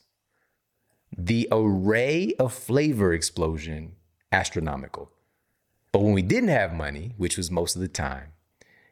The 1.17 1.47
array 1.51 2.33
of 2.37 2.53
flavor 2.53 3.13
explosion, 3.13 3.95
astronomical. 4.31 5.11
But 5.91 6.01
when 6.01 6.13
we 6.13 6.21
didn't 6.21 6.49
have 6.49 6.73
money, 6.73 7.13
which 7.17 7.37
was 7.37 7.49
most 7.49 7.75
of 7.75 7.81
the 7.81 7.87
time, 7.87 8.33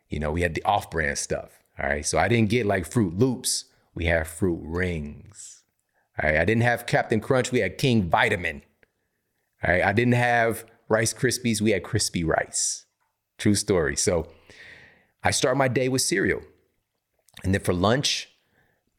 you 0.09 0.19
know, 0.19 0.32
we 0.32 0.41
had 0.41 0.55
the 0.55 0.63
off 0.63 0.89
brand 0.89 1.17
stuff. 1.17 1.63
All 1.80 1.89
right. 1.89 2.05
So 2.05 2.17
I 2.17 2.28
didn't 2.28 2.49
get 2.49 2.65
like 2.65 2.89
Froot 2.89 3.19
Loops. 3.19 3.65
We 3.93 4.05
had 4.05 4.28
Fruit 4.28 4.59
Rings. 4.63 5.63
All 6.21 6.30
right. 6.30 6.39
I 6.39 6.45
didn't 6.45 6.63
have 6.63 6.86
Captain 6.86 7.19
Crunch. 7.19 7.51
We 7.51 7.59
had 7.59 7.78
King 7.78 8.09
Vitamin. 8.09 8.61
All 9.63 9.71
right. 9.71 9.84
I 9.84 9.93
didn't 9.93 10.13
have 10.13 10.65
Rice 10.88 11.13
Krispies. 11.13 11.61
We 11.61 11.71
had 11.71 11.84
Crispy 11.84 12.23
Rice. 12.23 12.86
True 13.38 13.55
story. 13.55 13.95
So 13.95 14.28
I 15.23 15.32
start 15.32 15.57
my 15.57 15.67
day 15.67 15.89
with 15.89 16.01
cereal. 16.01 16.41
And 17.43 17.53
then 17.53 17.61
for 17.61 17.73
lunch, 17.73 18.30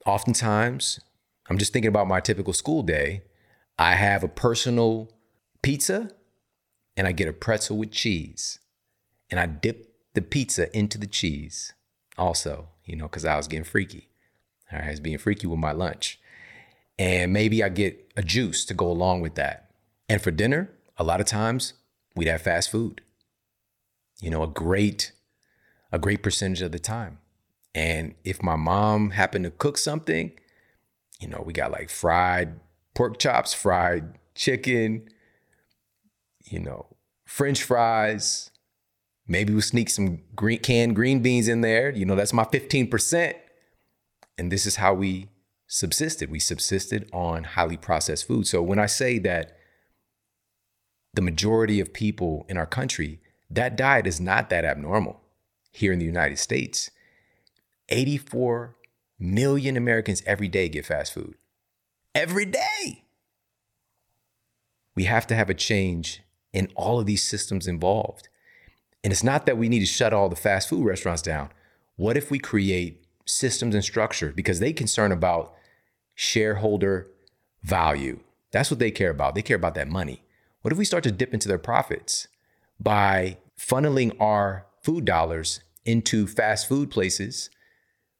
oftentimes, 0.04 1.00
I'm 1.48 1.56
just 1.56 1.72
thinking 1.72 1.88
about 1.88 2.08
my 2.08 2.20
typical 2.20 2.52
school 2.52 2.82
day. 2.82 3.22
I 3.78 3.94
have 3.94 4.22
a 4.22 4.28
personal 4.28 5.10
pizza 5.62 6.10
and 6.96 7.06
I 7.06 7.12
get 7.12 7.28
a 7.28 7.32
pretzel 7.32 7.78
with 7.78 7.92
cheese. 7.92 8.58
And 9.30 9.40
I 9.40 9.46
dip 9.46 9.94
the 10.14 10.22
pizza 10.22 10.74
into 10.76 10.98
the 10.98 11.06
cheese 11.06 11.72
also, 12.18 12.68
you 12.84 12.96
know, 12.96 13.06
because 13.06 13.24
I 13.24 13.36
was 13.36 13.48
getting 13.48 13.64
freaky. 13.64 14.08
All 14.72 14.78
right, 14.78 14.88
I 14.88 14.90
was 14.90 15.00
being 15.00 15.18
freaky 15.18 15.46
with 15.46 15.58
my 15.58 15.72
lunch. 15.72 16.18
And 16.98 17.32
maybe 17.32 17.62
I 17.62 17.68
get 17.68 18.12
a 18.16 18.22
juice 18.22 18.64
to 18.66 18.74
go 18.74 18.90
along 18.90 19.20
with 19.20 19.34
that. 19.34 19.70
And 20.08 20.22
for 20.22 20.30
dinner, 20.30 20.70
a 20.96 21.04
lot 21.04 21.20
of 21.20 21.26
times 21.26 21.74
we'd 22.14 22.28
have 22.28 22.42
fast 22.42 22.70
food. 22.70 23.02
You 24.20 24.30
know, 24.30 24.42
a 24.42 24.48
great, 24.48 25.12
a 25.92 25.98
great 25.98 26.22
percentage 26.22 26.62
of 26.62 26.72
the 26.72 26.78
time. 26.78 27.18
And 27.74 28.14
if 28.24 28.42
my 28.42 28.56
mom 28.56 29.10
happened 29.10 29.44
to 29.44 29.50
cook 29.50 29.76
something, 29.76 30.32
you 31.20 31.28
know, 31.28 31.42
we 31.44 31.52
got 31.52 31.70
like 31.70 31.90
fried 31.90 32.58
pork 32.94 33.18
chops, 33.18 33.52
fried 33.52 34.18
chicken, 34.34 35.08
you 36.44 36.60
know, 36.60 36.86
French 37.26 37.62
fries, 37.62 38.50
Maybe 39.28 39.52
we'll 39.52 39.62
sneak 39.62 39.90
some 39.90 40.20
green 40.34 40.60
canned 40.60 40.94
green 40.94 41.20
beans 41.20 41.48
in 41.48 41.60
there. 41.60 41.90
You 41.90 42.04
know, 42.04 42.14
that's 42.14 42.32
my 42.32 42.44
15%. 42.44 43.34
And 44.38 44.52
this 44.52 44.66
is 44.66 44.76
how 44.76 44.94
we 44.94 45.28
subsisted. 45.66 46.30
We 46.30 46.38
subsisted 46.38 47.08
on 47.12 47.44
highly 47.44 47.76
processed 47.76 48.26
food. 48.26 48.46
So 48.46 48.62
when 48.62 48.78
I 48.78 48.86
say 48.86 49.18
that 49.20 49.56
the 51.14 51.22
majority 51.22 51.80
of 51.80 51.92
people 51.92 52.44
in 52.48 52.56
our 52.56 52.66
country, 52.66 53.20
that 53.50 53.76
diet 53.76 54.06
is 54.06 54.20
not 54.20 54.50
that 54.50 54.64
abnormal 54.64 55.20
here 55.72 55.92
in 55.92 55.98
the 55.98 56.04
United 56.04 56.38
States. 56.38 56.90
84 57.88 58.76
million 59.18 59.76
Americans 59.76 60.22
every 60.26 60.48
day 60.48 60.68
get 60.68 60.86
fast 60.86 61.12
food. 61.12 61.34
Every 62.14 62.44
day. 62.44 63.04
We 64.94 65.04
have 65.04 65.26
to 65.28 65.34
have 65.34 65.50
a 65.50 65.54
change 65.54 66.22
in 66.52 66.68
all 66.74 67.00
of 67.00 67.06
these 67.06 67.22
systems 67.22 67.66
involved. 67.66 68.28
And 69.06 69.12
it's 69.12 69.22
not 69.22 69.46
that 69.46 69.56
we 69.56 69.68
need 69.68 69.78
to 69.78 69.86
shut 69.86 70.12
all 70.12 70.28
the 70.28 70.34
fast 70.34 70.68
food 70.68 70.84
restaurants 70.84 71.22
down. 71.22 71.50
What 71.94 72.16
if 72.16 72.28
we 72.28 72.40
create 72.40 73.04
systems 73.24 73.72
and 73.72 73.84
structure 73.84 74.32
because 74.34 74.58
they 74.58 74.72
concern 74.72 75.12
about 75.12 75.54
shareholder 76.16 77.06
value? 77.62 78.18
That's 78.50 78.68
what 78.68 78.80
they 78.80 78.90
care 78.90 79.10
about. 79.10 79.36
They 79.36 79.42
care 79.42 79.54
about 79.54 79.76
that 79.76 79.86
money. 79.86 80.24
What 80.62 80.72
if 80.72 80.78
we 80.78 80.84
start 80.84 81.04
to 81.04 81.12
dip 81.12 81.32
into 81.32 81.46
their 81.46 81.56
profits 81.56 82.26
by 82.80 83.38
funneling 83.56 84.20
our 84.20 84.66
food 84.82 85.04
dollars 85.04 85.60
into 85.84 86.26
fast 86.26 86.68
food 86.68 86.90
places 86.90 87.48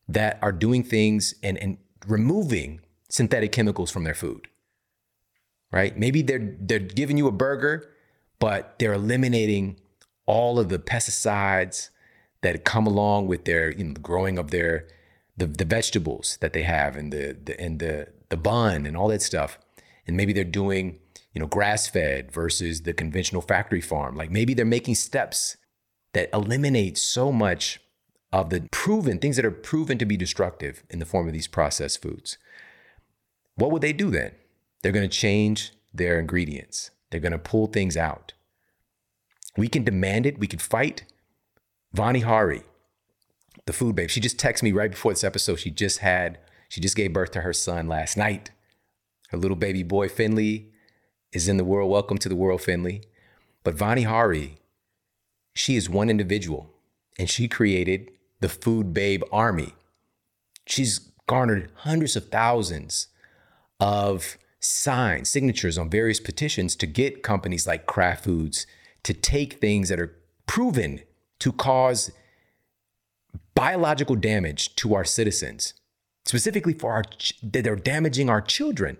that 0.07 0.39
are 0.41 0.53
doing 0.53 0.85
things 0.85 1.35
and, 1.43 1.59
and 1.59 1.79
removing 2.07 2.81
synthetic 3.09 3.51
chemicals 3.51 3.91
from 3.91 4.05
their 4.05 4.15
food? 4.15 4.47
Right? 5.73 5.99
Maybe 5.99 6.23
they're 6.23 6.55
they're 6.61 6.79
giving 6.79 7.19
you 7.19 7.27
a 7.27 7.33
burger, 7.33 7.91
but 8.39 8.79
they're 8.79 8.93
eliminating 8.93 9.81
all 10.27 10.59
of 10.59 10.69
the 10.69 10.79
pesticides 10.79 11.91
that 12.43 12.65
come 12.65 12.87
along 12.87 13.27
with 13.27 13.45
their 13.45 13.71
you 13.71 13.85
know 13.85 13.95
the 13.95 14.01
growing 14.01 14.39
of 14.39 14.51
their 14.51 14.87
the, 15.37 15.47
the 15.47 15.65
vegetables 15.65 16.39
that 16.41 16.53
they 16.53 16.63
have 16.63 16.97
and 16.97 17.13
the, 17.13 17.37
the 17.45 17.61
and 17.61 17.79
the 17.79 18.09
the 18.29 18.37
bun 18.37 18.87
and 18.87 18.97
all 18.97 19.09
that 19.09 19.23
stuff. 19.23 19.59
And 20.07 20.17
maybe 20.17 20.33
they're 20.33 20.45
doing 20.45 20.99
you 21.33 21.41
know 21.41 21.47
grass 21.47 21.89
fed 21.89 22.33
versus 22.33 22.83
the 22.83 22.93
conventional 22.93 23.43
factory 23.43 23.81
farm. 23.81 24.17
Like 24.17 24.31
maybe 24.31 24.55
they're 24.55 24.65
making 24.65 24.97
steps 24.97 25.57
that 26.13 26.31
eliminate 26.33 26.99
so 26.99 27.31
much 27.31 27.81
of 28.33 28.51
the 28.51 28.67
proven 28.71 29.19
things 29.19 29.37
that 29.37 29.45
are 29.45 29.51
proven 29.51 29.99
to 29.99 30.07
be 30.07 30.17
destructive 30.17 30.83
in 30.91 30.99
the 30.99 31.07
form 31.07 31.27
of 31.27 31.33
these 31.33 31.47
processed 31.47 32.03
foods. 32.03 32.39
What 33.55 33.71
would 33.71 33.83
they 33.83 33.93
do 33.93 34.11
then? 34.11 34.33
They're 34.83 34.93
going 34.93 35.09
to 35.09 35.17
change 35.17 35.73
their 35.93 36.19
ingredients. 36.19 36.91
They're 37.11 37.21
going 37.21 37.33
to 37.33 37.39
pull 37.39 37.67
things 37.67 37.97
out 37.97 38.35
we 39.57 39.69
can 39.69 39.85
demand 39.85 40.27
it. 40.27 40.39
We 40.39 40.47
can 40.47 40.59
fight. 40.59 41.05
Vani 41.95 42.23
Hari, 42.23 42.63
the 43.65 43.73
food 43.73 43.97
babe, 43.97 44.11
she 44.11 44.21
just 44.21 44.39
texted 44.39 44.65
me 44.65 44.73
right 44.73 44.91
before 44.91 45.13
this 45.13 45.25
episode. 45.25 45.57
She 45.57 45.71
just 45.71 46.01
had, 46.01 46.39
she 46.69 46.81
just 46.81 46.97
gave 46.97 47.13
birth 47.13 47.31
to 47.33 47.41
her 47.41 47.53
son 47.53 47.89
last 47.89 48.17
night. 48.17 48.51
Her 49.31 49.39
little 49.39 49.57
baby 49.57 49.83
boy, 49.83 50.09
Finley, 50.09 50.73
is 51.33 51.49
in 51.49 51.57
the 51.57 51.65
world. 51.65 51.91
Welcome 51.91 52.19
to 52.19 52.29
the 52.29 52.37
world, 52.37 52.61
Finley. 52.61 53.03
But 53.65 53.77
Vani 53.77 54.05
Hari, 54.05 54.59
she 55.55 55.77
is 55.77 55.89
one 55.89 56.11
individual 56.11 56.71
and 57.19 57.31
she 57.31 57.49
created 57.49 58.11
the 58.41 58.49
Food 58.49 58.93
Babe 58.93 59.23
Army. 59.33 59.75
She's 60.67 60.99
garnered 61.27 61.71
hundreds 61.77 62.15
of 62.15 62.29
thousands 62.29 63.09
of 63.81 64.37
signs, 64.61 65.31
signatures 65.31 65.79
on 65.79 65.89
various 65.89 66.21
petitions 66.21 66.77
to 66.77 66.87
get 66.87 67.23
companies 67.23 67.67
like 67.67 67.87
Kraft 67.87 68.25
Foods 68.25 68.67
to 69.07 69.15
take 69.15 69.61
things 69.61 69.89
that 69.89 70.01
are 70.01 70.17
proven 70.49 71.01
to 71.39 71.53
cause 71.53 72.11
biological 73.55 74.17
damage 74.17 74.75
to 74.75 74.97
our 74.97 75.05
citizens, 75.05 75.75
specifically 76.25 76.73
for 76.73 76.91
our 76.91 77.05
that 77.41 77.63
they're 77.63 77.77
damaging 77.77 78.29
our 78.29 78.41
children. 78.41 78.97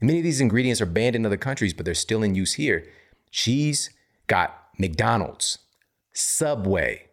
Many 0.00 0.18
of 0.18 0.24
these 0.24 0.40
ingredients 0.40 0.80
are 0.80 0.86
banned 0.86 1.14
in 1.14 1.24
other 1.24 1.36
countries, 1.36 1.72
but 1.72 1.84
they're 1.84 1.94
still 1.94 2.24
in 2.24 2.34
use 2.34 2.54
here. 2.54 2.84
She's 3.30 3.90
got 4.26 4.60
McDonald's, 4.76 5.58
Subway, 6.12 7.06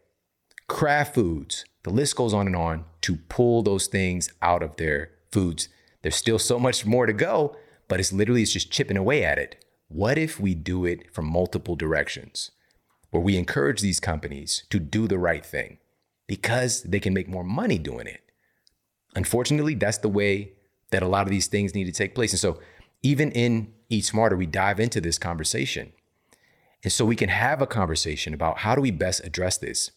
Kraft 0.67 1.13
Foods, 1.13 1.63
the 1.83 1.91
list 1.91 2.15
goes 2.15 2.33
on 2.33 2.47
and 2.47 2.55
on 2.55 2.85
to 3.01 3.17
pull 3.29 3.61
those 3.61 3.85
things 3.85 4.31
out 4.41 4.63
of 4.63 4.77
their 4.77 5.11
foods. 5.31 5.69
There's 6.01 6.15
still 6.15 6.39
so 6.39 6.57
much 6.57 6.87
more 6.87 7.05
to 7.05 7.13
go, 7.13 7.55
but 7.87 7.99
it's 7.99 8.11
literally 8.11 8.41
it's 8.41 8.53
just 8.53 8.71
chipping 8.71 8.97
away 8.97 9.23
at 9.23 9.37
it. 9.37 9.63
What 9.89 10.17
if 10.17 10.39
we 10.39 10.55
do 10.55 10.85
it 10.85 11.13
from 11.13 11.25
multiple 11.25 11.75
directions? 11.75 12.51
Where 13.09 13.21
we 13.21 13.37
encourage 13.37 13.81
these 13.81 13.99
companies 13.99 14.63
to 14.69 14.79
do 14.79 15.07
the 15.07 15.17
right 15.17 15.43
thing 15.43 15.79
because 16.27 16.83
they 16.83 16.99
can 16.99 17.13
make 17.13 17.27
more 17.27 17.43
money 17.43 17.79
doing 17.79 18.05
it. 18.05 18.21
Unfortunately, 19.15 19.73
that's 19.73 19.97
the 19.97 20.07
way 20.07 20.53
that 20.91 21.01
a 21.01 21.07
lot 21.07 21.25
of 21.25 21.31
these 21.31 21.47
things 21.47 21.73
need 21.73 21.85
to 21.85 21.91
take 21.91 22.13
place. 22.13 22.31
And 22.31 22.39
so, 22.39 22.59
even 23.01 23.31
in 23.31 23.73
Eat 23.89 24.05
Smarter, 24.05 24.37
we 24.37 24.45
dive 24.45 24.79
into 24.79 25.01
this 25.01 25.17
conversation. 25.17 25.91
And 26.83 26.93
so 26.93 27.03
we 27.03 27.15
can 27.15 27.29
have 27.29 27.61
a 27.61 27.67
conversation 27.67 28.33
about 28.33 28.59
how 28.59 28.75
do 28.75 28.81
we 28.81 28.91
best 28.91 29.25
address 29.25 29.57
this 29.57 29.91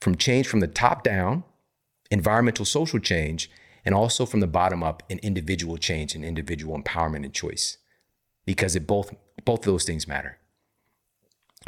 from 0.00 0.16
change 0.16 0.46
from 0.46 0.60
the 0.60 0.66
top 0.66 1.02
down, 1.02 1.44
environmental 2.10 2.64
social 2.64 2.98
change, 2.98 3.50
and 3.84 3.94
also 3.94 4.26
from 4.26 4.40
the 4.40 4.46
bottom 4.46 4.82
up 4.82 5.02
in 5.08 5.18
individual 5.20 5.78
change 5.78 6.14
and 6.14 6.24
individual 6.24 6.80
empowerment 6.80 7.24
and 7.24 7.32
choice. 7.32 7.78
Because 8.44 8.76
it 8.76 8.86
both 8.86 9.14
both 9.44 9.60
of 9.60 9.66
those 9.66 9.84
things 9.84 10.06
matter. 10.06 10.38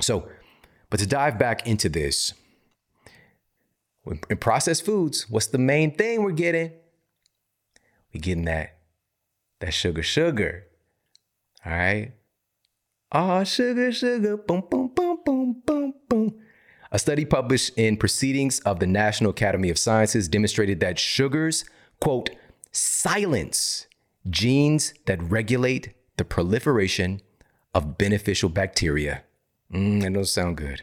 So, 0.01 0.29
but 0.91 1.01
to 1.01 1.07
dive 1.07 1.39
back 1.39 1.67
into 1.67 1.89
this, 1.89 2.35
in 4.29 4.37
processed 4.39 4.85
foods, 4.85 5.29
what's 5.31 5.47
the 5.47 5.59
main 5.59 5.95
thing 5.95 6.23
we're 6.23 6.33
getting? 6.33 6.73
We're 8.13 8.21
getting 8.21 8.45
that 8.45 8.79
that 9.63 9.73
sugar, 9.73 10.03
sugar. 10.03 10.67
All 11.65 11.73
right. 11.73 12.13
Oh, 13.13 13.45
sugar, 13.45 13.93
sugar, 13.93 14.37
boom, 14.37 14.65
boom, 14.69 14.91
boom, 14.95 15.19
boom, 15.25 15.63
boom, 15.65 15.95
boom. 16.09 16.35
A 16.91 16.99
study 16.99 17.25
published 17.25 17.79
in 17.79 17.97
Proceedings 17.97 18.59
of 18.61 18.81
the 18.81 18.87
National 18.87 19.31
Academy 19.31 19.71
of 19.71 19.79
Sciences 19.79 20.29
demonstrated 20.29 20.81
that 20.81 20.99
sugars, 20.99 21.65
quote, 22.01 22.31
silence 22.73 23.87
genes 24.29 24.95
that 25.07 25.23
regulate 25.23 25.95
the 26.17 26.25
proliferation 26.25 27.21
of 27.75 27.99
beneficial 27.99 28.49
bacteria. 28.49 29.23
Mm, 29.73 30.03
that 30.03 30.13
doesn't 30.13 30.27
sound 30.27 30.57
good. 30.57 30.83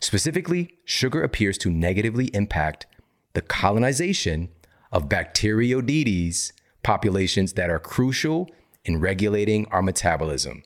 Specifically, 0.00 0.78
sugar 0.84 1.22
appears 1.22 1.58
to 1.58 1.70
negatively 1.70 2.26
impact 2.34 2.86
the 3.34 3.42
colonization 3.42 4.48
of 4.92 5.08
Bacteroidetes 5.08 6.52
populations 6.82 7.52
that 7.52 7.70
are 7.70 7.78
crucial 7.78 8.48
in 8.84 9.00
regulating 9.00 9.66
our 9.66 9.82
metabolism. 9.82 10.62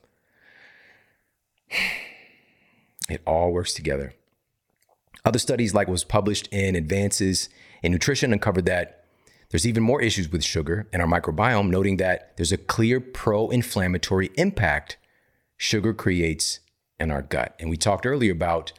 It 3.07 3.21
all 3.27 3.51
works 3.51 3.75
together. 3.75 4.15
Other 5.23 5.37
studies, 5.37 5.75
like 5.75 5.87
was 5.87 6.03
published 6.03 6.49
in 6.51 6.75
Advances 6.75 7.49
in 7.83 7.91
Nutrition, 7.91 8.33
uncovered 8.33 8.65
that 8.65 9.05
there's 9.51 9.67
even 9.67 9.83
more 9.83 10.01
issues 10.01 10.31
with 10.31 10.43
sugar 10.43 10.87
in 10.91 11.01
our 11.01 11.07
microbiome, 11.07 11.69
noting 11.69 11.97
that 11.97 12.35
there's 12.35 12.51
a 12.51 12.57
clear 12.57 12.99
pro 12.99 13.49
inflammatory 13.49 14.31
impact 14.37 14.97
sugar 15.57 15.93
creates 15.93 16.59
in 16.99 17.11
our 17.11 17.21
gut. 17.21 17.55
And 17.59 17.69
we 17.69 17.77
talked 17.77 18.05
earlier 18.05 18.31
about 18.31 18.71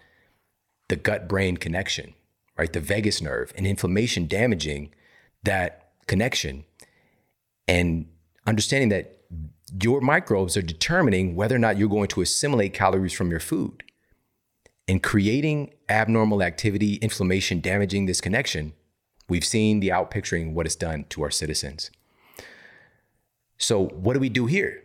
the 0.88 0.96
gut 0.96 1.28
brain 1.28 1.56
connection, 1.56 2.14
right? 2.56 2.72
The 2.72 2.80
vagus 2.80 3.20
nerve 3.20 3.52
and 3.56 3.66
inflammation 3.66 4.26
damaging 4.26 4.94
that 5.42 5.90
connection 6.06 6.64
and 7.68 8.06
understanding 8.46 8.88
that 8.90 9.16
your 9.82 10.00
microbes 10.00 10.56
are 10.56 10.62
determining 10.62 11.34
whether 11.34 11.56
or 11.56 11.58
not 11.58 11.76
you're 11.76 11.88
going 11.88 12.08
to 12.08 12.20
assimilate 12.20 12.72
calories 12.72 13.12
from 13.12 13.30
your 13.30 13.40
food. 13.40 13.82
And 14.88 15.02
creating 15.02 15.74
abnormal 15.88 16.42
activity, 16.44 16.94
inflammation, 16.96 17.60
damaging 17.60 18.06
this 18.06 18.20
connection, 18.20 18.72
we've 19.28 19.44
seen 19.44 19.80
the 19.80 19.88
outpicturing 19.88 20.52
what 20.52 20.64
it's 20.64 20.76
done 20.76 21.06
to 21.08 21.22
our 21.22 21.30
citizens. 21.30 21.90
So, 23.58 23.86
what 23.86 24.12
do 24.12 24.20
we 24.20 24.28
do 24.28 24.46
here? 24.46 24.84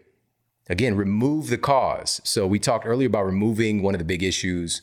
Again, 0.69 0.95
remove 0.95 1.49
the 1.49 1.57
cause. 1.57 2.21
So, 2.23 2.47
we 2.47 2.59
talked 2.59 2.85
earlier 2.85 3.07
about 3.07 3.25
removing 3.25 3.81
one 3.81 3.95
of 3.95 3.99
the 3.99 4.05
big 4.05 4.23
issues 4.23 4.81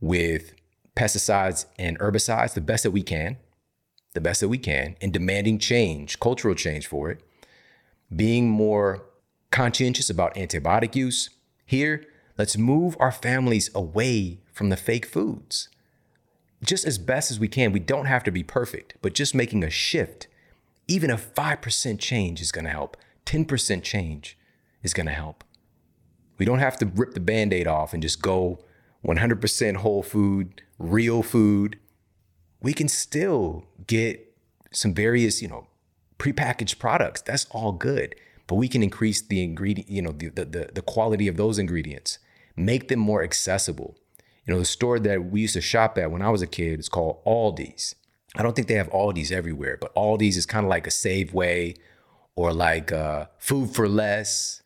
with 0.00 0.52
pesticides 0.96 1.66
and 1.78 1.98
herbicides 1.98 2.54
the 2.54 2.60
best 2.60 2.82
that 2.82 2.90
we 2.90 3.02
can, 3.02 3.38
the 4.14 4.20
best 4.20 4.40
that 4.40 4.48
we 4.48 4.58
can, 4.58 4.96
and 5.00 5.12
demanding 5.12 5.58
change, 5.58 6.20
cultural 6.20 6.54
change 6.54 6.86
for 6.86 7.10
it, 7.10 7.20
being 8.14 8.48
more 8.50 9.04
conscientious 9.50 10.10
about 10.10 10.34
antibiotic 10.34 10.94
use. 10.94 11.30
Here, 11.64 12.04
let's 12.36 12.58
move 12.58 12.96
our 13.00 13.12
families 13.12 13.70
away 13.74 14.40
from 14.52 14.68
the 14.68 14.76
fake 14.76 15.06
foods. 15.06 15.68
Just 16.62 16.84
as 16.86 16.98
best 16.98 17.30
as 17.30 17.40
we 17.40 17.48
can. 17.48 17.72
We 17.72 17.80
don't 17.80 18.06
have 18.06 18.22
to 18.24 18.30
be 18.30 18.42
perfect, 18.42 18.94
but 19.02 19.14
just 19.14 19.34
making 19.34 19.64
a 19.64 19.70
shift, 19.70 20.28
even 20.86 21.10
a 21.10 21.16
5% 21.16 21.98
change 21.98 22.40
is 22.40 22.52
gonna 22.52 22.70
help. 22.70 22.96
10% 23.24 23.82
change 23.82 24.36
is 24.82 24.94
gonna 24.94 25.12
help. 25.12 25.44
We 26.38 26.46
don't 26.46 26.58
have 26.58 26.78
to 26.78 26.86
rip 26.86 27.14
the 27.14 27.20
band 27.20 27.52
aid 27.52 27.66
off 27.66 27.92
and 27.92 28.02
just 28.02 28.22
go 28.22 28.58
100% 29.06 29.76
whole 29.76 30.02
food, 30.02 30.62
real 30.78 31.22
food. 31.22 31.78
We 32.60 32.72
can 32.72 32.88
still 32.88 33.66
get 33.86 34.34
some 34.72 34.94
various, 34.94 35.42
you 35.42 35.48
know, 35.48 35.66
prepackaged 36.18 36.78
products. 36.78 37.20
That's 37.20 37.46
all 37.50 37.72
good. 37.72 38.14
But 38.46 38.56
we 38.56 38.68
can 38.68 38.82
increase 38.82 39.20
the 39.20 39.42
ingredient, 39.42 39.90
you 39.90 40.02
know, 40.02 40.12
the, 40.12 40.30
the, 40.30 40.70
the 40.72 40.82
quality 40.82 41.28
of 41.28 41.36
those 41.36 41.58
ingredients, 41.58 42.18
make 42.56 42.88
them 42.88 42.98
more 42.98 43.22
accessible. 43.22 43.96
You 44.46 44.54
know, 44.54 44.58
the 44.58 44.64
store 44.64 44.98
that 44.98 45.26
we 45.26 45.42
used 45.42 45.54
to 45.54 45.60
shop 45.60 45.96
at 45.98 46.10
when 46.10 46.22
I 46.22 46.30
was 46.30 46.42
a 46.42 46.46
kid 46.46 46.80
is 46.80 46.88
called 46.88 47.24
Aldi's. 47.24 47.94
I 48.34 48.42
don't 48.42 48.56
think 48.56 48.66
they 48.66 48.74
have 48.74 48.90
Aldi's 48.90 49.30
everywhere, 49.30 49.78
but 49.80 49.94
Aldi's 49.94 50.36
is 50.36 50.46
kind 50.46 50.64
of 50.64 50.70
like 50.70 50.86
a 50.86 50.90
Safeway 50.90 51.76
or 52.34 52.52
like 52.52 52.90
uh, 52.90 53.26
food 53.38 53.74
for 53.74 53.88
less, 53.88 54.61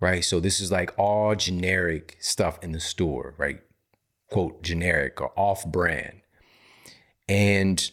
right? 0.00 0.24
So 0.24 0.40
this 0.40 0.60
is 0.60 0.70
like 0.70 0.92
all 0.98 1.34
generic 1.34 2.16
stuff 2.20 2.58
in 2.62 2.72
the 2.72 2.80
store, 2.80 3.34
right? 3.38 3.60
Quote, 4.30 4.62
generic 4.62 5.20
or 5.20 5.32
off 5.36 5.66
brand. 5.66 6.20
And 7.28 7.90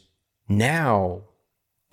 now 0.47 1.23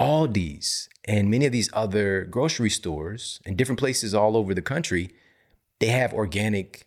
Aldi's 0.00 0.88
and 1.04 1.30
many 1.30 1.46
of 1.46 1.52
these 1.52 1.70
other 1.72 2.24
grocery 2.24 2.70
stores 2.70 3.40
and 3.44 3.56
different 3.56 3.78
places 3.78 4.14
all 4.14 4.36
over 4.36 4.54
the 4.54 4.62
country, 4.62 5.10
they 5.80 5.88
have 5.88 6.12
organic 6.12 6.86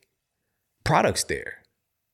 products 0.83 1.23
there. 1.23 1.63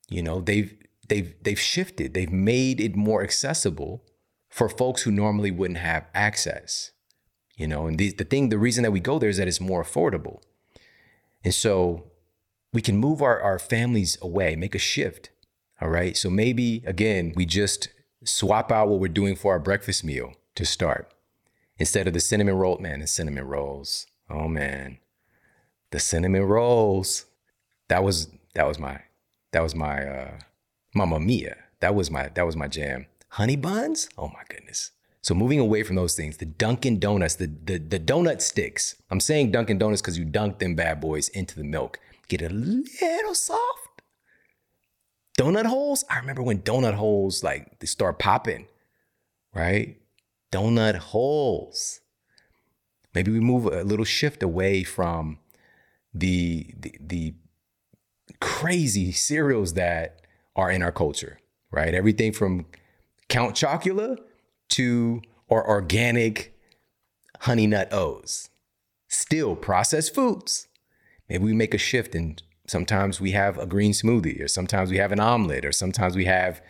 You 0.10 0.24
know, 0.24 0.42
they've 0.42 0.76
they've 1.08 1.34
they've 1.42 1.60
shifted. 1.60 2.14
They've 2.14 2.32
made 2.32 2.80
it 2.82 2.96
more 2.96 3.24
accessible 3.24 4.04
for 4.50 4.68
folks 4.68 5.04
who 5.04 5.12
normally 5.12 5.52
wouldn't 5.52 5.80
have 5.80 6.08
access. 6.14 6.92
You 7.56 7.68
know, 7.68 7.86
and 7.86 7.98
the, 7.98 8.12
the 8.12 8.24
thing, 8.24 8.50
the 8.50 8.58
reason 8.58 8.84
that 8.84 8.92
we 8.92 9.00
go 9.00 9.20
there 9.20 9.30
is 9.30 9.38
that 9.38 9.48
it's 9.48 9.62
more 9.62 9.84
affordable. 9.84 10.42
And 11.44 11.54
so 11.54 12.12
we 12.74 12.82
can 12.82 12.98
move 12.98 13.22
our, 13.22 13.40
our 13.42 13.60
families 13.60 14.18
away, 14.22 14.56
make 14.56 14.76
a 14.76 14.80
shift. 14.80 15.30
All 15.82 15.90
right. 15.90 16.16
So 16.16 16.30
maybe 16.30 16.84
again, 16.86 17.34
we 17.36 17.46
just 17.46 17.90
swap 18.24 18.72
out 18.72 18.88
what 18.88 19.00
we're 19.00 19.08
doing 19.08 19.36
for 19.36 19.54
our 19.54 19.60
breakfast 19.60 20.04
meal 20.04 20.34
to 20.56 20.66
start. 20.66 21.12
Instead 21.78 22.08
of 22.08 22.14
the 22.14 22.20
cinnamon 22.20 22.56
roll, 22.56 22.78
man, 22.78 23.00
the 23.00 23.08
cinnamon 23.08 23.46
rolls. 23.46 24.06
Oh 24.30 24.48
man. 24.48 25.00
The 25.90 26.00
cinnamon 26.00 26.44
rolls. 26.44 27.26
That 27.90 28.04
was 28.04 28.28
that 28.54 28.68
was 28.68 28.80
my 28.80 29.02
that 29.52 29.64
was 29.64 29.76
my 29.76 30.06
uh 30.06 30.40
Mamma 30.94 31.20
Mia. 31.20 31.58
That 31.80 31.96
was 31.96 32.12
my 32.12 32.30
that 32.30 32.46
was 32.46 32.56
my 32.56 32.68
jam. 32.68 33.08
Honey 33.30 33.56
buns? 33.56 34.08
Oh 34.18 34.28
my 34.28 34.44
goodness. 34.48 34.92
So 35.22 35.36
moving 35.36 35.60
away 35.60 35.84
from 35.84 35.96
those 35.96 36.16
things, 36.16 36.38
the 36.38 36.46
Dunkin' 36.46 37.00
Donuts, 37.00 37.36
the 37.36 37.48
the, 37.48 37.78
the 37.78 38.00
donut 38.00 38.42
sticks. 38.42 38.96
I'm 39.10 39.20
saying 39.20 39.52
Dunkin' 39.52 39.78
Donuts 39.78 40.02
because 40.02 40.18
you 40.18 40.26
dunk 40.26 40.60
them 40.60 40.76
bad 40.76 41.00
boys 41.00 41.30
into 41.30 41.56
the 41.56 41.64
milk. 41.64 42.00
Get 42.28 42.42
a 42.42 42.50
little 42.50 43.36
soft. 43.36 44.02
Donut 45.38 45.66
holes? 45.66 46.04
I 46.10 46.18
remember 46.18 46.42
when 46.42 46.62
donut 46.62 46.96
holes 46.96 47.44
like 47.44 47.80
they 47.80 47.88
start 47.88 48.20
popping, 48.20 48.68
right? 49.54 49.98
donut 50.52 50.96
holes. 50.98 52.02
Maybe 53.16 53.32
we 53.32 53.40
move 53.40 53.66
a 53.66 53.84
little 53.84 54.06
shift 54.06 54.44
away 54.44 54.84
from 54.84 55.40
the, 56.14 56.74
the, 56.78 56.96
the 57.00 57.34
crazy 58.40 59.12
cereals 59.12 59.74
that 59.74 60.22
are 60.56 60.72
in 60.72 60.82
our 60.82 60.92
culture, 60.92 61.40
right? 61.72 61.94
Everything 61.94 62.32
from 62.32 62.66
Count 63.30 63.56
Chocula 63.56 64.18
to 64.72 65.22
our 65.50 65.68
organic 65.68 66.54
honey 67.42 67.68
nut 67.68 67.92
O's. 67.94 68.50
Still 69.08 69.56
processed 69.56 70.16
foods. 70.16 70.68
Maybe 71.28 71.44
we 71.44 71.54
make 71.54 71.74
a 71.74 71.78
shift 71.78 72.16
and 72.16 72.42
sometimes 72.68 73.20
we 73.20 73.32
have 73.32 73.58
a 73.58 73.66
green 73.66 73.92
smoothie 73.92 74.42
or 74.42 74.48
sometimes 74.48 74.90
we 74.90 74.98
have 74.98 75.12
an 75.12 75.20
omelet 75.20 75.66
or 75.66 75.72
sometimes 75.72 76.16
we 76.16 76.26
have, 76.26 76.62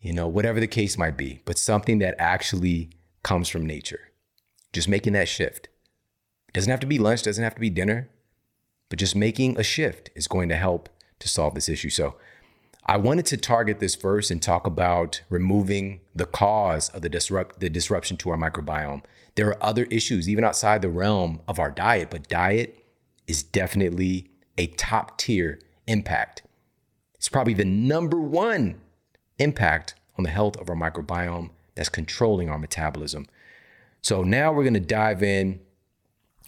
you 0.00 0.12
know, 0.12 0.26
whatever 0.26 0.60
the 0.60 0.66
case 0.66 0.96
might 0.96 1.16
be, 1.16 1.40
but 1.44 1.58
something 1.58 1.98
that 1.98 2.14
actually 2.18 2.90
comes 3.22 3.48
from 3.48 3.66
nature. 3.66 4.00
Just 4.72 4.88
making 4.88 5.12
that 5.12 5.28
shift. 5.28 5.68
Doesn't 6.52 6.70
have 6.70 6.80
to 6.80 6.86
be 6.86 6.98
lunch, 6.98 7.22
doesn't 7.22 7.44
have 7.44 7.54
to 7.54 7.60
be 7.60 7.70
dinner, 7.70 8.08
but 8.88 8.98
just 8.98 9.16
making 9.16 9.58
a 9.58 9.62
shift 9.62 10.10
is 10.14 10.28
going 10.28 10.48
to 10.48 10.56
help 10.56 10.88
to 11.18 11.28
solve 11.28 11.54
this 11.54 11.68
issue. 11.68 11.90
So 11.90 12.14
I 12.88 12.96
wanted 12.98 13.26
to 13.26 13.36
target 13.36 13.80
this 13.80 13.96
first 13.96 14.30
and 14.30 14.40
talk 14.40 14.64
about 14.64 15.20
removing 15.28 16.00
the 16.14 16.24
cause 16.24 16.88
of 16.90 17.02
the 17.02 17.08
disrupt 17.08 17.58
the 17.58 17.68
disruption 17.68 18.16
to 18.18 18.30
our 18.30 18.36
microbiome. 18.36 19.02
There 19.34 19.48
are 19.48 19.62
other 19.62 19.84
issues 19.90 20.28
even 20.28 20.44
outside 20.44 20.82
the 20.82 20.88
realm 20.88 21.40
of 21.48 21.58
our 21.58 21.70
diet, 21.70 22.10
but 22.10 22.28
diet 22.28 22.84
is 23.26 23.42
definitely 23.42 24.30
a 24.56 24.68
top 24.68 25.18
tier 25.18 25.58
impact. 25.88 26.42
It's 27.16 27.28
probably 27.28 27.54
the 27.54 27.64
number 27.64 28.20
one 28.20 28.80
impact 29.38 29.96
on 30.16 30.22
the 30.22 30.30
health 30.30 30.56
of 30.56 30.70
our 30.70 30.76
microbiome 30.76 31.50
that's 31.74 31.88
controlling 31.88 32.48
our 32.48 32.58
metabolism. 32.58 33.26
So 34.00 34.22
now 34.22 34.52
we're 34.52 34.62
going 34.62 34.74
to 34.74 34.80
dive 34.80 35.24
in 35.24 35.58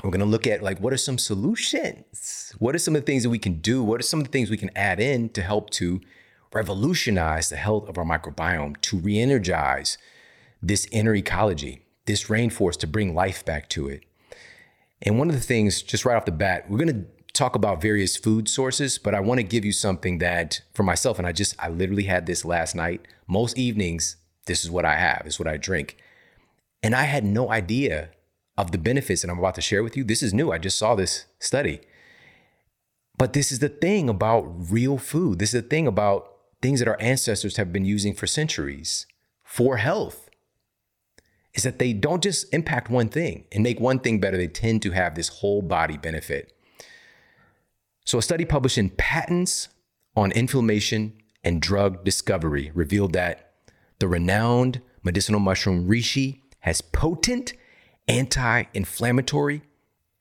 we're 0.05 0.11
going 0.11 0.21
to 0.21 0.27
look 0.27 0.47
at 0.47 0.63
like 0.63 0.79
what 0.79 0.93
are 0.93 0.97
some 0.97 1.19
solutions 1.19 2.55
what 2.61 2.73
are 2.73 2.79
some 2.79 2.95
of 2.95 3.03
the 3.03 3.07
things 3.07 3.25
that 3.25 3.31
we 3.31 3.39
can 3.39 3.55
do 3.55 3.83
what 3.83 3.99
are 3.99 4.05
some 4.05 4.21
of 4.21 4.27
the 4.27 4.31
things 4.31 4.49
we 4.49 4.57
can 4.57 4.71
add 4.77 5.01
in 5.01 5.29
to 5.31 5.43
help 5.43 5.71
to 5.71 6.01
revolutionize 6.53 7.49
the 7.49 7.57
health 7.57 7.89
of 7.89 7.99
our 7.99 8.05
microbiome 8.05 8.81
to 8.81 8.99
re-energize 8.99 9.99
this 10.63 10.87
inner 10.91 11.15
ecology 11.15 11.83
this 12.07 12.25
rainforest 12.25 12.79
to 12.79 12.87
bring 12.87 13.15
life 13.15 13.45
back 13.45 13.69
to 13.69 13.89
it 13.89 14.03
and 15.03 15.19
one 15.19 15.29
of 15.29 15.35
the 15.35 15.41
things 15.41 15.83
just 15.83 16.05
right 16.05 16.17
off 16.17 16.25
the 16.25 16.33
bat 16.33 16.69
we're 16.69 16.79
going 16.79 16.89
to 16.89 17.07
talk 17.33 17.55
about 17.55 17.81
various 17.81 18.17
food 18.17 18.49
sources 18.49 18.99
but 18.99 19.15
i 19.15 19.21
want 19.21 19.39
to 19.39 19.45
give 19.45 19.65
you 19.65 19.73
something 19.73 20.19
that 20.19 20.61
for 20.75 20.83
myself 20.83 21.19
and 21.19 21.29
i 21.29 21.33
just 21.33 21.55
i 21.59 21.69
literally 21.69 22.05
had 22.05 22.27
this 22.27 22.45
last 22.45 22.75
night 22.75 23.07
most 23.27 23.57
evenings 23.57 24.17
this 24.47 24.65
is 24.65 24.71
what 24.71 24.85
i 24.85 24.97
have 24.97 25.23
this 25.25 25.35
is 25.35 25.39
what 25.39 25.47
i 25.47 25.57
drink 25.57 25.97
and 26.83 26.95
i 26.95 27.05
had 27.05 27.25
no 27.25 27.51
idea 27.51 28.11
of 28.59 28.73
the 28.73 28.79
benefits 28.79 29.23
that 29.23 29.31
I'm 29.31 29.39
about 29.39 29.55
to 29.55 29.63
share 29.63 29.85
with 29.85 29.97
you. 29.97 30.03
This 30.03 30.23
is 30.23 30.35
new. 30.35 30.51
I 30.51 30.59
just 30.59 30.77
saw 30.77 30.97
this 30.97 31.27
study. 31.39 31.81
But 33.17 33.33
this 33.33 33.53
is 33.53 33.61
the 33.61 33.69
thing 33.69 34.09
about 34.09 34.43
real 34.71 34.99
food. 34.99 35.39
This 35.39 35.55
is 35.55 35.63
the 35.63 35.69
thing 35.69 35.87
about 35.87 36.29
things 36.61 36.81
that 36.81 36.89
our 36.89 37.01
ancestors 37.01 37.57
have 37.57 37.73
been 37.73 37.85
using 37.85 38.15
for 38.15 38.27
centuries 38.27 39.07
for 39.45 39.79
health. 39.79 40.29
Is 41.55 41.63
that 41.65 41.79
they 41.79 41.93
don't 41.93 42.23
just 42.23 42.53
impact 42.55 42.91
one 42.91 43.09
thing 43.09 43.47
and 43.51 43.65
make 43.65 43.81
one 43.81 43.99
thing 43.99 44.21
better, 44.21 44.37
they 44.37 44.47
tend 44.47 44.83
to 44.83 44.93
have 44.93 45.15
this 45.15 45.29
whole 45.29 45.63
body 45.63 45.97
benefit. 45.97 46.53
So, 48.05 48.19
a 48.19 48.23
study 48.23 48.45
published 48.45 48.79
in 48.79 48.91
Patents 48.91 49.69
on 50.17 50.31
Inflammation 50.33 51.15
and 51.43 51.61
Drug 51.61 52.05
Discovery 52.05 52.71
revealed 52.75 53.13
that 53.15 53.53
the 53.99 54.09
renowned 54.09 54.81
medicinal 55.03 55.41
mushroom 55.41 55.89
reishi 55.89 56.41
has 56.61 56.81
potent 56.81 57.53
anti 58.07 58.65
inflammatory 58.73 59.63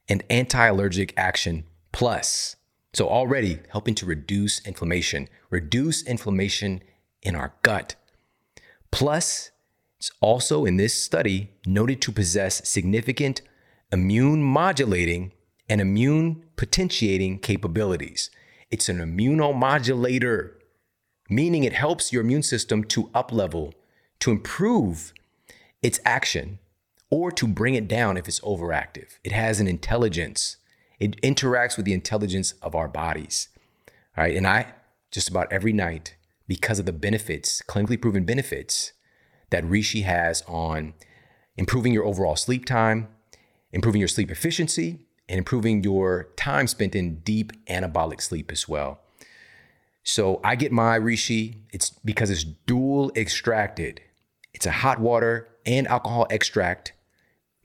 and 0.10 0.24
anti 0.30 0.66
allergic 0.66 1.14
action 1.18 1.64
plus. 1.92 2.57
So, 2.98 3.08
already 3.10 3.60
helping 3.70 3.94
to 3.94 4.08
reduce 4.08 4.60
inflammation, 4.66 5.30
reduce 5.52 6.02
inflammation 6.02 6.82
in 7.22 7.36
our 7.36 7.54
gut. 7.62 7.94
Plus, 8.90 9.52
it's 10.00 10.10
also 10.20 10.66
in 10.66 10.78
this 10.78 10.96
study 10.96 11.52
noted 11.68 12.02
to 12.02 12.12
possess 12.12 12.68
significant 12.68 13.42
immune 13.92 14.42
modulating 14.42 15.32
and 15.70 15.80
immune 15.80 16.44
potentiating 16.56 17.38
capabilities. 17.38 18.32
It's 18.72 18.90
an 18.90 18.98
immunomodulator, 18.98 20.54
meaning 21.30 21.64
it 21.66 21.74
helps 21.74 22.12
your 22.12 22.24
immune 22.24 22.42
system 22.42 22.84
to 22.86 23.10
uplevel, 23.10 23.74
to 24.22 24.32
improve 24.32 25.14
its 25.84 26.00
action 26.04 26.58
or 27.12 27.30
to 27.34 27.48
bring 27.48 27.76
it 27.76 27.88
down 27.88 28.18
if 28.18 28.28
it's 28.28 28.40
overactive. 28.40 29.20
It 29.24 29.34
has 29.34 29.60
an 29.60 29.68
intelligence. 29.68 30.58
It 31.00 31.22
interacts 31.22 31.78
with 31.78 31.86
the 31.86 31.94
intelligence 31.94 32.54
of 32.62 32.76
our 32.76 32.88
bodies. 32.88 33.50
All 34.18 34.24
right. 34.24 34.36
And 34.36 34.48
I 34.48 34.74
just 35.12 35.30
about 35.30 35.52
every 35.52 35.74
night, 35.74 36.16
because 36.48 36.80
of 36.80 36.86
the 36.86 36.94
benefits, 36.94 37.62
clinically 37.68 38.02
proven 38.02 38.26
benefits 38.26 38.94
that 39.50 39.64
Reishi 39.64 40.04
has 40.04 40.44
on 40.48 40.94
improving 41.56 41.94
your 41.94 42.06
overall 42.06 42.36
sleep 42.36 42.66
time, 42.66 43.08
improving 43.72 44.00
your 44.00 44.08
sleep 44.08 44.32
efficiency, 44.32 45.06
and 45.30 45.38
improving 45.38 45.84
your 45.84 46.30
time 46.36 46.68
spent 46.68 46.96
in 46.96 47.20
deep 47.20 47.52
anabolic 47.68 48.22
sleep 48.22 48.52
as 48.52 48.68
well. 48.68 49.02
So 50.04 50.40
I 50.44 50.56
get 50.56 50.72
my 50.72 50.98
Reishi, 50.98 51.58
it's 51.74 51.90
because 51.90 52.30
it's 52.30 52.44
dual 52.44 53.12
extracted. 53.16 54.00
It's 54.54 54.66
a 54.66 54.72
hot 54.72 55.00
water 55.00 55.50
and 55.66 55.86
alcohol 55.88 56.28
extract 56.30 56.94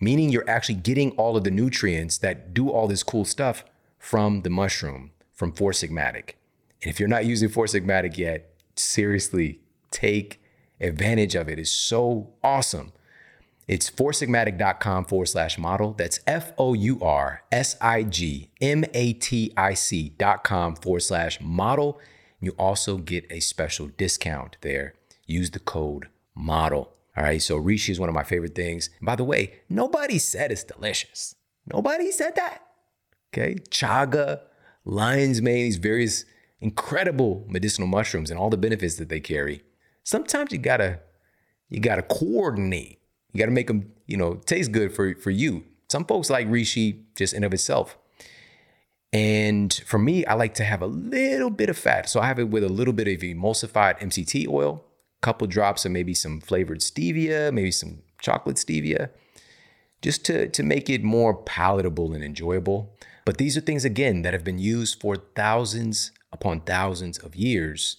meaning 0.02 0.30
you're 0.30 0.50
actually 0.50 0.74
getting 0.74 1.12
all 1.12 1.36
of 1.36 1.44
the 1.44 1.50
nutrients 1.50 2.18
that 2.18 2.52
do 2.52 2.68
all 2.68 2.88
this 2.88 3.04
cool 3.04 3.24
stuff 3.24 3.64
from 3.98 4.42
the 4.42 4.50
mushroom, 4.50 5.12
from 5.32 5.52
Four 5.52 5.70
Sigmatic. 5.70 6.34
And 6.82 6.90
if 6.90 6.98
you're 6.98 7.08
not 7.08 7.24
using 7.24 7.48
Four 7.48 7.66
Sigmatic 7.66 8.18
yet, 8.18 8.52
seriously, 8.74 9.60
take 9.92 10.42
advantage 10.80 11.36
of 11.36 11.48
it. 11.48 11.60
It's 11.60 11.70
so 11.70 12.32
awesome. 12.42 12.92
It's 13.68 13.88
foursigmatic.com 13.88 15.04
forward 15.04 15.26
slash 15.26 15.56
model. 15.56 15.92
That's 15.92 16.18
F 16.26 16.52
O 16.58 16.74
U 16.74 16.98
R 17.00 17.44
S 17.52 17.76
I 17.80 18.02
G 18.02 18.50
M 18.60 18.84
A 18.92 19.12
T 19.12 19.52
I 19.56 19.74
C 19.74 20.08
dot 20.18 20.42
com 20.42 20.74
forward 20.74 21.00
slash 21.00 21.40
model. 21.40 22.00
You 22.40 22.56
also 22.58 22.96
get 22.96 23.24
a 23.30 23.38
special 23.38 23.86
discount 23.86 24.56
there. 24.62 24.94
Use 25.26 25.52
the 25.52 25.60
code 25.60 26.08
model. 26.34 26.92
All 27.16 27.24
right, 27.24 27.42
so 27.42 27.60
Reishi 27.60 27.90
is 27.90 28.00
one 28.00 28.08
of 28.08 28.14
my 28.14 28.22
favorite 28.22 28.54
things. 28.54 28.88
By 29.02 29.16
the 29.16 29.24
way, 29.24 29.60
nobody 29.68 30.18
said 30.18 30.50
it's 30.50 30.64
delicious. 30.64 31.34
Nobody 31.70 32.10
said 32.10 32.36
that. 32.36 32.62
Okay, 33.32 33.56
chaga, 33.70 34.40
lion's 34.84 35.42
mane, 35.42 35.64
these 35.64 35.76
various 35.76 36.24
incredible 36.60 37.44
medicinal 37.48 37.88
mushrooms 37.88 38.30
and 38.30 38.38
all 38.38 38.50
the 38.50 38.56
benefits 38.56 38.96
that 38.96 39.08
they 39.10 39.20
carry. 39.20 39.62
Sometimes 40.04 40.52
you 40.52 40.58
gotta, 40.58 41.00
you 41.68 41.80
gotta 41.80 42.02
coordinate. 42.02 43.00
You 43.32 43.38
gotta 43.38 43.52
make 43.52 43.66
them, 43.66 43.92
you 44.06 44.16
know, 44.16 44.34
taste 44.34 44.72
good 44.72 44.94
for 44.94 45.14
for 45.14 45.30
you. 45.30 45.64
Some 45.90 46.06
folks 46.06 46.30
like 46.30 46.48
Reishi 46.48 47.04
just 47.16 47.34
in 47.34 47.44
of 47.44 47.52
itself. 47.52 47.98
And 49.12 49.72
for 49.86 49.98
me, 49.98 50.24
I 50.24 50.34
like 50.34 50.54
to 50.54 50.64
have 50.64 50.80
a 50.80 50.86
little 50.86 51.50
bit 51.50 51.68
of 51.68 51.76
fat. 51.76 52.08
So 52.08 52.20
I 52.20 52.26
have 52.26 52.38
it 52.38 52.48
with 52.48 52.64
a 52.64 52.70
little 52.70 52.94
bit 52.94 53.08
of 53.08 53.20
emulsified 53.20 53.98
MCT 54.00 54.48
oil 54.48 54.82
couple 55.22 55.46
drops 55.46 55.84
of 55.84 55.92
maybe 55.92 56.12
some 56.12 56.40
flavored 56.40 56.80
stevia, 56.80 57.52
maybe 57.52 57.70
some 57.70 58.02
chocolate 58.20 58.56
stevia, 58.56 59.08
just 60.02 60.24
to, 60.26 60.48
to 60.48 60.62
make 60.62 60.90
it 60.90 61.02
more 61.02 61.34
palatable 61.34 62.12
and 62.12 62.22
enjoyable. 62.22 62.94
But 63.24 63.38
these 63.38 63.56
are 63.56 63.60
things, 63.60 63.84
again, 63.84 64.22
that 64.22 64.34
have 64.34 64.44
been 64.44 64.58
used 64.58 65.00
for 65.00 65.16
thousands 65.16 66.10
upon 66.32 66.60
thousands 66.62 67.18
of 67.18 67.36
years, 67.36 67.96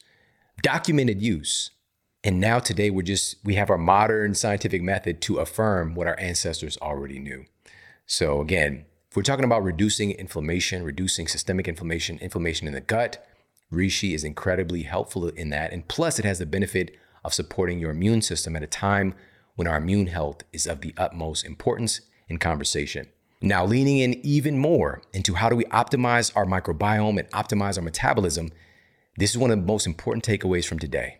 documented 0.61 1.21
use. 1.21 1.71
And 2.23 2.39
now 2.39 2.59
today 2.59 2.89
we're 2.89 3.03
just, 3.03 3.37
we 3.43 3.55
have 3.55 3.69
our 3.69 3.77
modern 3.77 4.33
scientific 4.33 4.81
method 4.81 5.21
to 5.21 5.37
affirm 5.37 5.95
what 5.95 6.07
our 6.07 6.19
ancestors 6.19 6.77
already 6.81 7.19
knew. 7.19 7.45
So 8.05 8.41
again, 8.41 8.85
if 9.09 9.15
we're 9.15 9.23
talking 9.23 9.45
about 9.45 9.63
reducing 9.63 10.11
inflammation, 10.11 10.83
reducing 10.83 11.27
systemic 11.27 11.67
inflammation, 11.67 12.17
inflammation 12.19 12.67
in 12.67 12.73
the 12.73 12.81
gut, 12.81 13.25
reishi 13.71 14.13
is 14.13 14.23
incredibly 14.23 14.83
helpful 14.83 15.27
in 15.29 15.49
that. 15.49 15.71
And 15.71 15.87
plus, 15.87 16.17
it 16.17 16.25
has 16.25 16.39
the 16.39 16.45
benefit 16.45 16.97
of 17.23 17.33
supporting 17.33 17.79
your 17.79 17.91
immune 17.91 18.21
system 18.21 18.55
at 18.55 18.63
a 18.63 18.67
time 18.67 19.15
when 19.55 19.67
our 19.67 19.77
immune 19.77 20.07
health 20.07 20.43
is 20.51 20.65
of 20.65 20.81
the 20.81 20.93
utmost 20.97 21.45
importance 21.45 22.01
in 22.27 22.37
conversation. 22.37 23.07
Now, 23.41 23.65
leaning 23.65 23.99
in 23.99 24.25
even 24.25 24.57
more 24.57 25.01
into 25.13 25.33
how 25.35 25.49
do 25.49 25.55
we 25.55 25.65
optimize 25.65 26.31
our 26.35 26.45
microbiome 26.45 27.19
and 27.19 27.29
optimize 27.31 27.77
our 27.77 27.83
metabolism, 27.83 28.51
this 29.17 29.31
is 29.31 29.37
one 29.37 29.51
of 29.51 29.59
the 29.59 29.65
most 29.65 29.85
important 29.85 30.25
takeaways 30.25 30.65
from 30.65 30.79
today. 30.79 31.19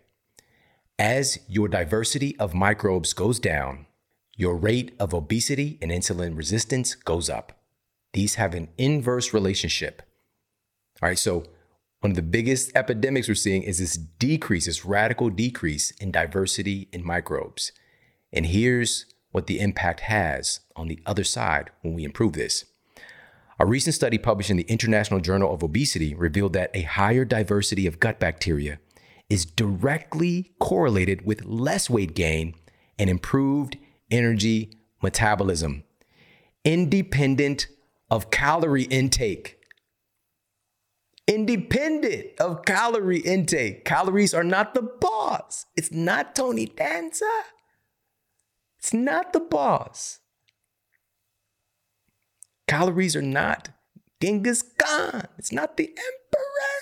As 0.98 1.38
your 1.48 1.68
diversity 1.68 2.36
of 2.38 2.54
microbes 2.54 3.12
goes 3.12 3.38
down, 3.38 3.86
your 4.36 4.56
rate 4.56 4.94
of 4.98 5.12
obesity 5.12 5.78
and 5.82 5.90
insulin 5.90 6.36
resistance 6.36 6.94
goes 6.94 7.28
up. 7.28 7.60
These 8.14 8.36
have 8.36 8.54
an 8.54 8.68
inverse 8.78 9.34
relationship. 9.34 10.02
All 11.02 11.08
right, 11.08 11.18
so 11.18 11.44
one 12.04 12.10
of 12.10 12.16
the 12.16 12.22
biggest 12.22 12.70
epidemics 12.74 13.28
we're 13.28 13.34
seeing 13.34 13.62
is 13.62 13.78
this 13.78 13.96
decrease, 13.96 14.66
this 14.66 14.84
radical 14.84 15.30
decrease 15.30 15.90
in 15.92 16.12
diversity 16.12 16.86
in 16.92 17.02
microbes. 17.02 17.72
And 18.30 18.44
here's 18.44 19.06
what 19.30 19.46
the 19.46 19.58
impact 19.58 20.00
has 20.00 20.60
on 20.76 20.88
the 20.88 21.00
other 21.06 21.24
side 21.24 21.70
when 21.80 21.94
we 21.94 22.04
improve 22.04 22.34
this. 22.34 22.66
A 23.58 23.64
recent 23.64 23.94
study 23.94 24.18
published 24.18 24.50
in 24.50 24.58
the 24.58 24.64
International 24.64 25.18
Journal 25.18 25.54
of 25.54 25.62
Obesity 25.62 26.14
revealed 26.14 26.52
that 26.52 26.70
a 26.74 26.82
higher 26.82 27.24
diversity 27.24 27.86
of 27.86 28.00
gut 28.00 28.20
bacteria 28.20 28.80
is 29.30 29.46
directly 29.46 30.52
correlated 30.60 31.24
with 31.24 31.46
less 31.46 31.88
weight 31.88 32.14
gain 32.14 32.52
and 32.98 33.08
improved 33.08 33.78
energy 34.10 34.76
metabolism, 35.02 35.84
independent 36.66 37.66
of 38.10 38.30
calorie 38.30 38.82
intake. 38.82 39.58
Independent 41.26 42.38
of 42.38 42.64
calorie 42.64 43.20
intake. 43.20 43.84
Calories 43.84 44.34
are 44.34 44.44
not 44.44 44.74
the 44.74 44.82
boss. 44.82 45.66
It's 45.76 45.90
not 45.90 46.34
Tony 46.34 46.66
Danza. 46.66 47.24
It's 48.78 48.92
not 48.92 49.32
the 49.32 49.40
boss. 49.40 50.20
Calories 52.68 53.16
are 53.16 53.22
not 53.22 53.70
Genghis 54.20 54.62
Khan. 54.62 55.26
It's 55.38 55.52
not 55.52 55.76
the 55.76 55.88
emperor. 55.88 56.74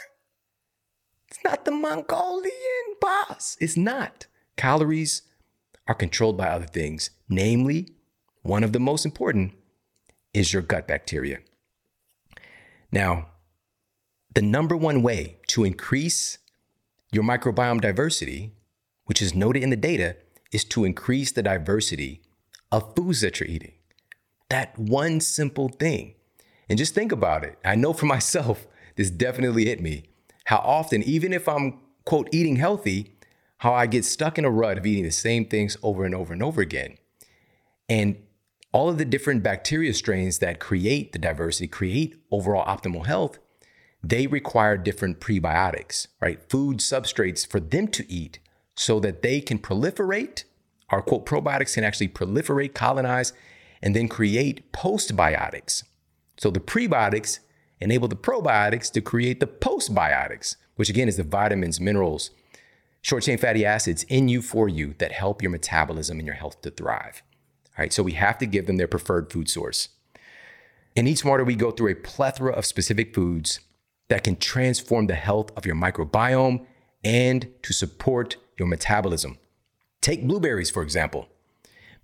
It's 1.28 1.38
not 1.45 1.64
the 1.64 1.70
Mongolian 1.70 2.97
boss. 3.01 3.57
It's 3.61 3.76
not. 3.76 4.26
Calories 4.57 5.22
are 5.86 5.95
controlled 5.95 6.36
by 6.36 6.49
other 6.49 6.66
things. 6.66 7.11
Namely, 7.28 7.95
one 8.43 8.64
of 8.64 8.72
the 8.72 8.80
most 8.80 9.05
important 9.05 9.55
is 10.34 10.53
your 10.53 10.62
gut 10.62 10.88
bacteria. 10.88 11.38
Now, 12.90 13.28
the 14.35 14.43
number 14.43 14.76
one 14.76 15.03
way 15.03 15.37
to 15.49 15.64
increase 15.64 16.39
your 17.11 17.24
microbiome 17.24 17.80
diversity, 17.80 18.53
which 19.05 19.20
is 19.20 19.35
noted 19.35 19.62
in 19.62 19.70
the 19.70 19.76
data, 19.76 20.16
is 20.53 20.64
to 20.64 20.85
increase 20.85 21.33
the 21.33 21.43
diversity 21.43 22.22
of 22.70 22.95
foods 22.97 23.20
that 23.20 23.41
you're 23.41 23.49
eating. 23.49 23.72
That 24.49 24.78
one 24.78 25.20
simple 25.20 25.68
thing. 25.68 26.14
And 26.68 26.78
just 26.78 26.95
think 26.95 27.12
about 27.12 27.45
it. 27.45 27.59
I 27.64 27.74
know 27.74 27.93
for 27.93 28.07
myself, 28.16 28.66
this 28.97 29.11
definitely 29.11 29.66
hit 29.66 29.80
me. 29.80 30.05
How 30.47 30.59
often, 30.59 31.03
even 31.03 31.33
if 31.33 31.49
I'm, 31.49 31.80
quote, 32.05 32.28
eating 32.33 32.57
healthy, 32.57 33.14
how 33.59 33.72
I 33.74 33.87
get 33.87 34.05
stuck 34.05 34.39
in 34.39 34.45
a 34.45 34.51
rut 34.51 34.78
of 34.78 34.87
eating 34.87 35.05
the 35.05 35.11
same 35.11 35.45
things 35.45 35.76
over 35.83 36.05
and 36.05 36.14
over 36.14 36.33
and 36.33 36.43
over 36.43 36.61
again. 36.61 36.97
And 37.89 38.16
all 38.72 38.89
of 38.89 38.99
the 38.99 39.05
different 39.05 39.43
bacteria 39.43 39.95
strains 39.95 40.39
that 40.39 40.59
create 40.59 41.12
the 41.12 41.18
diversity, 41.18 41.68
create 41.68 42.16
overall 42.30 42.64
optimal 42.64 43.07
health, 43.07 43.39
they 44.03 44.26
require 44.26 44.76
different 44.76 45.20
prebiotics, 45.20 46.09
right? 46.20 46.40
Food 46.50 46.78
substrates 46.78 47.46
for 47.46 47.61
them 47.61 47.88
to 47.88 48.11
eat 48.11 48.40
so 48.74 48.98
that 49.00 49.22
they 49.22 49.40
can 49.40 49.59
proliferate. 49.59 50.44
Our 50.90 51.03
quote 51.03 51.24
probiotics 51.24 51.74
can 51.74 51.84
actually 51.84 52.09
proliferate, 52.09 52.74
colonize, 52.74 53.32
and 53.80 53.94
then 53.94 54.09
create 54.09 54.72
postbiotics. 54.72 55.84
So 56.36 56.50
the 56.50 56.61
prebiotics 56.61 57.38
enable 57.80 58.09
the 58.09 58.16
probiotics 58.16 58.90
to 58.92 59.00
create 59.00 59.40
the 59.40 59.46
postbiotics, 59.46 60.57
which 60.76 60.90
again 60.90 61.09
is 61.09 61.16
the 61.16 61.22
vitamins, 61.22 61.80
minerals, 61.80 62.30
short 63.03 63.22
chain 63.22 63.38
fatty 63.38 63.64
acids 63.64 64.05
in 64.05 64.28
you 64.28 64.42
for 64.42 64.68
you 64.68 64.94
that 64.98 65.12
help 65.12 65.42
your 65.42 65.50
metabolism 65.50 66.18
and 66.18 66.26
your 66.26 66.36
health 66.36 66.61
to 66.62 66.70
thrive. 66.70 67.22
All 67.78 67.82
right, 67.82 67.92
so 67.92 68.03
we 68.03 68.12
have 68.12 68.38
to 68.38 68.46
give 68.46 68.66
them 68.66 68.76
their 68.76 68.88
preferred 68.88 69.32
food 69.32 69.48
source. 69.48 69.88
In 70.94 71.07
Eat 71.07 71.18
Smarter, 71.18 71.44
we 71.44 71.55
go 71.55 71.70
through 71.70 71.92
a 71.92 71.96
plethora 71.96 72.53
of 72.53 72.66
specific 72.66 73.14
foods 73.14 73.61
that 74.13 74.25
can 74.25 74.37
transform 74.37 75.07
the 75.07 75.15
health 75.15 75.51
of 75.57 75.65
your 75.65 75.75
microbiome 75.75 76.67
and 77.03 77.49
to 77.63 77.73
support 77.73 78.37
your 78.59 78.69
metabolism. 78.69 79.39
Take 80.03 80.29
blueberries, 80.29 80.69
for 80.69 80.83
example. 80.83 81.31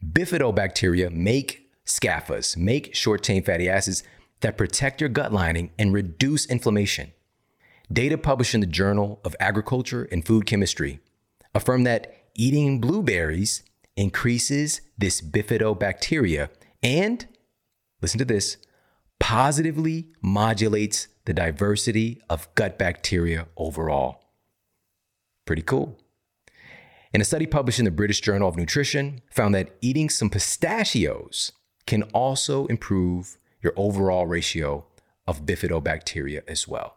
Bifidobacteria 0.02 1.12
make 1.12 1.68
scaffas, 1.84 2.56
make 2.56 2.94
short 2.94 3.22
chain 3.22 3.42
fatty 3.42 3.68
acids 3.68 4.04
that 4.40 4.56
protect 4.56 5.02
your 5.02 5.10
gut 5.10 5.34
lining 5.34 5.70
and 5.78 5.92
reduce 5.92 6.46
inflammation. 6.46 7.12
Data 7.92 8.16
published 8.16 8.54
in 8.54 8.60
the 8.60 8.66
Journal 8.66 9.20
of 9.22 9.36
Agriculture 9.38 10.08
and 10.10 10.24
Food 10.24 10.46
Chemistry 10.46 11.00
affirm 11.54 11.84
that 11.84 12.30
eating 12.34 12.80
blueberries 12.80 13.62
increases 13.98 14.80
this 14.96 15.20
bifidobacteria 15.20 16.48
and, 16.82 17.28
listen 18.00 18.18
to 18.18 18.24
this, 18.24 18.56
positively 19.18 20.08
modulates 20.22 21.08
the 21.28 21.34
diversity 21.34 22.22
of 22.30 22.48
gut 22.54 22.78
bacteria 22.78 23.46
overall. 23.54 24.24
Pretty 25.44 25.60
cool. 25.60 25.98
And 27.12 27.20
a 27.20 27.24
study 27.24 27.44
published 27.44 27.78
in 27.78 27.84
the 27.84 27.90
British 27.90 28.22
Journal 28.22 28.48
of 28.48 28.56
Nutrition 28.56 29.20
found 29.30 29.54
that 29.54 29.76
eating 29.82 30.08
some 30.08 30.30
pistachios 30.30 31.52
can 31.86 32.04
also 32.14 32.64
improve 32.68 33.36
your 33.60 33.74
overall 33.76 34.26
ratio 34.26 34.86
of 35.26 35.44
bifidobacteria 35.44 36.40
as 36.48 36.66
well. 36.66 36.96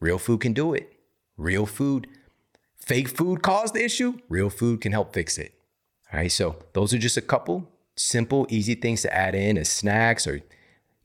Real 0.00 0.18
food 0.18 0.40
can 0.40 0.52
do 0.52 0.74
it. 0.74 0.92
Real 1.36 1.64
food. 1.64 2.08
Fake 2.74 3.06
food 3.06 3.40
caused 3.40 3.72
the 3.72 3.84
issue. 3.84 4.18
Real 4.28 4.50
food 4.50 4.80
can 4.80 4.90
help 4.90 5.14
fix 5.14 5.38
it. 5.38 5.54
All 6.12 6.18
right, 6.18 6.32
so 6.32 6.56
those 6.72 6.92
are 6.92 6.98
just 6.98 7.16
a 7.16 7.22
couple 7.22 7.70
simple, 7.94 8.48
easy 8.50 8.74
things 8.74 9.02
to 9.02 9.14
add 9.14 9.36
in 9.36 9.56
as 9.56 9.68
snacks 9.68 10.26
or, 10.26 10.40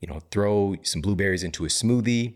you 0.00 0.08
know, 0.08 0.18
throw 0.32 0.74
some 0.82 1.00
blueberries 1.00 1.44
into 1.44 1.64
a 1.64 1.68
smoothie 1.68 2.34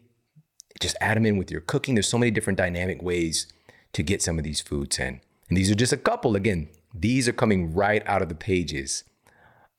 just 0.80 0.96
add 1.00 1.16
them 1.16 1.26
in 1.26 1.36
with 1.36 1.50
your 1.50 1.60
cooking. 1.60 1.94
There's 1.94 2.08
so 2.08 2.18
many 2.18 2.30
different 2.30 2.58
dynamic 2.58 3.02
ways 3.02 3.46
to 3.92 4.02
get 4.02 4.22
some 4.22 4.38
of 4.38 4.44
these 4.44 4.60
foods 4.60 4.98
in. 4.98 5.20
And 5.48 5.56
these 5.56 5.70
are 5.70 5.76
just 5.76 5.92
a 5.92 5.98
couple. 5.98 6.36
Again, 6.36 6.68
these 6.92 7.28
are 7.28 7.32
coming 7.32 7.74
right 7.74 8.02
out 8.06 8.22
of 8.22 8.28
the 8.28 8.34
pages 8.34 9.04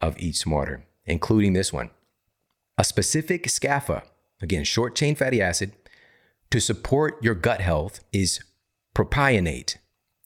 of 0.01 0.17
Eat 0.19 0.35
Smarter, 0.35 0.85
including 1.05 1.53
this 1.53 1.73
one. 1.73 1.89
A 2.77 2.83
specific 2.83 3.47
SCAFA, 3.47 4.03
again, 4.41 4.63
short 4.63 4.95
chain 4.95 5.15
fatty 5.15 5.41
acid, 5.41 5.71
to 6.51 6.59
support 6.59 7.21
your 7.23 7.35
gut 7.35 7.61
health 7.61 8.03
is 8.11 8.39
propionate. 8.93 9.77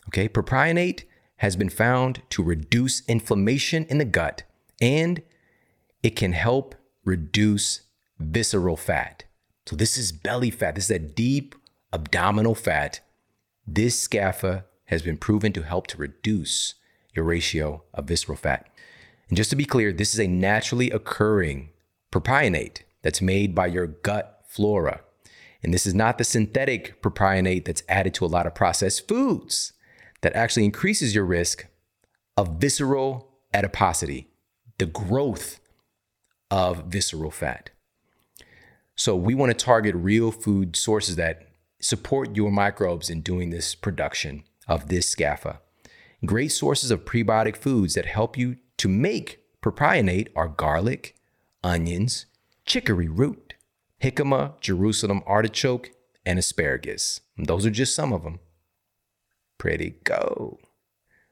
Okay, 0.07 0.27
propionate 0.27 1.03
has 1.37 1.55
been 1.55 1.69
found 1.69 2.21
to 2.29 2.43
reduce 2.43 3.01
inflammation 3.07 3.85
in 3.85 3.97
the 3.97 4.05
gut 4.05 4.43
and 4.81 5.21
it 6.03 6.15
can 6.15 6.33
help 6.33 6.75
reduce 7.05 7.81
visceral 8.19 8.75
fat. 8.75 9.23
So 9.69 9.75
this 9.75 9.99
is 9.99 10.11
belly 10.11 10.49
fat. 10.49 10.73
This 10.73 10.85
is 10.85 10.95
a 10.95 10.97
deep 10.97 11.53
abdominal 11.93 12.55
fat. 12.55 13.01
This 13.67 14.07
SCAFA 14.07 14.63
has 14.85 15.03
been 15.03 15.15
proven 15.15 15.53
to 15.53 15.61
help 15.61 15.85
to 15.87 15.97
reduce 15.97 16.73
your 17.13 17.23
ratio 17.23 17.83
of 17.93 18.05
visceral 18.05 18.35
fat. 18.35 18.67
And 19.27 19.37
just 19.37 19.51
to 19.51 19.55
be 19.55 19.65
clear, 19.65 19.93
this 19.93 20.11
is 20.11 20.19
a 20.19 20.25
naturally 20.25 20.89
occurring 20.89 21.69
propionate 22.11 22.81
that's 23.03 23.21
made 23.21 23.53
by 23.53 23.67
your 23.67 23.85
gut 23.85 24.41
flora. 24.47 25.01
And 25.61 25.71
this 25.71 25.85
is 25.85 25.93
not 25.93 26.17
the 26.17 26.23
synthetic 26.23 26.99
propionate 27.03 27.65
that's 27.65 27.83
added 27.87 28.15
to 28.15 28.25
a 28.25 28.33
lot 28.33 28.47
of 28.47 28.55
processed 28.55 29.07
foods 29.07 29.73
that 30.21 30.35
actually 30.35 30.65
increases 30.65 31.13
your 31.13 31.25
risk 31.25 31.67
of 32.35 32.59
visceral 32.59 33.35
adiposity, 33.53 34.29
the 34.79 34.87
growth 34.87 35.59
of 36.49 36.85
visceral 36.85 37.29
fat. 37.29 37.69
So 38.99 39.15
we 39.15 39.33
want 39.33 39.49
to 39.49 39.65
target 39.65 39.95
real 39.95 40.29
food 40.29 40.75
sources 40.75 41.15
that 41.15 41.47
support 41.79 42.35
your 42.35 42.51
microbes 42.51 43.09
in 43.09 43.21
doing 43.21 43.49
this 43.49 43.73
production 43.73 44.43
of 44.67 44.89
this 44.89 45.15
SCAFA. 45.15 45.59
Great 46.25 46.49
sources 46.49 46.91
of 46.91 47.05
prebiotic 47.05 47.55
foods 47.55 47.93
that 47.93 48.05
help 48.05 48.37
you 48.37 48.57
to 48.75 48.89
make 48.89 49.39
propionate 49.63 50.27
are 50.35 50.49
garlic, 50.49 51.15
onions, 51.63 52.25
chicory 52.65 53.07
root, 53.07 53.53
jicama, 54.03 54.59
Jerusalem 54.59 55.23
artichoke, 55.25 55.91
and 56.25 56.37
asparagus. 56.37 57.21
Those 57.37 57.65
are 57.65 57.71
just 57.71 57.95
some 57.95 58.11
of 58.11 58.23
them. 58.23 58.41
Pretty 59.57 59.91
go. 60.03 60.59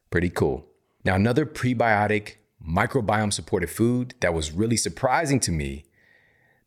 Pretty 0.10 0.30
cool. 0.30 0.68
Now, 1.04 1.16
another 1.16 1.46
prebiotic 1.46 2.36
microbiome 2.66 3.34
supported 3.34 3.70
food 3.70 4.16
that 4.22 4.34
was 4.34 4.54
really 4.54 4.78
surprising 4.78 5.42
to 5.42 5.52
me 5.52 5.84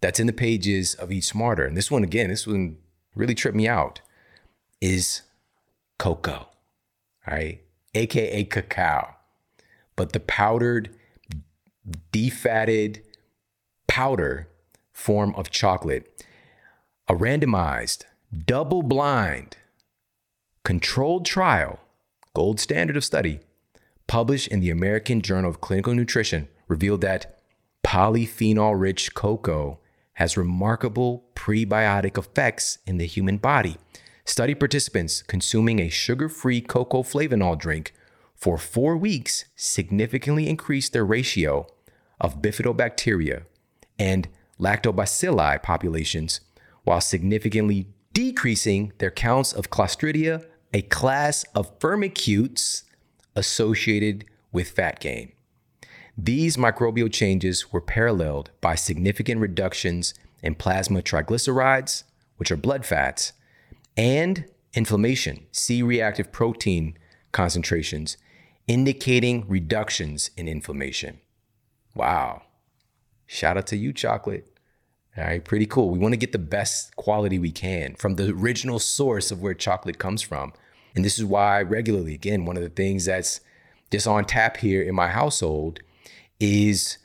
that's 0.00 0.20
in 0.20 0.26
the 0.26 0.32
pages 0.32 0.94
of 0.94 1.12
Eat 1.12 1.24
Smarter. 1.24 1.64
And 1.64 1.76
this 1.76 1.90
one, 1.90 2.04
again, 2.04 2.30
this 2.30 2.46
one 2.46 2.78
really 3.14 3.34
tripped 3.34 3.56
me 3.56 3.68
out, 3.68 4.00
is 4.80 5.22
cocoa, 5.98 6.48
right? 7.26 7.60
AKA 7.94 8.44
cacao. 8.44 9.16
But 9.96 10.12
the 10.12 10.20
powdered, 10.20 10.96
defatted 12.12 13.02
powder 13.86 14.48
form 14.92 15.34
of 15.34 15.50
chocolate. 15.50 16.24
A 17.08 17.14
randomized, 17.14 18.04
double 18.46 18.82
blind, 18.82 19.56
controlled 20.64 21.26
trial, 21.26 21.80
gold 22.34 22.60
standard 22.60 22.96
of 22.96 23.04
study, 23.04 23.40
published 24.06 24.48
in 24.48 24.60
the 24.60 24.70
American 24.70 25.20
Journal 25.20 25.50
of 25.50 25.60
Clinical 25.60 25.94
Nutrition 25.94 26.48
revealed 26.68 27.00
that 27.00 27.40
polyphenol 27.84 28.80
rich 28.80 29.14
cocoa 29.14 29.79
has 30.20 30.36
remarkable 30.36 31.24
prebiotic 31.34 32.18
effects 32.18 32.76
in 32.86 32.98
the 32.98 33.06
human 33.06 33.38
body. 33.38 33.78
Study 34.26 34.54
participants 34.54 35.22
consuming 35.22 35.80
a 35.80 35.88
sugar 35.88 36.28
free 36.28 36.60
cocoa 36.60 37.02
flavanol 37.02 37.58
drink 37.58 37.94
for 38.34 38.58
four 38.58 38.98
weeks 38.98 39.46
significantly 39.56 40.46
increased 40.46 40.92
their 40.92 41.06
ratio 41.06 41.66
of 42.20 42.42
bifidobacteria 42.42 43.44
and 43.98 44.28
lactobacilli 44.60 45.62
populations 45.62 46.42
while 46.84 47.00
significantly 47.00 47.86
decreasing 48.12 48.92
their 48.98 49.10
counts 49.10 49.54
of 49.54 49.70
Clostridia, 49.70 50.44
a 50.74 50.82
class 50.82 51.46
of 51.54 51.78
firmicutes 51.78 52.82
associated 53.34 54.26
with 54.52 54.68
fat 54.68 55.00
gain. 55.00 55.32
These 56.22 56.58
microbial 56.58 57.10
changes 57.10 57.72
were 57.72 57.80
paralleled 57.80 58.50
by 58.60 58.74
significant 58.74 59.40
reductions 59.40 60.12
in 60.42 60.54
plasma 60.54 61.00
triglycerides, 61.00 62.02
which 62.36 62.50
are 62.50 62.58
blood 62.58 62.84
fats, 62.84 63.32
and 63.96 64.44
inflammation, 64.74 65.46
C 65.50 65.82
reactive 65.82 66.30
protein 66.30 66.98
concentrations, 67.32 68.18
indicating 68.68 69.48
reductions 69.48 70.30
in 70.36 70.46
inflammation. 70.46 71.20
Wow. 71.94 72.42
Shout 73.26 73.56
out 73.56 73.66
to 73.68 73.78
you, 73.78 73.94
chocolate. 73.94 74.54
All 75.16 75.24
right, 75.24 75.42
pretty 75.42 75.64
cool. 75.64 75.88
We 75.88 75.98
want 75.98 76.12
to 76.12 76.18
get 76.18 76.32
the 76.32 76.38
best 76.38 76.96
quality 76.96 77.38
we 77.38 77.50
can 77.50 77.94
from 77.94 78.16
the 78.16 78.28
original 78.28 78.78
source 78.78 79.30
of 79.30 79.40
where 79.40 79.54
chocolate 79.54 79.98
comes 79.98 80.20
from. 80.20 80.52
And 80.94 81.02
this 81.02 81.18
is 81.18 81.24
why 81.24 81.62
regularly, 81.62 82.12
again, 82.12 82.44
one 82.44 82.58
of 82.58 82.62
the 82.62 82.68
things 82.68 83.06
that's 83.06 83.40
just 83.90 84.06
on 84.06 84.26
tap 84.26 84.58
here 84.58 84.82
in 84.82 84.94
my 84.94 85.08
household 85.08 85.80
is 86.40 86.98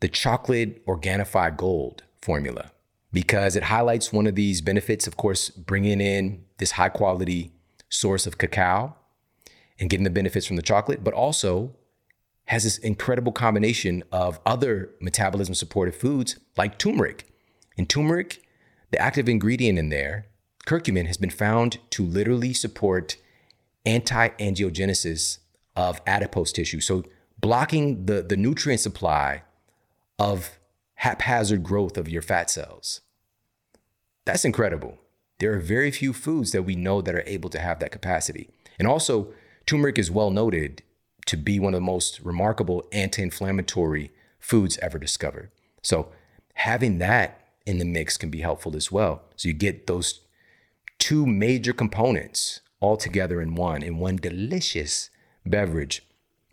the 0.00 0.08
chocolate 0.08 0.86
Organifi 0.86 1.56
gold 1.56 2.04
formula 2.22 2.70
because 3.12 3.56
it 3.56 3.64
highlights 3.64 4.12
one 4.12 4.26
of 4.26 4.34
these 4.34 4.60
benefits, 4.60 5.06
of 5.06 5.16
course, 5.16 5.50
bringing 5.50 6.00
in 6.00 6.44
this 6.58 6.72
high 6.72 6.88
quality 6.88 7.52
source 7.88 8.26
of 8.26 8.38
cacao 8.38 8.94
and 9.80 9.90
getting 9.90 10.04
the 10.04 10.10
benefits 10.10 10.46
from 10.46 10.56
the 10.56 10.62
chocolate, 10.62 11.02
but 11.02 11.14
also 11.14 11.74
has 12.46 12.64
this 12.64 12.78
incredible 12.78 13.32
combination 13.32 14.02
of 14.10 14.40
other 14.46 14.90
metabolism 15.00 15.54
supportive 15.54 15.94
foods 15.94 16.38
like 16.56 16.78
turmeric. 16.78 17.26
In 17.76 17.86
turmeric, 17.86 18.42
the 18.90 18.98
active 18.98 19.28
ingredient 19.28 19.78
in 19.78 19.90
there, 19.90 20.26
curcumin, 20.66 21.06
has 21.06 21.16
been 21.16 21.30
found 21.30 21.78
to 21.90 22.02
literally 22.02 22.52
support 22.52 23.16
anti 23.84 24.28
angiogenesis 24.28 25.38
of 25.76 26.00
adipose 26.06 26.52
tissue. 26.52 26.80
So, 26.80 27.04
blocking 27.40 28.06
the, 28.06 28.22
the 28.22 28.36
nutrient 28.36 28.80
supply 28.80 29.42
of 30.18 30.58
haphazard 30.94 31.62
growth 31.62 31.96
of 31.96 32.08
your 32.08 32.22
fat 32.22 32.50
cells. 32.50 33.00
That's 34.24 34.44
incredible. 34.44 34.98
There 35.38 35.54
are 35.54 35.60
very 35.60 35.90
few 35.90 36.12
foods 36.12 36.52
that 36.52 36.64
we 36.64 36.74
know 36.74 37.00
that 37.00 37.14
are 37.14 37.22
able 37.26 37.48
to 37.50 37.60
have 37.60 37.78
that 37.78 37.92
capacity. 37.92 38.50
And 38.78 38.88
also, 38.88 39.32
turmeric 39.66 39.98
is 39.98 40.10
well 40.10 40.30
noted 40.30 40.82
to 41.26 41.36
be 41.36 41.60
one 41.60 41.74
of 41.74 41.80
the 41.80 41.86
most 41.86 42.20
remarkable 42.20 42.84
anti 42.90 43.22
inflammatory 43.22 44.10
foods 44.40 44.78
ever 44.78 44.98
discovered. 44.98 45.50
So, 45.82 46.08
having 46.54 46.98
that 46.98 47.40
in 47.64 47.78
the 47.78 47.84
mix 47.84 48.16
can 48.16 48.30
be 48.30 48.40
helpful 48.40 48.74
as 48.74 48.90
well. 48.90 49.22
So, 49.36 49.48
you 49.48 49.54
get 49.54 49.86
those 49.86 50.20
two 50.98 51.24
major 51.26 51.72
components 51.72 52.60
all 52.80 52.96
together 52.96 53.40
in 53.40 53.54
one, 53.54 53.82
in 53.82 53.98
one 53.98 54.16
delicious 54.16 55.10
beverage 55.46 56.02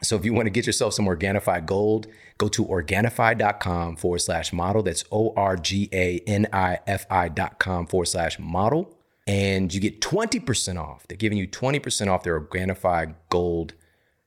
so 0.05 0.15
if 0.15 0.25
you 0.25 0.33
want 0.33 0.45
to 0.45 0.51
get 0.51 0.65
yourself 0.65 0.93
some 0.93 1.05
Organifi 1.05 1.65
gold, 1.65 2.07
go 2.37 2.47
to 2.49 2.65
Organifi.com 2.65 3.95
forward 3.95 4.19
slash 4.19 4.51
model. 4.53 4.83
That's 4.83 5.03
F 5.11 7.05
I.com 7.09 7.87
forward 7.87 8.05
slash 8.05 8.39
model. 8.39 8.97
And 9.27 9.73
you 9.73 9.79
get 9.79 10.01
20% 10.01 10.79
off. 10.79 11.07
They're 11.07 11.17
giving 11.17 11.37
you 11.37 11.47
20% 11.47 12.07
off 12.07 12.23
their 12.23 12.39
Organifi 12.39 13.15
gold 13.29 13.73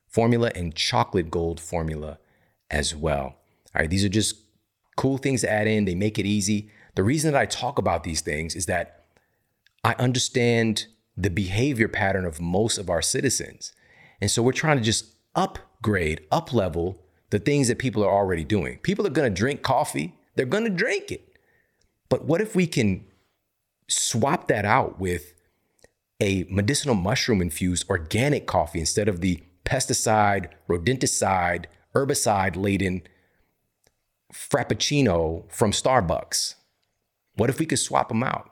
formula 0.08 0.50
and 0.54 0.74
chocolate 0.74 1.30
gold 1.30 1.60
formula 1.60 2.18
as 2.70 2.96
well. 2.96 3.36
All 3.74 3.82
right, 3.82 3.90
these 3.90 4.04
are 4.04 4.08
just 4.08 4.36
cool 4.96 5.18
things 5.18 5.42
to 5.42 5.50
add 5.50 5.66
in. 5.66 5.84
They 5.84 5.94
make 5.94 6.18
it 6.18 6.26
easy. 6.26 6.70
The 6.94 7.04
reason 7.04 7.32
that 7.32 7.40
I 7.40 7.46
talk 7.46 7.78
about 7.78 8.02
these 8.02 8.20
things 8.20 8.56
is 8.56 8.66
that 8.66 9.04
I 9.84 9.94
understand 9.98 10.86
the 11.16 11.30
behavior 11.30 11.88
pattern 11.88 12.24
of 12.24 12.40
most 12.40 12.78
of 12.78 12.90
our 12.90 13.02
citizens. 13.02 13.72
And 14.20 14.30
so 14.30 14.42
we're 14.42 14.52
trying 14.52 14.78
to 14.78 14.82
just 14.82 15.14
upgrade, 15.78 16.26
up 16.30 16.52
level 16.52 17.02
the 17.30 17.38
things 17.38 17.68
that 17.68 17.78
people 17.78 18.02
are 18.02 18.10
already 18.10 18.44
doing. 18.44 18.78
People 18.78 19.06
are 19.06 19.10
going 19.10 19.32
to 19.32 19.36
drink 19.36 19.62
coffee, 19.62 20.14
they're 20.34 20.46
going 20.46 20.64
to 20.64 20.70
drink 20.70 21.10
it. 21.10 21.36
But 22.08 22.24
what 22.24 22.40
if 22.40 22.56
we 22.56 22.66
can 22.66 23.04
swap 23.86 24.48
that 24.48 24.64
out 24.64 24.98
with 24.98 25.34
a 26.20 26.46
medicinal 26.50 26.94
mushroom 26.94 27.42
infused 27.42 27.88
organic 27.90 28.46
coffee 28.46 28.80
instead 28.80 29.08
of 29.08 29.20
the 29.20 29.42
pesticide, 29.64 30.48
rodenticide, 30.68 31.66
herbicide 31.94 32.56
laden 32.56 33.02
frappuccino 34.32 35.50
from 35.52 35.70
Starbucks? 35.70 36.54
What 37.34 37.50
if 37.50 37.58
we 37.58 37.66
could 37.66 37.78
swap 37.78 38.08
them 38.08 38.22
out? 38.22 38.50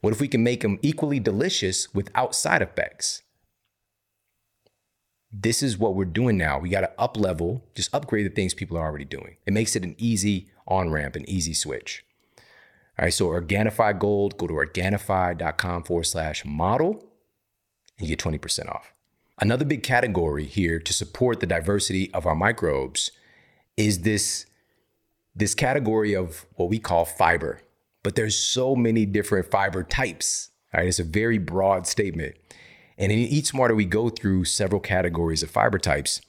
What 0.00 0.12
if 0.12 0.20
we 0.20 0.28
can 0.28 0.42
make 0.42 0.60
them 0.60 0.78
equally 0.82 1.20
delicious 1.20 1.94
without 1.94 2.34
side 2.34 2.62
effects? 2.62 3.22
This 5.40 5.62
is 5.62 5.76
what 5.76 5.94
we're 5.94 6.04
doing 6.04 6.36
now. 6.36 6.58
We 6.58 6.70
got 6.70 6.80
to 6.80 6.92
up 6.98 7.16
level, 7.16 7.62
just 7.74 7.94
upgrade 7.94 8.26
the 8.26 8.34
things 8.34 8.54
people 8.54 8.78
are 8.78 8.84
already 8.84 9.04
doing. 9.04 9.36
It 9.44 9.52
makes 9.52 9.76
it 9.76 9.84
an 9.84 9.94
easy 9.98 10.48
on 10.66 10.90
ramp, 10.90 11.14
an 11.16 11.28
easy 11.28 11.52
switch. 11.52 12.04
All 12.98 13.04
right, 13.04 13.12
so 13.12 13.26
Organifi 13.26 13.98
Gold, 13.98 14.38
go 14.38 14.46
to 14.46 14.54
Organifi.com 14.54 15.82
forward 15.84 16.04
slash 16.04 16.44
model 16.44 17.04
and 17.98 18.08
you 18.08 18.16
get 18.16 18.24
20% 18.24 18.68
off. 18.70 18.92
Another 19.38 19.66
big 19.66 19.82
category 19.82 20.46
here 20.46 20.78
to 20.78 20.92
support 20.94 21.40
the 21.40 21.46
diversity 21.46 22.10
of 22.14 22.24
our 22.24 22.34
microbes 22.34 23.10
is 23.76 24.00
this, 24.00 24.46
this 25.34 25.54
category 25.54 26.14
of 26.14 26.46
what 26.54 26.70
we 26.70 26.78
call 26.78 27.04
fiber. 27.04 27.60
But 28.02 28.14
there's 28.14 28.38
so 28.38 28.74
many 28.74 29.04
different 29.04 29.50
fiber 29.50 29.82
types. 29.82 30.50
All 30.72 30.80
right, 30.80 30.88
it's 30.88 30.98
a 30.98 31.04
very 31.04 31.36
broad 31.36 31.86
statement. 31.86 32.36
And 32.98 33.12
in 33.12 33.18
Eat 33.18 33.46
Smarter, 33.46 33.74
we 33.74 33.84
go 33.84 34.08
through 34.08 34.44
several 34.44 34.80
categories 34.80 35.42
of 35.42 35.50
fiber 35.50 35.78
types. 35.78 36.20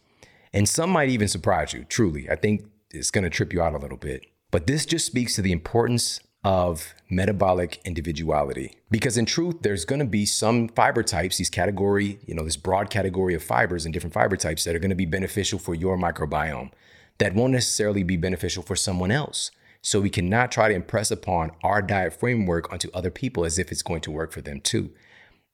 And 0.53 0.67
some 0.67 0.89
might 0.89 1.09
even 1.09 1.27
surprise 1.27 1.73
you, 1.73 1.85
truly. 1.85 2.29
I 2.29 2.35
think 2.35 2.65
it's 2.91 3.11
going 3.11 3.23
to 3.23 3.29
trip 3.29 3.53
you 3.53 3.61
out 3.61 3.73
a 3.73 3.77
little 3.77 3.97
bit. 3.97 4.25
But 4.51 4.67
this 4.67 4.85
just 4.85 5.05
speaks 5.05 5.35
to 5.35 5.41
the 5.41 5.51
importance 5.51 6.19
of 6.43 6.93
metabolic 7.09 7.79
individuality. 7.83 8.77
Because 8.89 9.17
in 9.17 9.25
truth, 9.25 9.57
there's 9.61 9.85
going 9.85 9.99
to 9.99 10.05
be 10.05 10.25
some 10.25 10.69
fiber 10.69 11.03
types, 11.03 11.37
these 11.37 11.49
category, 11.49 12.19
you 12.25 12.33
know, 12.33 12.43
this 12.43 12.57
broad 12.57 12.89
category 12.89 13.33
of 13.33 13.43
fibers 13.43 13.85
and 13.85 13.93
different 13.93 14.13
fiber 14.13 14.37
types 14.37 14.63
that 14.63 14.75
are 14.75 14.79
going 14.79 14.89
to 14.89 14.95
be 14.95 15.05
beneficial 15.05 15.59
for 15.59 15.75
your 15.75 15.97
microbiome 15.97 16.71
that 17.17 17.33
won't 17.33 17.53
necessarily 17.53 18.03
be 18.03 18.15
beneficial 18.15 18.63
for 18.63 18.75
someone 18.75 19.11
else. 19.11 19.51
So 19.81 19.99
we 19.99 20.09
cannot 20.09 20.51
try 20.51 20.69
to 20.69 20.75
impress 20.75 21.11
upon 21.11 21.51
our 21.63 21.81
diet 21.81 22.13
framework 22.13 22.71
onto 22.71 22.91
other 22.93 23.11
people 23.11 23.43
as 23.43 23.57
if 23.57 23.71
it's 23.71 23.81
going 23.81 24.01
to 24.01 24.11
work 24.11 24.31
for 24.31 24.41
them 24.41 24.61
too 24.61 24.91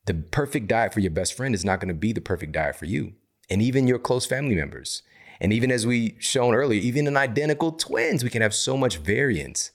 the 0.05 0.13
perfect 0.13 0.67
diet 0.67 0.93
for 0.93 0.99
your 0.99 1.11
best 1.11 1.35
friend 1.35 1.55
is 1.55 1.63
not 1.63 1.79
going 1.79 1.87
to 1.87 1.93
be 1.93 2.11
the 2.11 2.21
perfect 2.21 2.51
diet 2.51 2.75
for 2.75 2.85
you 2.85 3.13
and 3.49 3.61
even 3.61 3.87
your 3.87 3.99
close 3.99 4.25
family 4.25 4.55
members. 4.55 5.03
And 5.39 5.51
even 5.51 5.71
as 5.71 5.85
we 5.85 6.15
shown 6.19 6.53
earlier, 6.53 6.79
even 6.79 7.07
in 7.07 7.17
identical 7.17 7.71
twins, 7.71 8.23
we 8.23 8.29
can 8.29 8.41
have 8.41 8.53
so 8.53 8.77
much 8.77 8.97
variance 8.97 9.71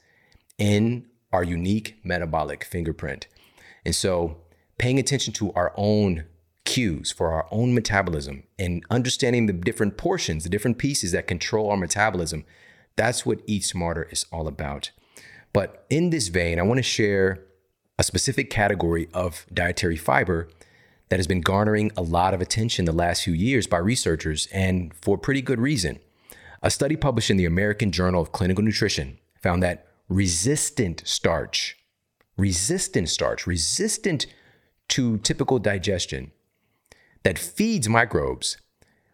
in 0.56 1.06
our 1.32 1.44
unique 1.44 1.98
metabolic 2.04 2.64
fingerprint. 2.64 3.26
And 3.84 3.94
so, 3.94 4.38
paying 4.78 4.98
attention 4.98 5.32
to 5.34 5.52
our 5.52 5.72
own 5.76 6.24
cues 6.64 7.10
for 7.10 7.32
our 7.32 7.46
own 7.50 7.74
metabolism 7.74 8.44
and 8.58 8.84
understanding 8.90 9.46
the 9.46 9.52
different 9.52 9.96
portions, 9.96 10.44
the 10.44 10.50
different 10.50 10.78
pieces 10.78 11.12
that 11.12 11.26
control 11.26 11.70
our 11.70 11.76
metabolism, 11.76 12.44
that's 12.96 13.24
what 13.24 13.40
Eat 13.46 13.64
Smarter 13.64 14.08
is 14.10 14.26
all 14.32 14.46
about. 14.46 14.90
But 15.52 15.86
in 15.88 16.10
this 16.10 16.28
vein, 16.28 16.58
I 16.58 16.62
want 16.62 16.78
to 16.78 16.82
share 16.82 17.44
a 17.98 18.04
specific 18.04 18.48
category 18.50 19.08
of 19.12 19.46
dietary 19.52 19.96
fiber 19.96 20.48
that 21.08 21.18
has 21.18 21.26
been 21.26 21.40
garnering 21.40 21.90
a 21.96 22.02
lot 22.02 22.34
of 22.34 22.40
attention 22.40 22.84
the 22.84 22.92
last 22.92 23.24
few 23.24 23.32
years 23.32 23.66
by 23.66 23.78
researchers, 23.78 24.46
and 24.52 24.94
for 24.94 25.18
pretty 25.18 25.42
good 25.42 25.60
reason. 25.60 25.98
A 26.62 26.70
study 26.70 26.96
published 26.96 27.30
in 27.30 27.36
the 27.36 27.44
American 27.44 27.90
Journal 27.90 28.20
of 28.20 28.32
Clinical 28.32 28.62
Nutrition 28.62 29.18
found 29.40 29.62
that 29.62 29.86
resistant 30.08 31.02
starch, 31.06 31.76
resistant 32.36 33.08
starch, 33.08 33.46
resistant 33.46 34.26
to 34.88 35.18
typical 35.18 35.58
digestion, 35.58 36.32
that 37.22 37.38
feeds 37.38 37.88
microbes, 37.88 38.58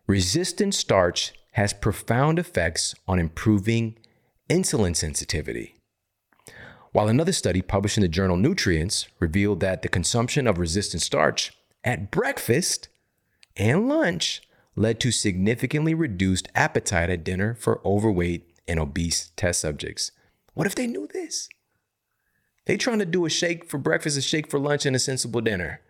resistant 0.06 0.74
starch 0.74 1.32
has 1.52 1.72
profound 1.72 2.38
effects 2.38 2.94
on 3.06 3.18
improving 3.18 3.96
insulin 4.50 4.94
sensitivity. 4.94 5.76
While 6.94 7.08
another 7.08 7.32
study 7.32 7.60
published 7.60 7.98
in 7.98 8.02
the 8.02 8.08
journal 8.08 8.36
Nutrients 8.36 9.08
revealed 9.18 9.58
that 9.58 9.82
the 9.82 9.88
consumption 9.88 10.46
of 10.46 10.58
resistant 10.58 11.02
starch 11.02 11.52
at 11.82 12.12
breakfast 12.12 12.86
and 13.56 13.88
lunch 13.88 14.42
led 14.76 15.00
to 15.00 15.10
significantly 15.10 15.92
reduced 15.92 16.46
appetite 16.54 17.10
at 17.10 17.24
dinner 17.24 17.56
for 17.56 17.80
overweight 17.84 18.48
and 18.68 18.78
obese 18.78 19.32
test 19.34 19.58
subjects. 19.58 20.12
What 20.52 20.68
if 20.68 20.76
they 20.76 20.86
knew 20.86 21.08
this? 21.08 21.48
They 22.66 22.76
trying 22.76 23.00
to 23.00 23.06
do 23.06 23.26
a 23.26 23.28
shake 23.28 23.68
for 23.68 23.78
breakfast, 23.78 24.16
a 24.16 24.22
shake 24.22 24.48
for 24.48 24.60
lunch, 24.60 24.86
and 24.86 24.94
a 24.94 25.00
sensible 25.00 25.40
dinner. 25.40 25.80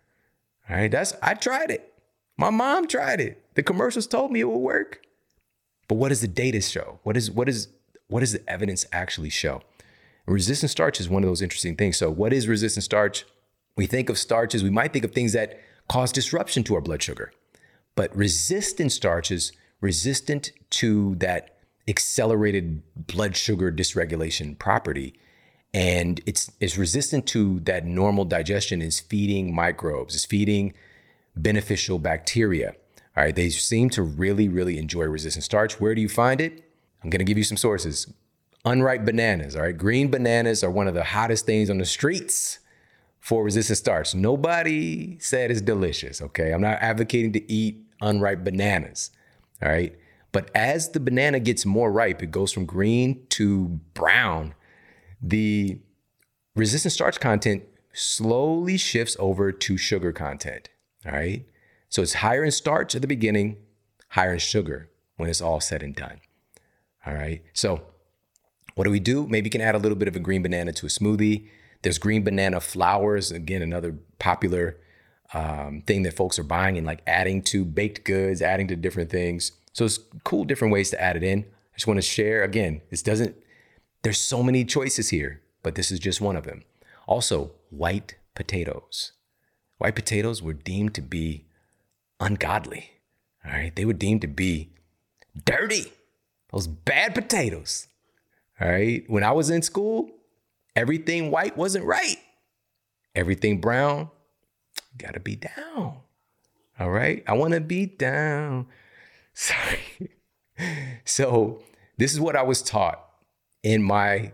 All 0.71 0.77
right, 0.77 0.91
that's 0.91 1.13
I 1.23 1.35
tried 1.35 1.71
it. 1.71 1.93
My 2.39 2.49
mom 2.49 2.89
tried 2.89 3.21
it. 3.21 3.45
The 3.57 3.63
commercials 3.63 4.07
told 4.07 4.33
me 4.33 4.41
it 4.41 4.49
would 4.49 4.57
work. 4.57 5.03
But 5.87 5.97
what 5.97 6.09
does 6.09 6.23
the 6.23 6.29
data 6.29 6.63
show? 6.63 7.01
What 7.03 7.15
is 7.15 7.31
what 7.31 7.51
is 7.51 7.69
what 8.07 8.21
does 8.21 8.33
the 8.33 8.49
evidence 8.49 8.87
actually 8.91 9.29
show? 9.29 9.61
Resistant 10.27 10.70
starch 10.70 11.01
is 11.01 11.09
one 11.09 11.22
of 11.22 11.29
those 11.29 11.43
interesting 11.43 11.77
things. 11.77 11.97
So, 11.97 12.11
what 12.11 12.33
is 12.33 12.49
resistant 12.49 12.85
starch? 12.85 13.25
We 13.77 13.87
think 13.87 14.09
of 14.09 14.18
starches, 14.18 14.62
we 14.62 14.70
might 14.70 14.93
think 14.93 15.05
of 15.05 15.12
things 15.12 15.33
that 15.33 15.61
cause 15.89 16.12
disruption 16.12 16.62
to 16.64 16.75
our 16.75 16.81
blood 16.81 17.03
sugar. 17.03 17.33
But 17.97 18.14
resistant 18.16 18.93
starches, 18.93 19.53
resistant 19.81 20.53
to 20.70 21.14
that 21.16 21.57
accelerated 21.87 22.83
blood 22.97 23.37
sugar 23.37 23.70
dysregulation 23.70 24.59
property, 24.59 25.14
and 25.72 26.20
it's, 26.25 26.51
it's 26.61 26.79
resistant 26.79 27.27
to 27.29 27.61
that 27.61 27.85
normal 27.85 28.25
digestion, 28.25 28.81
is 28.81 29.01
feeding 29.01 29.55
microbes, 29.55 30.14
is 30.14 30.25
feeding 30.25 30.72
beneficial 31.37 31.99
bacteria. 31.99 32.77
All 33.16 33.25
right, 33.25 33.35
they 33.35 33.51
seem 33.51 33.91
to 33.91 34.03
really, 34.03 34.49
really 34.49 34.79
enjoy 34.79 35.05
resistant 35.05 35.45
starch. 35.45 35.81
Where 35.81 35.95
do 35.95 36.01
you 36.01 36.09
find 36.09 36.41
it? 36.41 36.64
I'm 37.03 37.11
gonna 37.11 37.25
give 37.25 37.39
you 37.39 37.45
some 37.45 37.57
sources. 37.57 38.07
Unripe 38.65 39.05
bananas, 39.05 39.57
all 39.57 39.62
right? 39.62 39.77
Green 39.77 40.11
bananas 40.11 40.65
are 40.65 40.71
one 40.71 40.89
of 40.89 40.95
the 40.95 41.05
hottest 41.05 41.45
things 41.45 41.69
on 41.69 41.79
the 41.79 41.85
streets 41.85 42.61
for 43.21 43.45
resistant 43.45 43.79
starch. 43.79 44.15
Nobody 44.15 45.19
said 45.19 45.51
it's 45.51 45.61
delicious, 45.61 46.23
okay? 46.23 46.53
I'm 46.53 46.62
not 46.62 46.79
advocating 46.81 47.33
to 47.33 47.53
eat 47.53 47.83
unripe 48.01 48.45
bananas, 48.45 49.11
all 49.62 49.69
right? 49.69 49.95
But 50.33 50.51
as 50.55 50.91
the 50.91 51.01
banana 51.01 51.41
gets 51.41 51.65
more 51.65 51.93
ripe, 51.93 52.23
it 52.23 52.31
goes 52.31 52.53
from 52.53 52.67
green 52.67 53.27
to 53.31 53.81
brown 53.95 54.55
the 55.23 55.79
resistant 56.55 56.93
starch 56.93 57.21
content 57.21 57.65
slowly 57.93 58.77
shifts 58.77 59.17
over 59.19 59.53
to 59.53 59.77
sugar 59.77 60.12
content. 60.12 60.69
All 61.07 61.12
right. 61.12 61.47
So 61.89 62.03
it's 62.03 62.15
higher 62.15 62.45
in 62.45 62.51
starch 62.51 62.95
at 62.95 63.03
the 63.03 63.09
beginning, 63.09 63.57
higher 64.09 64.33
in 64.33 64.39
sugar 64.39 64.91
when 65.17 65.31
it's 65.31 65.41
all 65.41 65.61
said 65.61 65.83
and 65.83 65.95
done. 65.95 66.21
All 67.07 67.15
right. 67.15 67.43
So 67.53 67.83
what 68.75 68.85
do 68.85 68.91
we 68.91 69.01
do? 69.01 69.27
Maybe 69.27 69.47
you 69.47 69.51
can 69.51 69.61
add 69.61 69.75
a 69.75 69.79
little 69.79 69.97
bit 69.97 70.09
of 70.09 70.16
a 70.16 70.20
green 70.20 70.43
banana 70.43 70.72
to 70.72 70.87
a 70.87 70.89
smoothie. 70.89 71.49
There's 71.83 71.99
green 71.99 72.25
banana 72.25 72.61
flowers, 72.61 73.31
again, 73.31 73.62
another 73.62 73.97
popular 74.18 74.77
um, 75.33 75.83
thing 75.87 76.03
that 76.03 76.14
folks 76.14 76.39
are 76.39 76.45
buying 76.45 76.77
and 76.77 76.87
like 76.87 77.01
adding 77.07 77.43
to 77.43 77.64
baked 77.64 78.05
goods, 78.05 78.43
adding 78.43 78.68
to 78.68 78.77
different 78.77 79.11
things. 79.11 79.53
So 79.72 79.85
it's 79.85 79.99
cool, 80.25 80.45
different 80.45 80.72
ways 80.72 80.91
to 80.91 81.01
add 81.01 81.16
it 81.16 81.22
in. 81.22 81.41
I 81.41 81.77
just 81.77 81.87
want 81.87 81.99
to 81.99 82.03
share 82.03 82.43
again, 82.43 82.81
this 82.91 83.03
doesn't 83.03 83.37
there's 84.05 84.20
so 84.20 84.43
many 84.43 84.66
choices 84.66 85.09
here, 85.09 85.41
but 85.62 85.75
this 85.75 85.91
is 85.91 85.99
just 85.99 86.20
one 86.20 86.37
of 86.37 86.45
them. 86.45 86.62
Also, 87.09 87.53
white 87.70 88.16
potatoes. 88.35 89.12
White 89.79 89.97
potatoes 89.97 90.43
were 90.43 90.53
deemed 90.53 90.95
to 90.95 91.01
be 91.01 91.47
ungodly. 92.20 92.91
All 93.45 93.51
right. 93.51 93.75
They 93.75 93.87
were 93.87 93.95
deemed 93.95 94.20
to 94.20 94.29
be 94.29 94.70
dirty. 95.45 95.93
Those 96.53 96.66
bad 96.66 97.14
potatoes. 97.14 97.89
All 98.61 98.69
right. 98.69 99.05
When 99.09 99.25
I 99.25 99.33
was 99.33 99.51
in 99.51 99.63
school, 99.63 100.11
everything 100.77 101.31
white 101.31 101.57
wasn't 101.57 101.85
right. 101.85 102.17
Everything 103.15 103.61
brown, 103.61 104.11
gotta 104.97 105.21
be 105.21 105.37
down. 105.37 105.99
All 106.79 106.91
right. 106.91 107.23
I 107.27 107.35
wanna 107.35 107.61
be 107.61 107.87
down. 107.87 108.67
Sorry. 109.35 110.11
so, 111.05 111.63
this 111.97 112.13
is 112.13 112.21
what 112.21 112.37
I 112.37 112.43
was 112.43 112.63
taught 112.63 113.05
in 113.63 113.83
my 113.83 114.33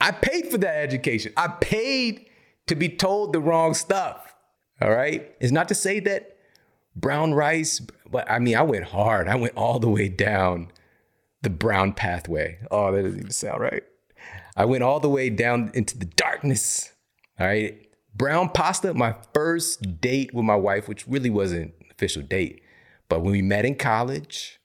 I 0.00 0.12
paid 0.12 0.50
for 0.50 0.58
that 0.58 0.76
education. 0.76 1.32
I 1.36 1.48
paid 1.48 2.26
to 2.66 2.74
be 2.74 2.88
told 2.88 3.32
the 3.32 3.40
wrong 3.40 3.74
stuff. 3.74 4.34
All 4.80 4.90
right? 4.90 5.34
It's 5.40 5.52
not 5.52 5.68
to 5.68 5.74
say 5.74 6.00
that 6.00 6.36
brown 6.94 7.34
rice, 7.34 7.80
but 8.10 8.30
I 8.30 8.38
mean, 8.38 8.56
I 8.56 8.62
went 8.62 8.84
hard. 8.84 9.28
I 9.28 9.34
went 9.34 9.56
all 9.56 9.78
the 9.78 9.88
way 9.88 10.08
down 10.08 10.68
the 11.42 11.50
brown 11.50 11.92
pathway. 11.92 12.58
Oh, 12.70 12.92
that 12.92 13.02
doesn't 13.02 13.18
even 13.18 13.30
sound 13.30 13.60
right. 13.60 13.82
I 14.56 14.64
went 14.64 14.82
all 14.82 15.00
the 15.00 15.08
way 15.08 15.30
down 15.30 15.70
into 15.74 15.96
the 15.96 16.06
darkness. 16.06 16.92
All 17.38 17.46
right. 17.46 17.86
Brown 18.14 18.48
pasta, 18.48 18.92
my 18.94 19.14
first 19.32 20.00
date 20.00 20.34
with 20.34 20.44
my 20.44 20.56
wife, 20.56 20.88
which 20.88 21.06
really 21.06 21.30
wasn't 21.30 21.74
an 21.80 21.86
official 21.92 22.22
date, 22.22 22.62
but 23.08 23.22
when 23.22 23.30
we 23.30 23.42
met 23.42 23.64
in 23.64 23.76
college, 23.76 24.58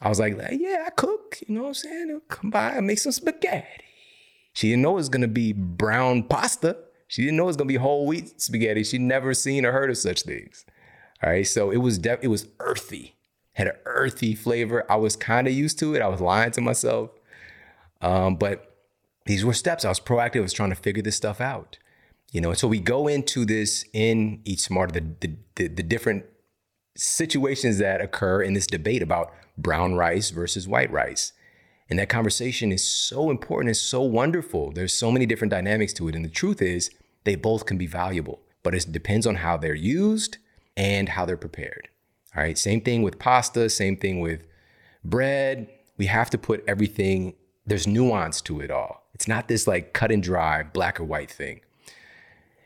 I 0.00 0.08
was 0.08 0.18
like, 0.18 0.36
yeah, 0.50 0.84
I 0.86 0.90
cook. 0.90 1.38
You 1.46 1.54
know 1.54 1.62
what 1.62 1.68
I'm 1.68 1.74
saying? 1.74 2.10
I'll 2.10 2.20
come 2.36 2.50
by 2.50 2.70
and 2.70 2.86
make 2.86 2.98
some 2.98 3.12
spaghetti. 3.12 3.66
She 4.54 4.70
didn't 4.70 4.82
know 4.82 4.92
it 4.92 4.94
was 4.94 5.08
gonna 5.08 5.28
be 5.28 5.52
brown 5.52 6.24
pasta. 6.24 6.76
She 7.06 7.22
didn't 7.22 7.36
know 7.36 7.44
it 7.44 7.48
was 7.48 7.56
gonna 7.56 7.68
be 7.68 7.76
whole 7.76 8.06
wheat 8.06 8.40
spaghetti. 8.40 8.82
She'd 8.82 9.02
never 9.02 9.34
seen 9.34 9.64
or 9.64 9.72
heard 9.72 9.90
of 9.90 9.98
such 9.98 10.22
things. 10.22 10.64
All 11.22 11.30
right, 11.30 11.46
so 11.46 11.70
it 11.70 11.78
was 11.78 11.98
def- 11.98 12.22
it 12.22 12.28
was 12.28 12.48
earthy, 12.60 13.14
had 13.60 13.68
an 13.68 13.76
earthy 13.84 14.34
flavor. 14.34 14.90
I 14.90 14.96
was 14.96 15.16
kind 15.16 15.46
of 15.46 15.52
used 15.52 15.78
to 15.80 15.94
it. 15.94 16.02
I 16.02 16.08
was 16.08 16.20
lying 16.20 16.50
to 16.52 16.60
myself, 16.60 17.10
um, 18.00 18.36
but 18.36 18.74
these 19.26 19.44
were 19.44 19.52
steps. 19.52 19.84
I 19.84 19.90
was 19.90 20.00
proactive. 20.00 20.38
I 20.38 20.40
was 20.40 20.52
trying 20.52 20.70
to 20.70 20.76
figure 20.76 21.02
this 21.02 21.16
stuff 21.16 21.40
out, 21.40 21.78
you 22.32 22.40
know. 22.40 22.48
And 22.48 22.58
so 22.58 22.66
we 22.66 22.80
go 22.80 23.06
into 23.06 23.44
this 23.44 23.84
in 23.92 24.40
Eat 24.44 24.60
Smarter, 24.60 25.00
the, 25.00 25.06
the, 25.20 25.36
the, 25.56 25.68
the 25.68 25.82
different 25.82 26.24
situations 26.96 27.78
that 27.78 28.00
occur 28.00 28.42
in 28.42 28.54
this 28.54 28.66
debate 28.66 29.02
about 29.02 29.30
brown 29.58 29.94
rice 29.94 30.30
versus 30.30 30.66
white 30.66 30.90
rice. 30.90 31.32
And 31.90 31.98
that 31.98 32.08
conversation 32.08 32.72
is 32.72 32.82
so 32.82 33.30
important, 33.30 33.70
it's 33.70 33.80
so 33.80 34.00
wonderful. 34.00 34.72
There's 34.72 34.94
so 34.94 35.12
many 35.12 35.26
different 35.26 35.50
dynamics 35.50 35.92
to 35.94 36.08
it. 36.08 36.14
And 36.14 36.24
the 36.24 36.30
truth 36.30 36.62
is, 36.62 36.90
they 37.24 37.34
both 37.34 37.66
can 37.66 37.76
be 37.76 37.86
valuable, 37.86 38.40
but 38.62 38.74
it 38.74 38.90
depends 38.90 39.26
on 39.26 39.34
how 39.34 39.58
they're 39.58 39.74
used 39.74 40.38
and 40.78 41.10
how 41.10 41.26
they're 41.26 41.36
prepared. 41.36 41.89
All 42.36 42.42
right, 42.42 42.56
same 42.56 42.80
thing 42.80 43.02
with 43.02 43.18
pasta, 43.18 43.68
same 43.68 43.96
thing 43.96 44.20
with 44.20 44.44
bread. 45.04 45.68
We 45.96 46.06
have 46.06 46.30
to 46.30 46.38
put 46.38 46.64
everything, 46.66 47.34
there's 47.66 47.86
nuance 47.86 48.40
to 48.42 48.60
it 48.60 48.70
all. 48.70 49.08
It's 49.14 49.28
not 49.28 49.48
this 49.48 49.66
like 49.66 49.92
cut 49.92 50.12
and 50.12 50.22
dry, 50.22 50.62
black 50.62 51.00
or 51.00 51.04
white 51.04 51.30
thing. 51.30 51.60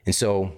And 0.07 0.15
so 0.15 0.53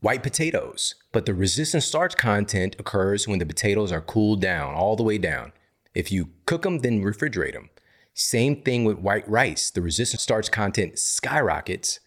white 0.00 0.22
potatoes, 0.22 0.96
but 1.12 1.26
the 1.26 1.34
resistant 1.34 1.82
starch 1.82 2.16
content 2.16 2.76
occurs 2.78 3.26
when 3.26 3.38
the 3.38 3.46
potatoes 3.46 3.90
are 3.90 4.00
cooled 4.00 4.40
down, 4.40 4.74
all 4.74 4.96
the 4.96 5.02
way 5.02 5.16
down. 5.16 5.52
If 5.94 6.12
you 6.12 6.30
cook 6.46 6.62
them, 6.62 6.78
then 6.78 7.02
refrigerate 7.02 7.52
them. 7.52 7.70
Same 8.14 8.60
thing 8.60 8.84
with 8.84 8.98
white 8.98 9.28
rice. 9.28 9.70
The 9.70 9.80
resistant 9.80 10.20
starch 10.20 10.50
content 10.50 10.98
skyrockets 10.98 12.00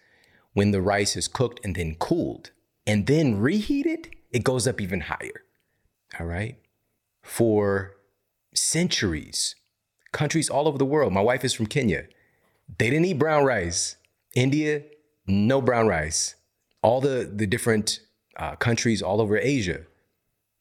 when 0.54 0.72
the 0.72 0.82
rice 0.82 1.16
is 1.16 1.28
cooked 1.28 1.60
and 1.64 1.76
then 1.76 1.96
cooled. 1.96 2.52
And 2.86 3.08
then 3.08 3.40
reheated, 3.40 4.16
it 4.32 4.44
goes 4.44 4.68
up 4.68 4.80
even 4.80 5.02
higher. 5.02 5.45
All 6.20 6.26
right. 6.26 6.58
For 7.24 7.96
centuries, 8.54 9.56
countries 10.12 10.50
all 10.50 10.68
over 10.68 10.78
the 10.78 10.86
world, 10.86 11.12
my 11.14 11.22
wife 11.22 11.44
is 11.44 11.54
from 11.54 11.66
Kenya, 11.66 12.08
they 12.80 12.90
didn't 12.90 13.06
eat 13.06 13.20
brown 13.20 13.44
rice. 13.44 13.98
India, 14.36 14.84
no 15.28 15.62
brown 15.62 15.88
rice 15.88 16.36
all 16.86 17.02
the 17.02 17.30
the 17.34 17.48
different 17.48 18.00
uh, 18.38 18.56
countries 18.56 19.02
all 19.02 19.20
over 19.20 19.38
Asia, 19.38 19.82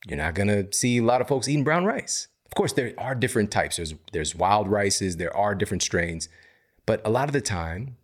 you're 0.07 0.17
not 0.17 0.35
gonna 0.35 0.73
see 0.73 0.99
a 0.99 1.03
lot 1.03 1.21
of 1.21 1.29
folks 1.29 1.49
eating 1.49 1.65
brown 1.65 1.85
rice. 1.85 2.29
Of 2.47 2.55
course, 2.55 2.73
there 2.73 2.95
are 2.97 3.15
different 3.15 3.51
types. 3.51 3.77
There's 3.77 3.95
there's 4.13 4.35
wild 4.35 4.69
rices. 4.69 5.19
There 5.19 5.37
are 5.37 5.55
different 5.55 5.83
strains, 5.83 6.31
but 6.87 7.03
a 7.05 7.11
lot 7.11 7.29
of 7.29 7.35
the 7.35 7.43
time, 7.43 7.99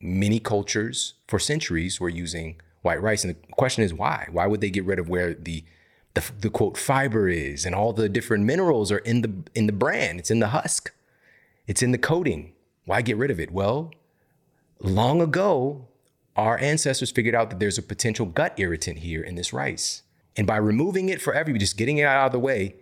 many 0.00 0.40
cultures 0.40 1.14
for 1.28 1.38
centuries 1.38 2.00
were 2.00 2.08
using 2.08 2.56
white 2.80 3.02
rice. 3.02 3.24
And 3.24 3.34
the 3.34 3.52
question 3.52 3.84
is 3.84 3.92
why? 3.92 4.28
Why 4.32 4.46
would 4.46 4.62
they 4.62 4.70
get 4.70 4.86
rid 4.86 4.98
of 4.98 5.10
where 5.10 5.34
the 5.34 5.62
the, 6.16 6.32
the 6.40 6.50
quote 6.50 6.76
fiber 6.78 7.28
is 7.28 7.66
and 7.66 7.74
all 7.74 7.92
the 7.92 8.08
different 8.08 8.44
minerals 8.44 8.90
are 8.90 8.98
in 8.98 9.20
the 9.20 9.32
in 9.54 9.66
the 9.66 9.72
bran? 9.72 10.18
It's 10.18 10.30
in 10.30 10.40
the 10.40 10.48
husk. 10.48 10.92
It's 11.66 11.82
in 11.82 11.92
the 11.92 11.98
coating. 11.98 12.54
Why 12.86 13.02
get 13.02 13.16
rid 13.16 13.30
of 13.30 13.38
it? 13.38 13.50
Well, 13.52 13.92
long 14.80 15.20
ago, 15.20 15.88
our 16.34 16.58
ancestors 16.58 17.10
figured 17.10 17.34
out 17.34 17.50
that 17.50 17.60
there's 17.60 17.78
a 17.78 17.82
potential 17.82 18.24
gut 18.26 18.54
irritant 18.56 18.98
here 19.00 19.22
in 19.22 19.34
this 19.34 19.52
rice. 19.52 20.02
And 20.36 20.46
by 20.46 20.56
removing 20.56 21.08
it 21.08 21.20
forever, 21.20 21.52
just 21.52 21.76
getting 21.76 21.98
it 21.98 22.04
out 22.04 22.26
of 22.26 22.32
the 22.32 22.38
way, 22.38 22.76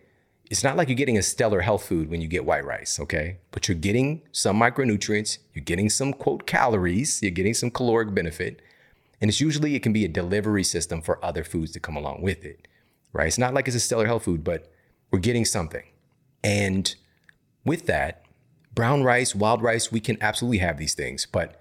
it's 0.51 0.63
not 0.63 0.77
like 0.77 0.89
you're 0.89 0.97
getting 0.97 1.19
a 1.19 1.23
stellar 1.23 1.63
health 1.63 1.87
food 1.87 2.11
when 2.11 2.21
you 2.21 2.29
get 2.29 2.45
white 2.45 2.65
rice, 2.65 3.01
okay? 3.01 3.39
But 3.51 3.67
you're 3.67 3.77
getting 3.77 4.23
some 4.31 4.61
micronutrients, 4.61 5.39
you're 5.55 5.65
getting 5.65 5.89
some 5.89 6.13
quote 6.13 6.47
calories, 6.47 7.23
you're 7.23 7.31
getting 7.31 7.55
some 7.55 7.71
caloric 7.71 8.15
benefit. 8.15 8.61
And 9.21 9.31
it's 9.31 9.41
usually, 9.41 9.75
it 9.75 9.83
can 9.83 9.93
be 9.93 10.05
a 10.05 10.09
delivery 10.09 10.65
system 10.65 11.01
for 11.01 11.25
other 11.25 11.45
foods 11.45 11.73
to 11.73 11.81
come 11.81 11.97
along 11.97 12.21
with 12.23 12.45
it, 12.45 12.69
right? 13.15 13.29
It's 13.29 13.39
not 13.39 13.55
like 13.55 13.67
it's 13.67 13.77
a 13.77 13.81
stellar 13.81 14.07
health 14.07 14.25
food, 14.25 14.45
but 14.45 14.71
we're 15.11 15.21
getting 15.21 15.47
something. 15.47 15.85
And 16.43 16.95
with 17.65 17.87
that, 17.87 18.23
brown 18.75 19.03
rice, 19.03 19.35
wild 19.35 19.63
rice, 19.63 19.91
we 19.91 20.01
can 20.01 20.19
absolutely 20.21 20.59
have 20.59 20.77
these 20.77 20.95
things, 20.95 21.27
but 21.31 21.59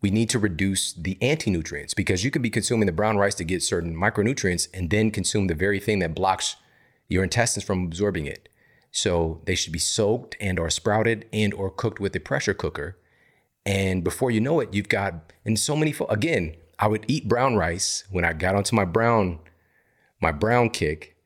we 0.00 0.10
need 0.10 0.28
to 0.30 0.38
reduce 0.38 0.92
the 0.94 1.16
anti-nutrients 1.22 1.94
because 1.94 2.24
you 2.24 2.30
could 2.32 2.42
be 2.42 2.50
consuming 2.50 2.86
the 2.86 2.92
brown 2.92 3.18
rice 3.18 3.36
to 3.36 3.44
get 3.44 3.62
certain 3.62 3.94
micronutrients 3.94 4.66
and 4.74 4.90
then 4.90 5.12
consume 5.12 5.46
the 5.46 5.54
very 5.54 5.78
thing 5.78 6.00
that 6.00 6.14
blocks 6.14 6.56
your 7.08 7.22
intestines 7.22 7.64
from 7.64 7.84
absorbing 7.84 8.26
it. 8.26 8.48
So 8.90 9.40
they 9.44 9.54
should 9.54 9.72
be 9.72 9.78
soaked 9.78 10.36
and 10.40 10.58
or 10.58 10.70
sprouted 10.70 11.26
and 11.32 11.54
or 11.54 11.70
cooked 11.70 12.00
with 12.00 12.16
a 12.16 12.20
pressure 12.20 12.54
cooker. 12.54 12.98
And 13.64 14.02
before 14.02 14.30
you 14.30 14.40
know 14.40 14.58
it, 14.58 14.74
you've 14.74 14.88
got 14.88 15.32
and 15.44 15.58
so 15.58 15.76
many 15.76 15.94
again, 16.08 16.56
I 16.78 16.88
would 16.88 17.04
eat 17.06 17.28
brown 17.28 17.54
rice 17.54 18.04
when 18.10 18.24
I 18.24 18.32
got 18.32 18.56
onto 18.56 18.74
my 18.74 18.84
brown 18.84 19.38
my 20.22 20.32
brown 20.32 20.70
kick 20.70 21.16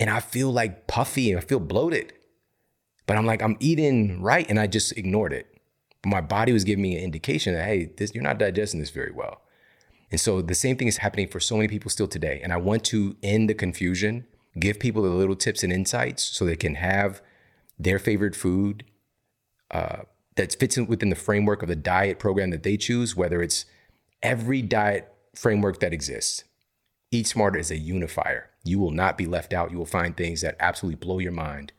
and 0.00 0.10
I 0.10 0.20
feel 0.20 0.52
like 0.52 0.86
puffy 0.86 1.30
and 1.30 1.38
I 1.38 1.42
feel 1.42 1.60
bloated. 1.60 2.12
But 3.06 3.16
I'm 3.16 3.26
like 3.26 3.42
I'm 3.42 3.56
eating 3.60 4.20
right 4.22 4.48
and 4.48 4.60
I 4.60 4.66
just 4.66 4.96
ignored 4.98 5.32
it 5.32 5.46
But 6.02 6.10
my 6.10 6.20
body 6.20 6.52
was 6.52 6.64
giving 6.64 6.82
me 6.82 6.96
an 6.96 7.04
indication 7.04 7.54
that, 7.54 7.64
hey, 7.64 7.90
this, 7.96 8.14
you're 8.14 8.22
not 8.22 8.38
digesting 8.38 8.80
this 8.80 8.90
very 8.90 9.12
well. 9.12 9.42
And 10.10 10.20
so 10.20 10.40
the 10.42 10.54
same 10.54 10.76
thing 10.76 10.88
is 10.88 10.98
happening 10.98 11.28
for 11.28 11.40
so 11.40 11.56
many 11.56 11.68
people 11.68 11.90
still 11.90 12.08
today. 12.08 12.40
And 12.42 12.52
I 12.52 12.56
want 12.56 12.84
to 12.84 13.16
end 13.22 13.48
the 13.48 13.54
confusion, 13.54 14.26
give 14.58 14.78
people 14.78 15.02
the 15.02 15.10
little 15.10 15.36
tips 15.36 15.62
and 15.62 15.72
insights 15.72 16.22
so 16.22 16.44
they 16.44 16.56
can 16.56 16.76
have 16.76 17.20
their 17.78 17.98
favorite 17.98 18.34
food 18.34 18.84
uh, 19.70 19.98
that 20.36 20.54
fits 20.58 20.76
in 20.76 20.86
within 20.86 21.10
the 21.10 21.16
framework 21.16 21.62
of 21.62 21.68
the 21.68 21.76
diet 21.76 22.18
program 22.18 22.50
that 22.50 22.62
they 22.62 22.76
choose, 22.76 23.16
whether 23.16 23.42
it's 23.42 23.66
every 24.22 24.62
diet 24.62 25.12
framework 25.34 25.80
that 25.80 25.92
exists. 25.92 26.44
Eat 27.10 27.26
Smarter 27.26 27.58
is 27.58 27.70
a 27.70 27.78
unifier. 27.78 28.50
You 28.64 28.78
will 28.78 28.90
not 28.90 29.16
be 29.16 29.26
left 29.26 29.52
out. 29.52 29.70
You 29.70 29.78
will 29.78 29.86
find 29.86 30.16
things 30.16 30.42
that 30.42 30.56
absolutely 30.60 30.96
blow 30.96 31.18
your 31.18 31.32
mind 31.32 31.72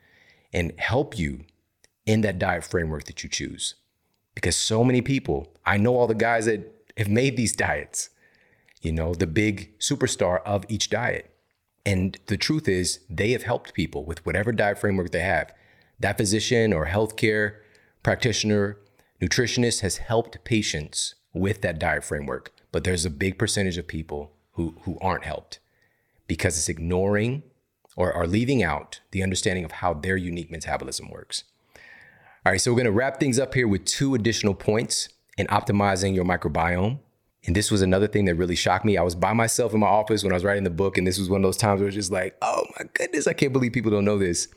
and 0.52 0.74
help 0.80 1.18
you 1.18 1.46
in 2.06 2.22
that 2.22 2.40
diet 2.40 2.64
framework 2.64 3.04
that 3.04 3.22
you 3.24 3.30
choose. 3.30 3.76
Because 4.34 4.56
so 4.56 4.84
many 4.84 5.02
people, 5.02 5.54
I 5.66 5.78
know 5.78 5.96
all 5.96 6.08
the 6.08 6.16
guys 6.16 6.46
that 6.46 6.74
have 6.98 7.10
made 7.10 7.38
these 7.38 7.56
diets, 7.56 8.10
you 8.82 8.92
know, 8.92 9.14
the 9.14 9.28
big 9.28 9.78
superstar 9.80 10.42
of 10.44 10.66
each 10.68 10.90
diet. 10.90 11.32
And 11.86 12.18
the 12.26 12.38
truth 12.38 12.68
is, 12.68 13.02
they 13.10 13.32
have 13.32 13.44
helped 13.44 13.74
people 13.74 14.06
with 14.06 14.26
whatever 14.26 14.52
diet 14.52 14.80
framework 14.80 15.12
they 15.12 15.22
have. 15.22 15.54
That 16.00 16.18
physician 16.18 16.74
or 16.74 16.88
healthcare 16.88 17.58
practitioner, 18.02 18.78
nutritionist 19.22 19.82
has 19.82 19.98
helped 19.98 20.44
patients 20.44 21.16
with 21.34 21.62
that 21.62 21.78
diet 21.78 22.04
framework. 22.04 22.52
But 22.72 22.84
there's 22.84 23.06
a 23.06 23.12
big 23.12 23.38
percentage 23.38 23.78
of 23.78 23.88
people 23.88 24.32
who, 24.60 24.76
who 24.82 24.98
aren't 25.00 25.24
helped 25.24 25.60
because 26.28 26.58
it's 26.58 26.68
ignoring 26.68 27.44
or 27.96 28.12
are 28.12 28.28
leaving 28.28 28.62
out 28.62 29.00
the 29.12 29.24
understanding 29.24 29.64
of 29.64 29.72
how 29.72 29.94
their 29.94 30.18
unique 30.18 30.52
metabolism 30.52 31.10
works. 31.10 31.46
All 32.46 32.52
right, 32.52 32.60
so 32.60 32.74
we're 32.74 32.78
gonna 32.80 32.92
wrap 32.92 33.22
things 33.22 33.40
up 33.40 33.54
here 33.54 33.70
with 33.70 33.86
two 33.86 34.16
additional 34.16 34.54
points 34.54 35.08
in 35.38 35.48
optimizing 35.48 36.14
your 36.14 36.26
microbiome. 36.26 37.00
And 37.48 37.56
this 37.56 37.72
was 37.72 37.82
another 37.82 38.08
thing 38.08 38.26
that 38.26 38.36
really 38.36 38.56
shocked 38.56 38.84
me. 38.84 38.98
I 38.98 39.02
was 39.02 39.16
by 39.16 39.32
myself 39.32 39.74
in 39.74 39.80
my 39.80 39.88
office 39.88 40.24
when 40.24 40.34
I 40.34 40.36
was 40.36 40.44
writing 40.44 40.66
the 40.66 40.70
book, 40.70 40.98
and 40.98 41.08
this 41.08 41.18
was 41.18 41.30
one 41.30 41.40
of 41.40 41.48
those 41.48 41.56
times 41.56 41.80
where 41.80 41.88
it's 41.88 41.96
just 41.96 42.12
like, 42.12 42.36
oh 42.42 42.66
my 42.78 42.86
goodness, 42.94 43.28
I 43.28 43.34
can't 43.34 43.54
believe 43.54 43.72
people 43.72 43.92
don't 43.92 44.04
know 44.04 44.18
this. 44.18 44.50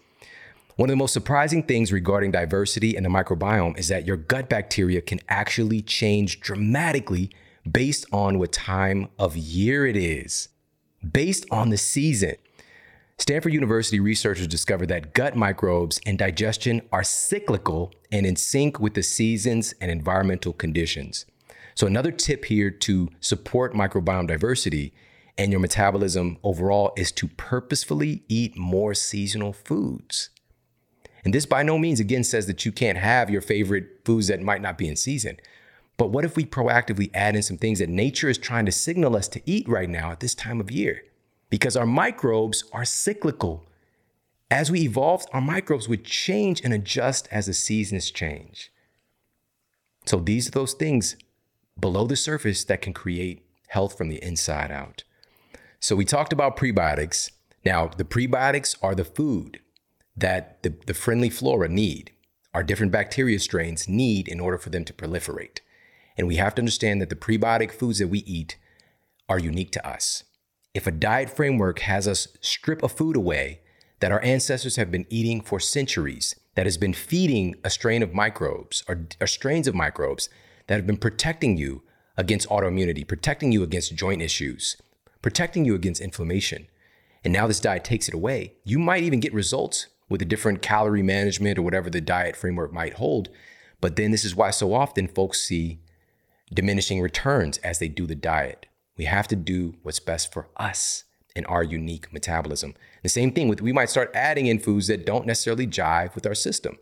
One 0.74 0.88
of 0.88 0.92
the 0.92 0.96
most 0.96 1.12
surprising 1.12 1.62
things 1.62 1.92
regarding 1.92 2.32
diversity 2.32 2.96
in 2.96 3.05
the 3.05 3.09
microbiome 3.09 3.78
is 3.78 3.86
that 3.86 4.05
your 4.05 4.16
gut 4.16 4.48
bacteria 4.48 5.00
can 5.00 5.20
actually 5.28 5.80
change 5.80 6.40
dramatically 6.40 7.30
based 7.70 8.06
on 8.12 8.38
what 8.38 8.52
time 8.52 9.08
of 9.18 9.36
year 9.36 9.86
it 9.86 9.96
is, 9.96 10.48
based 11.12 11.46
on 11.50 11.70
the 11.70 11.76
season. 11.76 12.34
Stanford 13.18 13.52
University 13.52 14.00
researchers 14.00 14.48
discovered 14.48 14.88
that 14.88 15.14
gut 15.14 15.36
microbes 15.36 16.00
and 16.06 16.18
digestion 16.18 16.82
are 16.90 17.04
cyclical 17.04 17.92
and 18.10 18.26
in 18.26 18.34
sync 18.34 18.80
with 18.80 18.94
the 18.94 19.02
seasons 19.02 19.74
and 19.80 19.90
environmental 19.90 20.52
conditions. 20.52 21.24
So, 21.74 21.86
another 21.86 22.10
tip 22.10 22.46
here 22.46 22.70
to 22.70 23.08
support 23.20 23.74
microbiome 23.74 24.26
diversity 24.26 24.92
and 25.38 25.50
your 25.50 25.60
metabolism 25.60 26.38
overall 26.42 26.92
is 26.96 27.10
to 27.12 27.28
purposefully 27.28 28.22
eat 28.28 28.56
more 28.56 28.94
seasonal 28.94 29.52
foods. 29.52 30.30
And 31.24 31.32
this 31.32 31.46
by 31.46 31.62
no 31.62 31.78
means, 31.78 32.00
again, 32.00 32.24
says 32.24 32.46
that 32.46 32.66
you 32.66 32.72
can't 32.72 32.98
have 32.98 33.30
your 33.30 33.40
favorite 33.40 34.00
foods 34.04 34.26
that 34.26 34.42
might 34.42 34.60
not 34.60 34.76
be 34.76 34.88
in 34.88 34.96
season. 34.96 35.38
But 36.03 36.11
what 36.11 36.24
if 36.24 36.34
we 36.34 36.44
proactively 36.44 37.12
add 37.14 37.36
in 37.36 37.44
some 37.44 37.59
things 37.59 37.78
that 37.78 37.88
nature 37.88 38.28
is 38.28 38.36
trying 38.36 38.66
to 38.66 38.72
signal 38.72 39.14
us 39.14 39.28
to 39.28 39.42
eat 39.46 39.68
right 39.68 39.88
now 39.88 40.11
at 40.11 40.18
this 40.18 40.34
time 40.34 40.59
of 40.59 40.68
year? 40.68 41.05
Because 41.48 41.76
our 41.76 41.86
microbes 41.86 42.64
are 42.72 42.84
cyclical. 42.84 43.68
As 44.50 44.68
we 44.68 44.80
evolve, 44.80 45.24
our 45.32 45.40
microbes 45.40 45.88
would 45.88 46.05
change 46.05 46.61
and 46.64 46.74
adjust 46.74 47.28
as 47.30 47.46
the 47.46 47.55
seasons 47.55 48.11
change. 48.11 48.72
So 50.05 50.18
these 50.18 50.48
are 50.48 50.50
those 50.50 50.74
things 50.74 51.14
below 51.78 52.09
the 52.09 52.16
surface 52.16 52.64
that 52.64 52.82
can 52.82 52.92
create 52.92 53.46
health 53.68 53.96
from 53.96 54.09
the 54.09 54.20
inside 54.24 54.72
out. 54.72 55.05
So 55.78 55.94
we 55.94 56.05
talked 56.05 56.32
about 56.32 56.57
prebiotics. 56.57 57.30
Now, 57.64 57.86
the 57.86 58.03
prebiotics 58.03 58.76
are 58.82 58.96
the 58.96 59.05
food 59.05 59.61
that 60.16 60.64
the, 60.64 60.74
the 60.84 60.94
friendly 60.94 61.30
flora 61.30 61.68
need, 61.68 62.11
our 62.53 62.64
different 62.64 62.90
bacteria 62.90 63.38
strains 63.38 63.86
need 63.88 64.26
in 64.26 64.40
order 64.40 64.59
for 64.59 64.70
them 64.70 64.84
to 64.86 64.92
proliferate. 64.92 65.61
And 66.16 66.26
we 66.26 66.36
have 66.36 66.54
to 66.56 66.62
understand 66.62 67.00
that 67.00 67.08
the 67.08 67.16
prebiotic 67.16 67.72
foods 67.72 67.98
that 67.98 68.08
we 68.08 68.20
eat 68.20 68.56
are 69.28 69.38
unique 69.38 69.72
to 69.72 69.86
us. 69.86 70.24
If 70.74 70.86
a 70.86 70.90
diet 70.90 71.30
framework 71.30 71.80
has 71.80 72.08
us 72.08 72.28
strip 72.40 72.82
a 72.82 72.88
food 72.88 73.16
away 73.16 73.60
that 74.00 74.12
our 74.12 74.22
ancestors 74.22 74.76
have 74.76 74.90
been 74.90 75.06
eating 75.10 75.40
for 75.40 75.60
centuries, 75.60 76.34
that 76.54 76.66
has 76.66 76.76
been 76.76 76.92
feeding 76.92 77.54
a 77.64 77.70
strain 77.70 78.02
of 78.02 78.14
microbes 78.14 78.84
or, 78.88 79.06
or 79.20 79.26
strains 79.26 79.66
of 79.66 79.74
microbes 79.74 80.28
that 80.66 80.76
have 80.76 80.86
been 80.86 80.96
protecting 80.96 81.56
you 81.56 81.82
against 82.16 82.48
autoimmunity, 82.48 83.06
protecting 83.06 83.52
you 83.52 83.62
against 83.62 83.94
joint 83.94 84.20
issues, 84.20 84.76
protecting 85.22 85.64
you 85.64 85.74
against 85.74 86.00
inflammation, 86.00 86.66
and 87.24 87.32
now 87.32 87.46
this 87.46 87.60
diet 87.60 87.84
takes 87.84 88.08
it 88.08 88.14
away, 88.14 88.54
you 88.64 88.78
might 88.78 89.02
even 89.02 89.20
get 89.20 89.32
results 89.32 89.86
with 90.08 90.20
a 90.20 90.26
different 90.26 90.62
calorie 90.62 91.02
management 91.02 91.58
or 91.58 91.62
whatever 91.62 91.88
the 91.88 92.00
diet 92.00 92.36
framework 92.36 92.72
might 92.72 92.94
hold. 92.94 93.28
But 93.80 93.96
then 93.96 94.10
this 94.10 94.24
is 94.24 94.36
why 94.36 94.50
so 94.50 94.74
often 94.74 95.08
folks 95.08 95.40
see 95.40 95.80
diminishing 96.55 97.00
returns 97.00 97.59
as 97.59 97.78
they 97.78 97.88
do 97.88 98.07
the 98.07 98.14
diet. 98.14 98.66
We 98.96 99.05
have 99.07 99.28
to 99.28 99.36
do 99.36 99.74
what's 99.82 100.00
best 100.00 100.32
for 100.32 100.48
us 100.57 101.05
and 101.34 101.46
our 101.46 101.62
unique 101.62 102.12
metabolism. 102.12 102.74
The 103.03 103.09
same 103.09 103.32
thing 103.32 103.48
with 103.48 103.62
we 103.62 103.72
might 103.72 103.90
start 103.90 104.11
adding 104.14 104.46
in 104.46 104.59
foods 104.59 104.86
that 104.88 105.07
don't 105.07 105.26
necessarily 105.26 105.66
jive 105.66 106.14
with 106.14 106.26
our 106.26 106.34
system. 106.34 106.78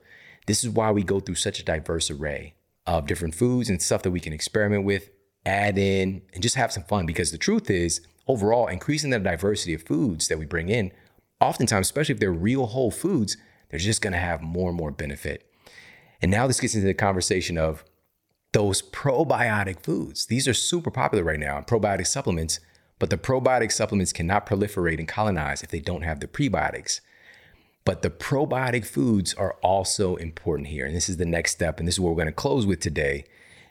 This 0.47 0.65
is 0.65 0.71
why 0.71 0.91
we 0.91 1.03
go 1.03 1.21
through 1.21 1.37
such 1.37 1.61
a 1.61 1.65
diverse 1.65 2.11
array 2.11 2.55
of 2.87 3.07
different 3.07 3.35
foods 3.35 3.69
and 3.69 3.81
stuff 3.81 4.03
that 4.03 4.11
we 4.11 4.21
can 4.21 4.33
experiment 4.33 4.85
with, 4.85 5.11
add 5.47 5.79
in, 5.79 6.23
and 6.35 6.43
just 6.43 6.57
have 6.57 6.73
some 6.73 6.83
fun. 6.85 7.07
Because 7.07 7.31
the 7.31 7.39
truth 7.39 7.71
is, 7.71 8.01
overall, 8.27 8.67
increasing 8.67 9.11
the 9.11 9.19
diversity 9.19 9.75
of 9.75 9.83
foods 9.83 10.29
that 10.29 10.39
we 10.39 10.47
bring 10.47 10.69
in, 10.69 10.91
oftentimes, 11.41 11.87
especially 11.87 12.15
if 12.15 12.21
they're 12.21 12.33
real 12.33 12.67
whole 12.67 12.91
foods, 12.91 13.37
they're 13.69 13.79
just 13.79 14.03
gonna 14.03 14.19
have 14.19 14.43
more 14.43 14.71
and 14.71 14.79
more 14.79 14.91
benefit. 14.91 15.47
And 16.21 16.31
now 16.31 16.47
this 16.47 16.61
gets 16.61 16.75
into 16.75 16.87
the 16.87 16.95
conversation 16.95 17.57
of 17.57 17.85
those 18.53 18.83
probiotic 18.83 19.81
foods. 19.81 20.27
These 20.27 20.49
are 20.49 20.55
super 20.55 20.91
popular 20.91 21.25
right 21.25 21.39
now, 21.39 21.61
probiotic 21.61 22.07
supplements, 22.07 22.61
but 22.99 23.11
the 23.11 23.19
probiotic 23.19 23.73
supplements 23.73 24.13
cannot 24.13 24.47
proliferate 24.47 24.99
and 24.99 25.09
colonize 25.09 25.63
if 25.63 25.71
they 25.71 25.81
don't 25.81 26.03
have 26.03 26.21
the 26.21 26.27
prebiotics. 26.27 27.01
But 27.85 28.03
the 28.03 28.11
probiotic 28.11 28.85
foods 28.85 29.33
are 29.35 29.55
also 29.63 30.17
important 30.17 30.69
here. 30.69 30.85
And 30.85 30.95
this 30.95 31.09
is 31.09 31.17
the 31.17 31.25
next 31.25 31.53
step. 31.53 31.79
And 31.79 31.89
this 31.89 31.95
is 31.95 32.01
what 32.01 32.11
we're 32.11 32.17
going 32.17 32.27
to 32.27 32.33
close 32.33 32.67
with 32.67 32.81
today 32.81 33.25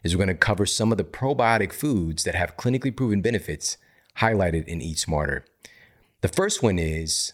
is 0.04 0.16
we're 0.16 0.26
going 0.26 0.36
to 0.36 0.46
cover 0.46 0.66
some 0.66 0.92
of 0.92 0.98
the 0.98 1.04
probiotic 1.04 1.72
foods 1.72 2.24
that 2.24 2.36
have 2.36 2.58
clinically 2.58 2.96
proven 2.96 3.22
benefits 3.22 3.78
highlighted 4.18 4.66
in 4.66 4.82
Eat 4.82 4.98
Smarter. 4.98 5.46
The 6.22 6.28
first 6.28 6.64
one 6.64 6.80
is 6.80 7.34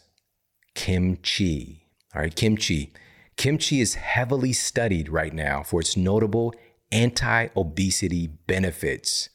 kimchi. 0.74 1.86
All 2.14 2.22
right, 2.22 2.36
kimchi. 2.36 2.92
Kimchi 3.38 3.82
is 3.82 3.96
heavily 3.96 4.54
studied 4.54 5.10
right 5.10 5.34
now 5.34 5.64
for 5.64 5.82
its 5.82 5.98
notable 5.98 6.54
anti 6.92 7.48
obesity 7.56 8.28
benefits 8.28 9.30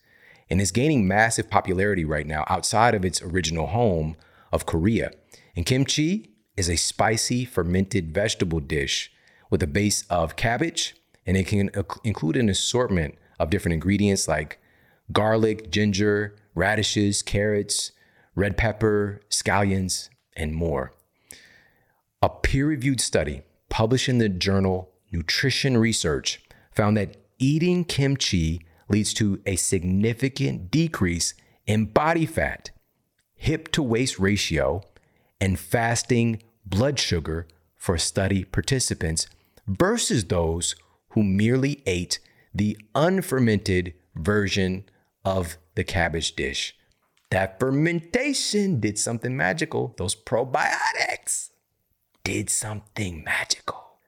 and 0.49 0.61
is 0.61 0.73
gaining 0.73 1.07
massive 1.07 1.49
popularity 1.49 2.05
right 2.05 2.27
now 2.27 2.45
outside 2.49 2.95
of 2.95 3.05
its 3.05 3.23
original 3.23 3.69
home 3.69 4.17
of 4.53 4.67
Korea. 4.67 5.13
And 5.55 5.65
kimchi 5.65 6.31
is 6.57 6.69
a 6.69 6.77
spicy 6.77 7.45
fermented 7.45 8.13
vegetable 8.13 8.61
dish 8.61 9.13
with 9.51 9.63
a 9.63 9.67
base 9.67 10.05
of 10.11 10.37
cabbage, 10.37 10.95
and 11.27 11.37
it 11.37 11.47
can 11.47 11.71
include 12.05 12.37
an 12.37 12.49
assortment 12.49 13.17
of 13.39 13.51
different 13.51 13.75
ingredients 13.75 14.29
like 14.29 14.61
garlic, 15.13 15.71
ginger, 15.71 16.37
radishes, 16.55 17.23
carrots, 17.23 17.93
red 18.35 18.57
pepper, 18.57 19.21
scallions, 19.31 20.09
and 20.37 20.55
more. 20.55 20.93
A 22.23 22.29
peer 22.29 22.67
reviewed 22.67 23.01
study 23.01 23.43
published 23.69 24.09
in 24.09 24.19
the 24.19 24.29
journal 24.29 24.91
Nutrition 25.13 25.77
Research 25.77 26.41
found 26.73 26.97
that 26.97 27.17
eating 27.41 27.85
kimchi 27.85 28.65
leads 28.89 29.13
to 29.15 29.41
a 29.47 29.57
significant 29.57 30.71
decrease 30.71 31.35
in 31.67 31.87
body 31.87 32.27
fat, 32.27 32.71
hip 33.35 33.73
to 33.73 33.83
waist 33.83 34.19
ratio, 34.19 34.83
and 35.41 35.59
fasting 35.59 36.43
blood 36.65 36.99
sugar 36.99 37.49
for 37.77 37.97
study 37.97 38.45
participants 38.45 39.27
versus 39.67 40.25
those 40.25 40.75
who 41.11 41.23
merely 41.23 41.83
ate 41.87 42.19
the 42.55 42.77
unfermented 42.95 43.95
version 44.15 44.85
of 45.25 45.57
the 45.75 45.85
cabbage 45.85 46.37
dish. 46.37 46.77
That 47.31 47.61
fermentation 47.61 48.81
did 48.81 48.99
something 48.99 49.37
magical. 49.37 49.95
Those 49.97 50.17
probiotics 50.17 51.51
did 52.25 52.51
something 52.51 53.23
magical. 53.25 53.99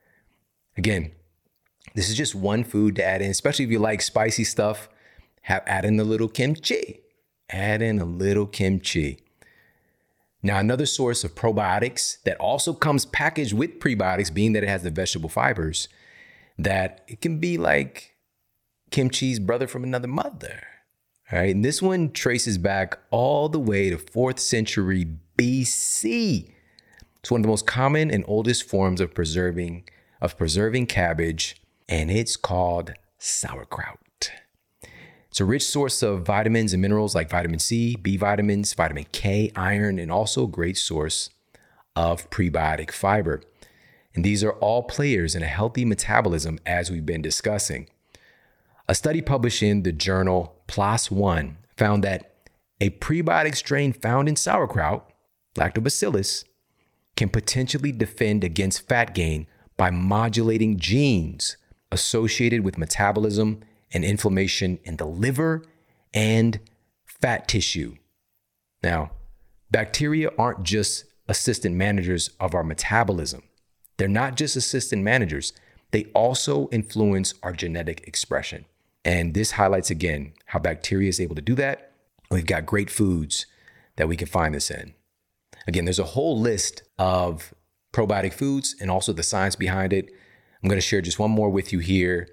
Again, 0.76 1.12
this 1.94 2.08
is 2.08 2.16
just 2.16 2.34
one 2.34 2.64
food 2.64 2.96
to 2.96 3.04
add 3.04 3.22
in, 3.22 3.30
especially 3.30 3.64
if 3.64 3.70
you 3.70 3.78
like 3.78 4.02
spicy 4.02 4.44
stuff. 4.44 4.88
Have 5.42 5.62
add 5.66 5.84
in 5.84 5.98
a 5.98 6.04
little 6.04 6.28
kimchi. 6.28 7.00
Add 7.50 7.82
in 7.82 7.98
a 7.98 8.04
little 8.04 8.46
kimchi. 8.46 9.18
Now, 10.42 10.58
another 10.58 10.86
source 10.86 11.22
of 11.22 11.34
probiotics 11.34 12.22
that 12.24 12.36
also 12.38 12.72
comes 12.72 13.06
packaged 13.06 13.52
with 13.52 13.78
prebiotics, 13.78 14.32
being 14.32 14.52
that 14.54 14.64
it 14.64 14.68
has 14.68 14.82
the 14.82 14.90
vegetable 14.90 15.28
fibers, 15.28 15.88
that 16.58 17.04
it 17.06 17.20
can 17.20 17.38
be 17.38 17.58
like 17.58 18.16
kimchi's 18.90 19.38
brother 19.38 19.66
from 19.66 19.84
another 19.84 20.08
mother. 20.08 20.64
All 21.30 21.38
right, 21.38 21.54
and 21.54 21.64
this 21.64 21.80
one 21.80 22.10
traces 22.10 22.58
back 22.58 22.98
all 23.10 23.48
the 23.48 23.60
way 23.60 23.88
to 23.90 23.96
4th 23.96 24.38
century 24.38 25.06
BC. 25.38 26.52
It's 27.20 27.30
one 27.30 27.40
of 27.40 27.42
the 27.42 27.48
most 27.48 27.66
common 27.66 28.10
and 28.10 28.24
oldest 28.26 28.68
forms 28.68 29.00
of 29.00 29.14
preserving 29.14 29.84
of 30.20 30.38
preserving 30.38 30.86
cabbage, 30.86 31.56
and 31.92 32.10
it's 32.10 32.36
called 32.36 32.94
sauerkraut. 33.18 34.30
It's 35.28 35.40
a 35.40 35.44
rich 35.44 35.66
source 35.66 36.02
of 36.02 36.24
vitamins 36.24 36.72
and 36.72 36.80
minerals 36.80 37.14
like 37.14 37.28
vitamin 37.28 37.58
C, 37.58 37.96
B 37.96 38.16
vitamins, 38.16 38.72
vitamin 38.72 39.04
K, 39.12 39.52
iron, 39.54 39.98
and 39.98 40.10
also 40.10 40.44
a 40.44 40.48
great 40.48 40.78
source 40.78 41.28
of 41.94 42.30
prebiotic 42.30 42.92
fiber. 42.92 43.42
And 44.14 44.24
these 44.24 44.42
are 44.42 44.52
all 44.52 44.84
players 44.84 45.34
in 45.34 45.42
a 45.42 45.46
healthy 45.46 45.84
metabolism, 45.84 46.58
as 46.64 46.90
we've 46.90 47.04
been 47.04 47.20
discussing. 47.20 47.90
A 48.88 48.94
study 48.94 49.20
published 49.20 49.62
in 49.62 49.82
the 49.82 49.92
journal 49.92 50.62
PLOS 50.68 51.10
One 51.10 51.58
found 51.76 52.02
that 52.04 52.48
a 52.80 52.88
prebiotic 52.88 53.54
strain 53.54 53.92
found 53.92 54.30
in 54.30 54.36
sauerkraut, 54.36 55.12
lactobacillus, 55.56 56.44
can 57.16 57.28
potentially 57.28 57.92
defend 57.92 58.44
against 58.44 58.88
fat 58.88 59.14
gain 59.14 59.46
by 59.76 59.90
modulating 59.90 60.78
genes 60.78 61.58
associated 61.92 62.64
with 62.64 62.78
metabolism 62.78 63.60
and 63.92 64.04
inflammation 64.04 64.80
in 64.82 64.96
the 64.96 65.06
liver 65.06 65.64
and 66.12 66.58
fat 67.04 67.46
tissue. 67.46 67.94
Now, 68.82 69.12
bacteria 69.70 70.30
aren't 70.36 70.64
just 70.64 71.04
assistant 71.28 71.76
managers 71.76 72.30
of 72.40 72.54
our 72.54 72.64
metabolism. 72.64 73.42
They're 73.96 74.08
not 74.08 74.36
just 74.36 74.56
assistant 74.56 75.04
managers, 75.04 75.52
they 75.92 76.06
also 76.14 76.68
influence 76.70 77.34
our 77.42 77.52
genetic 77.52 78.08
expression. 78.08 78.64
And 79.04 79.34
this 79.34 79.52
highlights 79.52 79.90
again 79.90 80.32
how 80.46 80.58
bacteria 80.58 81.08
is 81.08 81.20
able 81.20 81.34
to 81.34 81.42
do 81.42 81.54
that. 81.56 81.92
We've 82.30 82.46
got 82.46 82.66
great 82.66 82.90
foods 82.90 83.46
that 83.96 84.08
we 84.08 84.16
can 84.16 84.26
find 84.26 84.54
this 84.54 84.70
in. 84.70 84.94
Again, 85.66 85.84
there's 85.84 85.98
a 85.98 86.04
whole 86.04 86.40
list 86.40 86.82
of 86.98 87.52
probiotic 87.92 88.32
foods 88.32 88.74
and 88.80 88.90
also 88.90 89.12
the 89.12 89.22
science 89.22 89.54
behind 89.54 89.92
it. 89.92 90.10
I'm 90.62 90.68
going 90.68 90.80
to 90.80 90.86
share 90.86 91.00
just 91.00 91.18
one 91.18 91.30
more 91.30 91.50
with 91.50 91.72
you 91.72 91.80
here. 91.80 92.28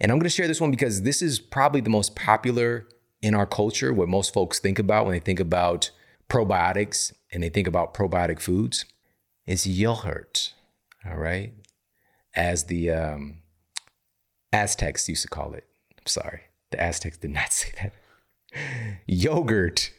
And 0.00 0.10
I'm 0.10 0.18
going 0.18 0.24
to 0.24 0.34
share 0.34 0.48
this 0.48 0.60
one 0.60 0.70
because 0.70 1.02
this 1.02 1.22
is 1.22 1.38
probably 1.38 1.80
the 1.80 1.90
most 1.90 2.16
popular 2.16 2.86
in 3.22 3.34
our 3.34 3.46
culture, 3.46 3.92
what 3.92 4.08
most 4.08 4.32
folks 4.32 4.58
think 4.58 4.78
about 4.78 5.04
when 5.06 5.12
they 5.12 5.20
think 5.20 5.40
about 5.40 5.90
probiotics 6.28 7.12
and 7.32 7.42
they 7.42 7.48
think 7.48 7.66
about 7.66 7.94
probiotic 7.94 8.40
foods. 8.40 8.84
Is 9.46 9.66
yogurt, 9.66 10.54
all 11.08 11.16
right? 11.16 11.52
As 12.34 12.64
the 12.64 12.90
um, 12.90 13.38
Aztecs 14.52 15.08
used 15.08 15.22
to 15.22 15.28
call 15.28 15.52
it. 15.52 15.64
I'm 15.92 16.06
sorry, 16.06 16.42
the 16.70 16.82
Aztecs 16.82 17.18
did 17.18 17.30
not 17.30 17.52
say 17.52 17.70
that. 17.80 17.92
yogurt. 19.06 19.92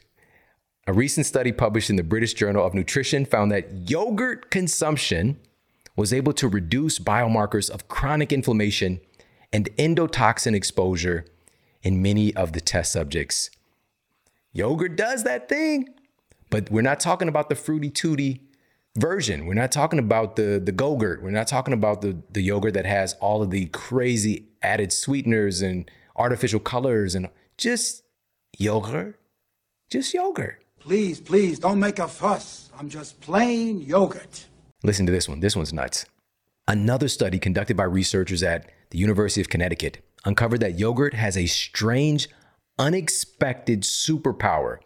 A 0.86 0.94
recent 0.94 1.26
study 1.26 1.52
published 1.52 1.90
in 1.90 1.96
the 1.98 2.04
British 2.04 2.34
Journal 2.34 2.66
of 2.66 2.74
Nutrition 2.74 3.26
found 3.26 3.52
that 3.52 3.90
yogurt 3.90 4.52
consumption 4.52 5.38
was 5.98 6.14
able 6.14 6.32
to 6.32 6.48
reduce 6.48 7.00
biomarkers 7.00 7.70
of 7.70 7.90
chronic 7.90 8.32
inflammation 8.32 9.02
and 9.52 9.70
endotoxin 9.76 10.54
exposure 10.54 11.26
in 11.82 12.02
many 12.02 12.34
of 12.36 12.54
the 12.54 12.62
test 12.62 12.94
subjects. 12.94 13.50
Yogurt 14.54 14.96
does 14.96 15.24
that 15.24 15.50
thing, 15.50 15.90
but 16.50 16.72
we're 16.72 16.82
not 16.82 17.02
talking 17.02 17.28
about 17.28 17.50
the 17.50 17.56
fruity 17.56 17.90
tooty 17.90 18.42
version. 18.96 19.46
We're 19.46 19.54
not 19.54 19.72
talking 19.72 20.00
about 20.00 20.36
the 20.36 20.62
the 20.64 20.72
Go-Gurt. 20.72 21.22
We're 21.22 21.32
not 21.32 21.48
talking 21.48 21.74
about 21.74 22.02
the 22.02 22.18
the 22.32 22.42
yogurt 22.42 22.74
that 22.76 22.86
has 22.86 23.14
all 23.16 23.42
of 23.42 23.52
the 23.52 23.66
crazy 23.68 24.48
added 24.62 24.94
sweeteners 24.94 25.62
and 25.62 25.90
artificial 26.16 26.60
colors 26.60 27.16
and 27.16 27.30
just 27.58 28.04
yogurt. 28.58 29.20
Just 29.90 30.14
yogurt. 30.14 30.64
Please, 30.80 31.20
please, 31.20 31.60
don't 31.60 31.80
make 31.80 32.00
a 32.00 32.08
fuss. 32.08 32.72
I'm 32.78 32.90
just 32.90 33.20
plain 33.22 33.82
yogurt. 33.82 34.46
Listen 34.84 35.06
to 35.06 35.12
this 35.12 35.28
one. 35.28 35.40
This 35.40 35.56
one's 35.56 35.74
nuts. 35.74 36.06
Another 36.68 37.08
study 37.08 37.40
conducted 37.40 37.78
by 37.78 37.86
researchers 37.86 38.44
at 38.44 38.70
the 38.92 38.98
University 38.98 39.42
of 39.42 39.50
Connecticut 39.50 40.04
uncovered 40.26 40.60
that 40.60 40.78
yogurt 40.78 41.14
has 41.14 41.38
a 41.38 41.46
strange, 41.46 42.28
unexpected 42.78 43.82
superpower. 43.82 44.78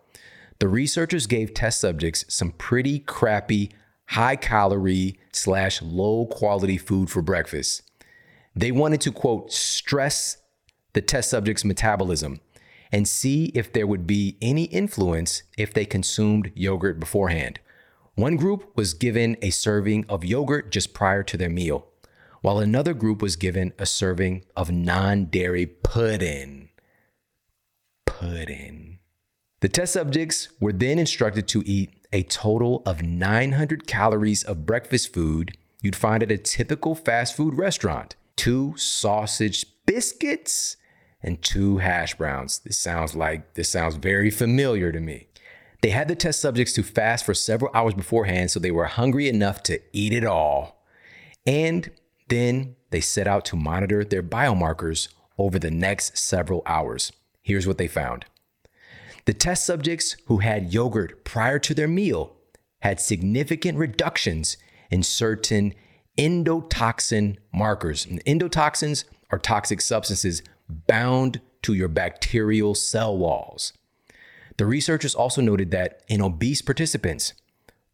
The 0.60 0.68
researchers 0.68 1.28
gave 1.28 1.54
test 1.54 1.82
subjects 1.82 2.24
some 2.30 2.52
pretty 2.52 3.00
crappy, 3.00 3.72
high 4.10 4.36
calorie 4.36 5.20
slash 5.34 5.82
low 5.82 6.28
quality 6.28 6.78
food 6.78 7.10
for 7.10 7.22
breakfast. 7.22 7.82
They 8.56 8.72
wanted 8.72 9.02
to, 9.02 9.12
quote, 9.12 9.52
stress 9.52 10.38
the 10.94 11.02
test 11.02 11.30
subject's 11.30 11.66
metabolism 11.66 12.42
and 12.92 13.08
see 13.08 13.46
if 13.56 13.74
there 13.74 13.88
would 13.88 14.06
be 14.06 14.38
any 14.42 14.66
influence 14.66 15.44
if 15.58 15.74
they 15.74 15.86
consumed 15.86 16.52
yogurt 16.54 17.00
beforehand. 17.00 17.60
One 18.22 18.36
group 18.36 18.78
was 18.78 18.94
given 18.94 19.36
a 19.42 19.50
serving 19.50 20.06
of 20.08 20.24
yogurt 20.24 20.72
just 20.72 20.94
prior 20.94 21.24
to 21.24 21.38
their 21.38 21.50
meal, 21.50 21.88
while 22.42 22.60
another 22.60 22.94
group 22.94 23.20
was 23.20 23.36
given 23.36 23.74
a 23.80 23.88
serving 23.88 24.46
of 24.56 24.70
non 24.70 25.26
dairy 25.26 25.66
pudding. 25.66 26.70
Pudding. 28.06 29.00
The 29.62 29.70
test 29.70 29.94
subjects 29.94 30.50
were 30.60 30.72
then 30.72 31.00
instructed 31.00 31.48
to 31.48 31.64
eat 31.66 31.96
a 32.14 32.22
total 32.22 32.84
of 32.86 33.02
900 33.02 33.88
calories 33.88 34.44
of 34.44 34.68
breakfast 34.68 35.12
food 35.12 35.58
you'd 35.82 35.96
find 35.96 36.22
at 36.22 36.32
a 36.32 36.38
typical 36.38 36.94
fast 36.94 37.36
food 37.36 37.56
restaurant 37.56 38.16
two 38.36 38.76
sausage 38.78 39.66
biscuits 39.88 40.78
and 41.24 41.42
two 41.42 41.80
hash 41.80 42.14
browns. 42.14 42.60
This 42.60 42.78
sounds 42.78 43.16
like 43.16 43.56
this 43.56 43.72
sounds 43.72 43.96
very 43.96 44.30
familiar 44.30 44.92
to 44.92 45.00
me. 45.00 45.30
They 45.82 45.90
had 45.90 46.08
the 46.08 46.16
test 46.16 46.40
subjects 46.40 46.74
to 46.74 46.84
fast 46.84 47.26
for 47.26 47.34
several 47.34 47.72
hours 47.74 47.96
beforehand 47.96 48.52
so 48.52 48.60
they 48.60 48.72
were 48.72 48.86
hungry 48.86 49.28
enough 49.28 49.64
to 49.64 49.82
eat 49.92 50.14
it 50.14 50.24
all. 50.24 50.86
And 51.46 51.90
then 52.30 52.76
they 52.92 53.02
set 53.02 53.28
out 53.28 53.46
to 53.46 53.56
monitor 53.56 54.04
their 54.04 54.24
biomarkers 54.24 55.08
over 55.38 55.58
the 55.58 55.72
next 55.72 56.18
several 56.18 56.62
hours. 56.66 57.12
Here's 57.42 57.66
what 57.66 57.80
they 57.80 57.88
found. 57.88 58.26
The 59.26 59.34
test 59.34 59.66
subjects 59.66 60.16
who 60.28 60.38
had 60.38 60.74
yogurt 60.74 61.24
prior 61.26 61.58
to 61.60 61.74
their 61.74 61.88
meal 61.88 62.36
had 62.82 63.00
significant 63.00 63.78
reductions 63.78 64.58
in 64.90 65.04
certain 65.04 65.74
endotoxin 66.18 67.38
markers. 67.54 68.06
And 68.06 68.24
endotoxins 68.26 69.06
are 69.32 69.40
toxic 69.40 69.82
substances 69.82 70.44
bound 70.70 71.42
to 71.64 71.74
your 71.74 71.88
bacterial 71.88 72.76
cell 72.76 73.18
walls. 73.18 73.74
The 74.58 74.66
researchers 74.66 75.16
also 75.16 75.42
noted 75.42 75.72
that 75.72 76.02
in 76.08 76.22
obese 76.22 76.62
participants, 76.62 77.34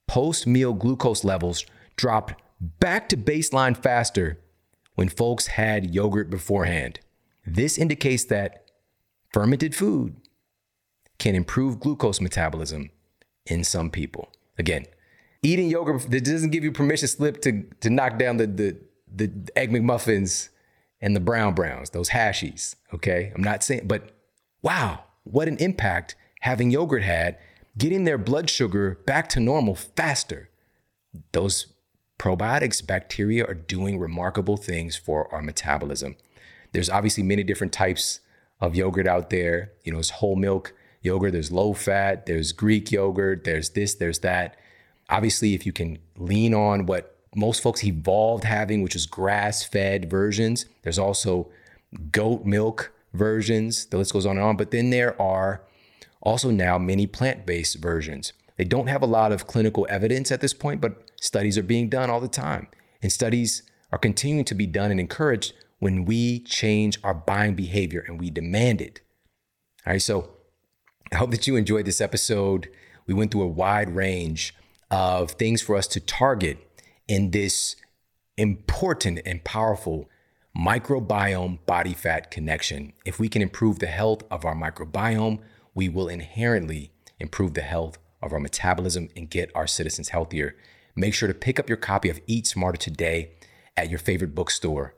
post 0.08 0.48
meal 0.48 0.74
glucose 0.74 1.24
levels 1.24 1.66
dropped 1.96 2.34
back 2.60 3.10
to 3.10 3.18
baseline 3.18 3.76
faster 3.76 4.40
when 4.96 5.10
folks 5.10 5.48
had 5.48 5.94
yogurt 5.94 6.30
beforehand. 6.30 7.00
This 7.46 7.78
indicates 7.78 8.26
that 8.26 8.66
fermented 9.32 9.76
food 9.76 10.16
can 11.20 11.36
improve 11.36 11.80
glucose 11.80 12.20
metabolism 12.20 12.90
in 13.46 13.64
some 13.64 13.90
people. 13.90 14.32
Again, 14.58 14.86
eating 15.44 15.70
yogurt 15.70 16.10
that 16.10 16.26
doesn't 16.26 16.50
give 16.50 16.64
you 16.64 16.72
permission 16.72 17.08
slip 17.08 17.42
to, 17.42 17.64
to 17.82 17.90
knock 17.90 18.18
down 18.18 18.38
the, 18.38 18.48
the, 18.48 18.78
the 19.14 19.32
egg 19.56 19.72
McMuffins 19.72 20.50
and 21.00 21.16
the 21.16 21.20
brown 21.20 21.54
browns, 21.54 21.92
those 21.92 22.10
hashies. 22.10 22.76
Okay. 22.94 23.32
I'm 23.36 23.44
not 23.44 23.64
saying, 23.64 23.84
but 23.86 24.12
wow, 24.62 25.04
what 25.24 25.48
an 25.48 25.58
impact 25.58 26.16
having 26.42 26.72
yogurt 26.72 27.04
had, 27.04 27.38
getting 27.78 28.04
their 28.04 28.18
blood 28.18 28.50
sugar 28.50 29.00
back 29.06 29.30
to 29.30 29.40
normal 29.40 29.76
faster. 29.76 30.50
Those 31.32 31.68
probiotics, 32.20 32.86
bacteria 32.86 33.46
are 33.46 33.54
doing 33.54 34.00
remarkable 34.00 34.58
things 34.58 34.96
for 34.96 35.34
our 35.34 35.42
metabolism. 35.42 36.16
There's 36.72 36.90
obviously 36.90 37.24
many 37.24 37.44
different 37.44 37.74
types 37.74 38.20
of 38.60 38.76
yogurt 38.76 39.08
out 39.08 39.30
there. 39.30 39.72
You 39.84 39.94
know, 39.94 40.00
it's 40.00 40.10
whole 40.10 40.36
milk 40.36 40.74
yogurt, 41.02 41.34
there's 41.34 41.52
low 41.52 41.74
fat, 41.74 42.26
there's 42.26 42.52
Greek 42.52 42.92
yogurt, 42.92 43.44
there's 43.44 43.72
this, 43.72 43.96
there's 43.96 44.20
that. 44.20 44.58
Obviously, 45.10 45.54
if 45.54 45.66
you 45.66 45.72
can 45.72 46.00
lean 46.18 46.54
on 46.54 46.86
what 46.86 47.18
most 47.36 47.62
folks 47.62 47.84
evolved 47.84 48.44
having, 48.44 48.82
which 48.82 48.96
is 48.96 49.06
grass 49.06 49.64
fed 49.64 50.10
versions. 50.10 50.66
There's 50.82 51.00
also 51.00 51.50
goat 52.12 52.46
milk 52.46 52.92
versions. 53.14 53.86
The 53.86 53.98
list 53.98 54.14
goes 54.14 54.26
on 54.26 54.38
and 54.38 54.46
on. 54.46 54.58
But 54.58 54.72
then 54.72 54.90
there 54.90 55.20
are 55.22 55.62
also 56.28 56.52
now 56.52 56.78
many 56.78 57.08
plant 57.08 57.46
based 57.46 57.76
versions. 57.78 58.34
They 58.58 58.66
don't 58.66 58.88
have 58.88 59.02
a 59.02 59.08
lot 59.08 59.32
of 59.32 59.48
clinical 59.48 59.88
evidence 59.90 60.32
at 60.32 60.42
this 60.42 60.54
point, 60.54 60.82
but 60.82 61.10
studies 61.22 61.58
are 61.58 61.64
being 61.64 61.90
done 61.90 62.10
all 62.10 62.20
the 62.20 62.28
time. 62.28 62.68
And 63.02 63.12
studies 63.12 63.64
are 63.92 63.98
continuing 63.98 64.46
to 64.46 64.56
be 64.56 64.68
done 64.68 64.92
and 64.92 65.00
encouraged 65.00 65.54
when 65.80 66.06
we 66.06 66.40
change 66.40 67.00
our 67.04 67.14
buying 67.14 67.56
behavior 67.56 68.04
and 68.08 68.20
we 68.20 68.30
demand 68.30 68.82
it. 68.82 69.00
All 69.86 69.94
right, 69.94 70.02
so 70.02 70.32
I 71.14 71.18
hope 71.18 71.32
that 71.32 71.48
you 71.48 71.56
enjoyed 71.56 71.86
this 71.86 72.02
episode. 72.02 72.68
We 73.06 73.14
went 73.14 73.32
through 73.32 73.44
a 73.44 73.48
wide 73.48 73.96
range 73.96 74.54
of 74.92 75.32
things 75.32 75.62
for 75.62 75.76
us 75.76 75.88
to 75.88 76.00
target 76.00 76.58
in 77.08 77.32
this 77.32 77.76
important 78.36 79.20
and 79.26 79.44
powerful 79.44 80.10
microbiome 80.58 81.60
body 81.66 81.94
fat 81.94 82.32
connection. 82.32 82.94
If 83.06 83.20
we 83.20 83.30
can 83.30 83.42
improve 83.42 83.80
the 83.80 83.88
health 83.88 84.24
of 84.32 84.44
our 84.44 84.56
microbiome, 84.56 85.40
we 85.78 85.88
will 85.88 86.08
inherently 86.08 86.92
improve 87.20 87.54
the 87.54 87.62
health 87.62 88.00
of 88.24 88.34
our 88.34 88.40
metabolism 88.40 89.10
and 89.16 89.30
get 89.30 89.52
our 89.54 89.68
citizens 89.68 90.10
healthier. 90.10 90.56
Make 90.96 91.14
sure 91.14 91.28
to 91.28 91.36
pick 91.36 91.60
up 91.60 91.70
your 91.70 91.78
copy 91.78 92.10
of 92.10 92.20
Eat 92.26 92.48
Smarter 92.48 92.80
today 92.80 93.34
at 93.78 93.88
your 93.88 94.00
favorite 94.00 94.34
bookstore. 94.34 94.96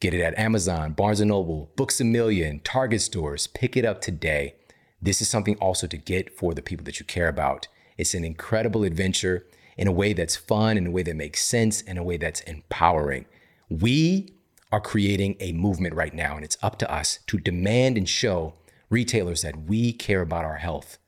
Get 0.00 0.12
it 0.12 0.20
at 0.20 0.38
Amazon, 0.38 0.92
Barnes 0.92 1.20
& 1.20 1.24
Noble, 1.24 1.72
Books 1.76 1.98
A 2.02 2.04
Million, 2.04 2.60
Target 2.60 3.00
stores. 3.00 3.46
Pick 3.46 3.74
it 3.74 3.86
up 3.86 4.02
today. 4.02 4.54
This 5.00 5.22
is 5.22 5.30
something 5.30 5.56
also 5.62 5.86
to 5.86 5.96
get 5.96 6.36
for 6.36 6.52
the 6.52 6.60
people 6.60 6.84
that 6.84 7.00
you 7.00 7.06
care 7.06 7.28
about. 7.28 7.66
It's 7.96 8.12
an 8.12 8.22
incredible 8.22 8.84
adventure 8.84 9.46
in 9.78 9.88
a 9.88 9.92
way 9.92 10.12
that's 10.12 10.36
fun, 10.36 10.76
in 10.76 10.86
a 10.86 10.90
way 10.90 11.04
that 11.04 11.16
makes 11.16 11.42
sense, 11.42 11.80
in 11.80 11.96
a 11.96 12.04
way 12.04 12.18
that's 12.18 12.42
empowering. 12.42 13.24
We 13.70 14.34
are 14.70 14.82
creating 14.82 15.36
a 15.40 15.52
movement 15.52 15.94
right 15.94 16.12
now, 16.12 16.36
and 16.36 16.44
it's 16.44 16.58
up 16.62 16.78
to 16.80 16.92
us 16.92 17.20
to 17.28 17.38
demand 17.38 17.96
and 17.96 18.06
show 18.06 18.57
retailers 18.90 19.42
that 19.42 19.56
we 19.56 19.92
care 19.92 20.22
about 20.22 20.44
our 20.44 20.56
health. 20.56 20.98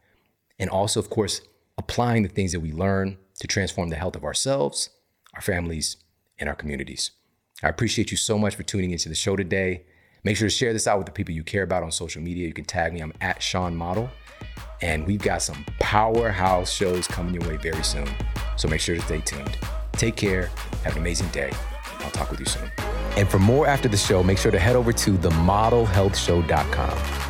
And 0.59 0.71
also, 0.71 1.01
of 1.01 1.11
course, 1.11 1.41
applying 1.79 2.23
the 2.23 2.29
things 2.29 2.53
that 2.53 2.61
we 2.61 2.73
learn 2.73 3.17
to 3.39 3.47
transform 3.47 3.89
the 3.89 3.97
health 3.97 4.17
of 4.17 4.25
ourselves, 4.25 4.91
our 5.35 5.41
families, 5.41 5.97
and 6.39 6.49
our 6.49 6.55
communities. 6.55 7.13
I 7.63 7.69
appreciate 7.69 8.11
you 8.11 8.17
so 8.17 8.39
much 8.39 8.55
for 8.55 8.63
tuning 8.63 8.91
into 8.91 9.09
the 9.09 9.15
show 9.15 9.37
today. 9.37 9.85
Make 10.25 10.37
sure 10.37 10.49
to 10.49 10.55
share 10.55 10.73
this 10.73 10.87
out 10.87 10.99
with 10.99 11.07
the 11.07 11.13
people 11.13 11.35
you 11.35 11.43
care 11.43 11.63
about 11.63 11.83
on 11.83 11.91
social 11.91 12.23
media. 12.23 12.47
You 12.47 12.53
can 12.53 12.65
tag 12.65 12.93
me, 12.93 13.01
I'm 13.01 13.13
at 13.21 13.43
Shawn 13.43 13.75
Model. 13.75 14.11
And 14.83 15.07
we've 15.07 15.23
got 15.23 15.43
some 15.43 15.65
powerhouse 15.79 16.73
shows 16.73 17.07
coming 17.07 17.35
your 17.35 17.49
way 17.49 17.57
very 17.57 17.83
soon. 17.83 18.09
So 18.57 18.69
make 18.69 18.81
sure 18.81 18.97
to 18.97 19.03
stay 19.03 19.21
tuned. 19.21 19.59
Take 19.93 20.17
care. 20.17 20.51
Have 20.85 20.95
an 20.95 21.01
amazing 21.01 21.29
day. 21.29 21.53
I'll 22.01 22.11
talk 22.11 22.31
with 22.31 22.41
you 22.41 22.47
soon. 22.47 22.71
And 23.17 23.29
for 23.29 23.39
more 23.39 23.67
after 23.67 23.89
the 23.89 23.97
show, 23.97 24.23
make 24.23 24.39
sure 24.39 24.53
to 24.53 24.59
head 24.59 24.77
over 24.77 24.93
to 24.93 25.11
themodelhealthshow.com. 25.13 27.30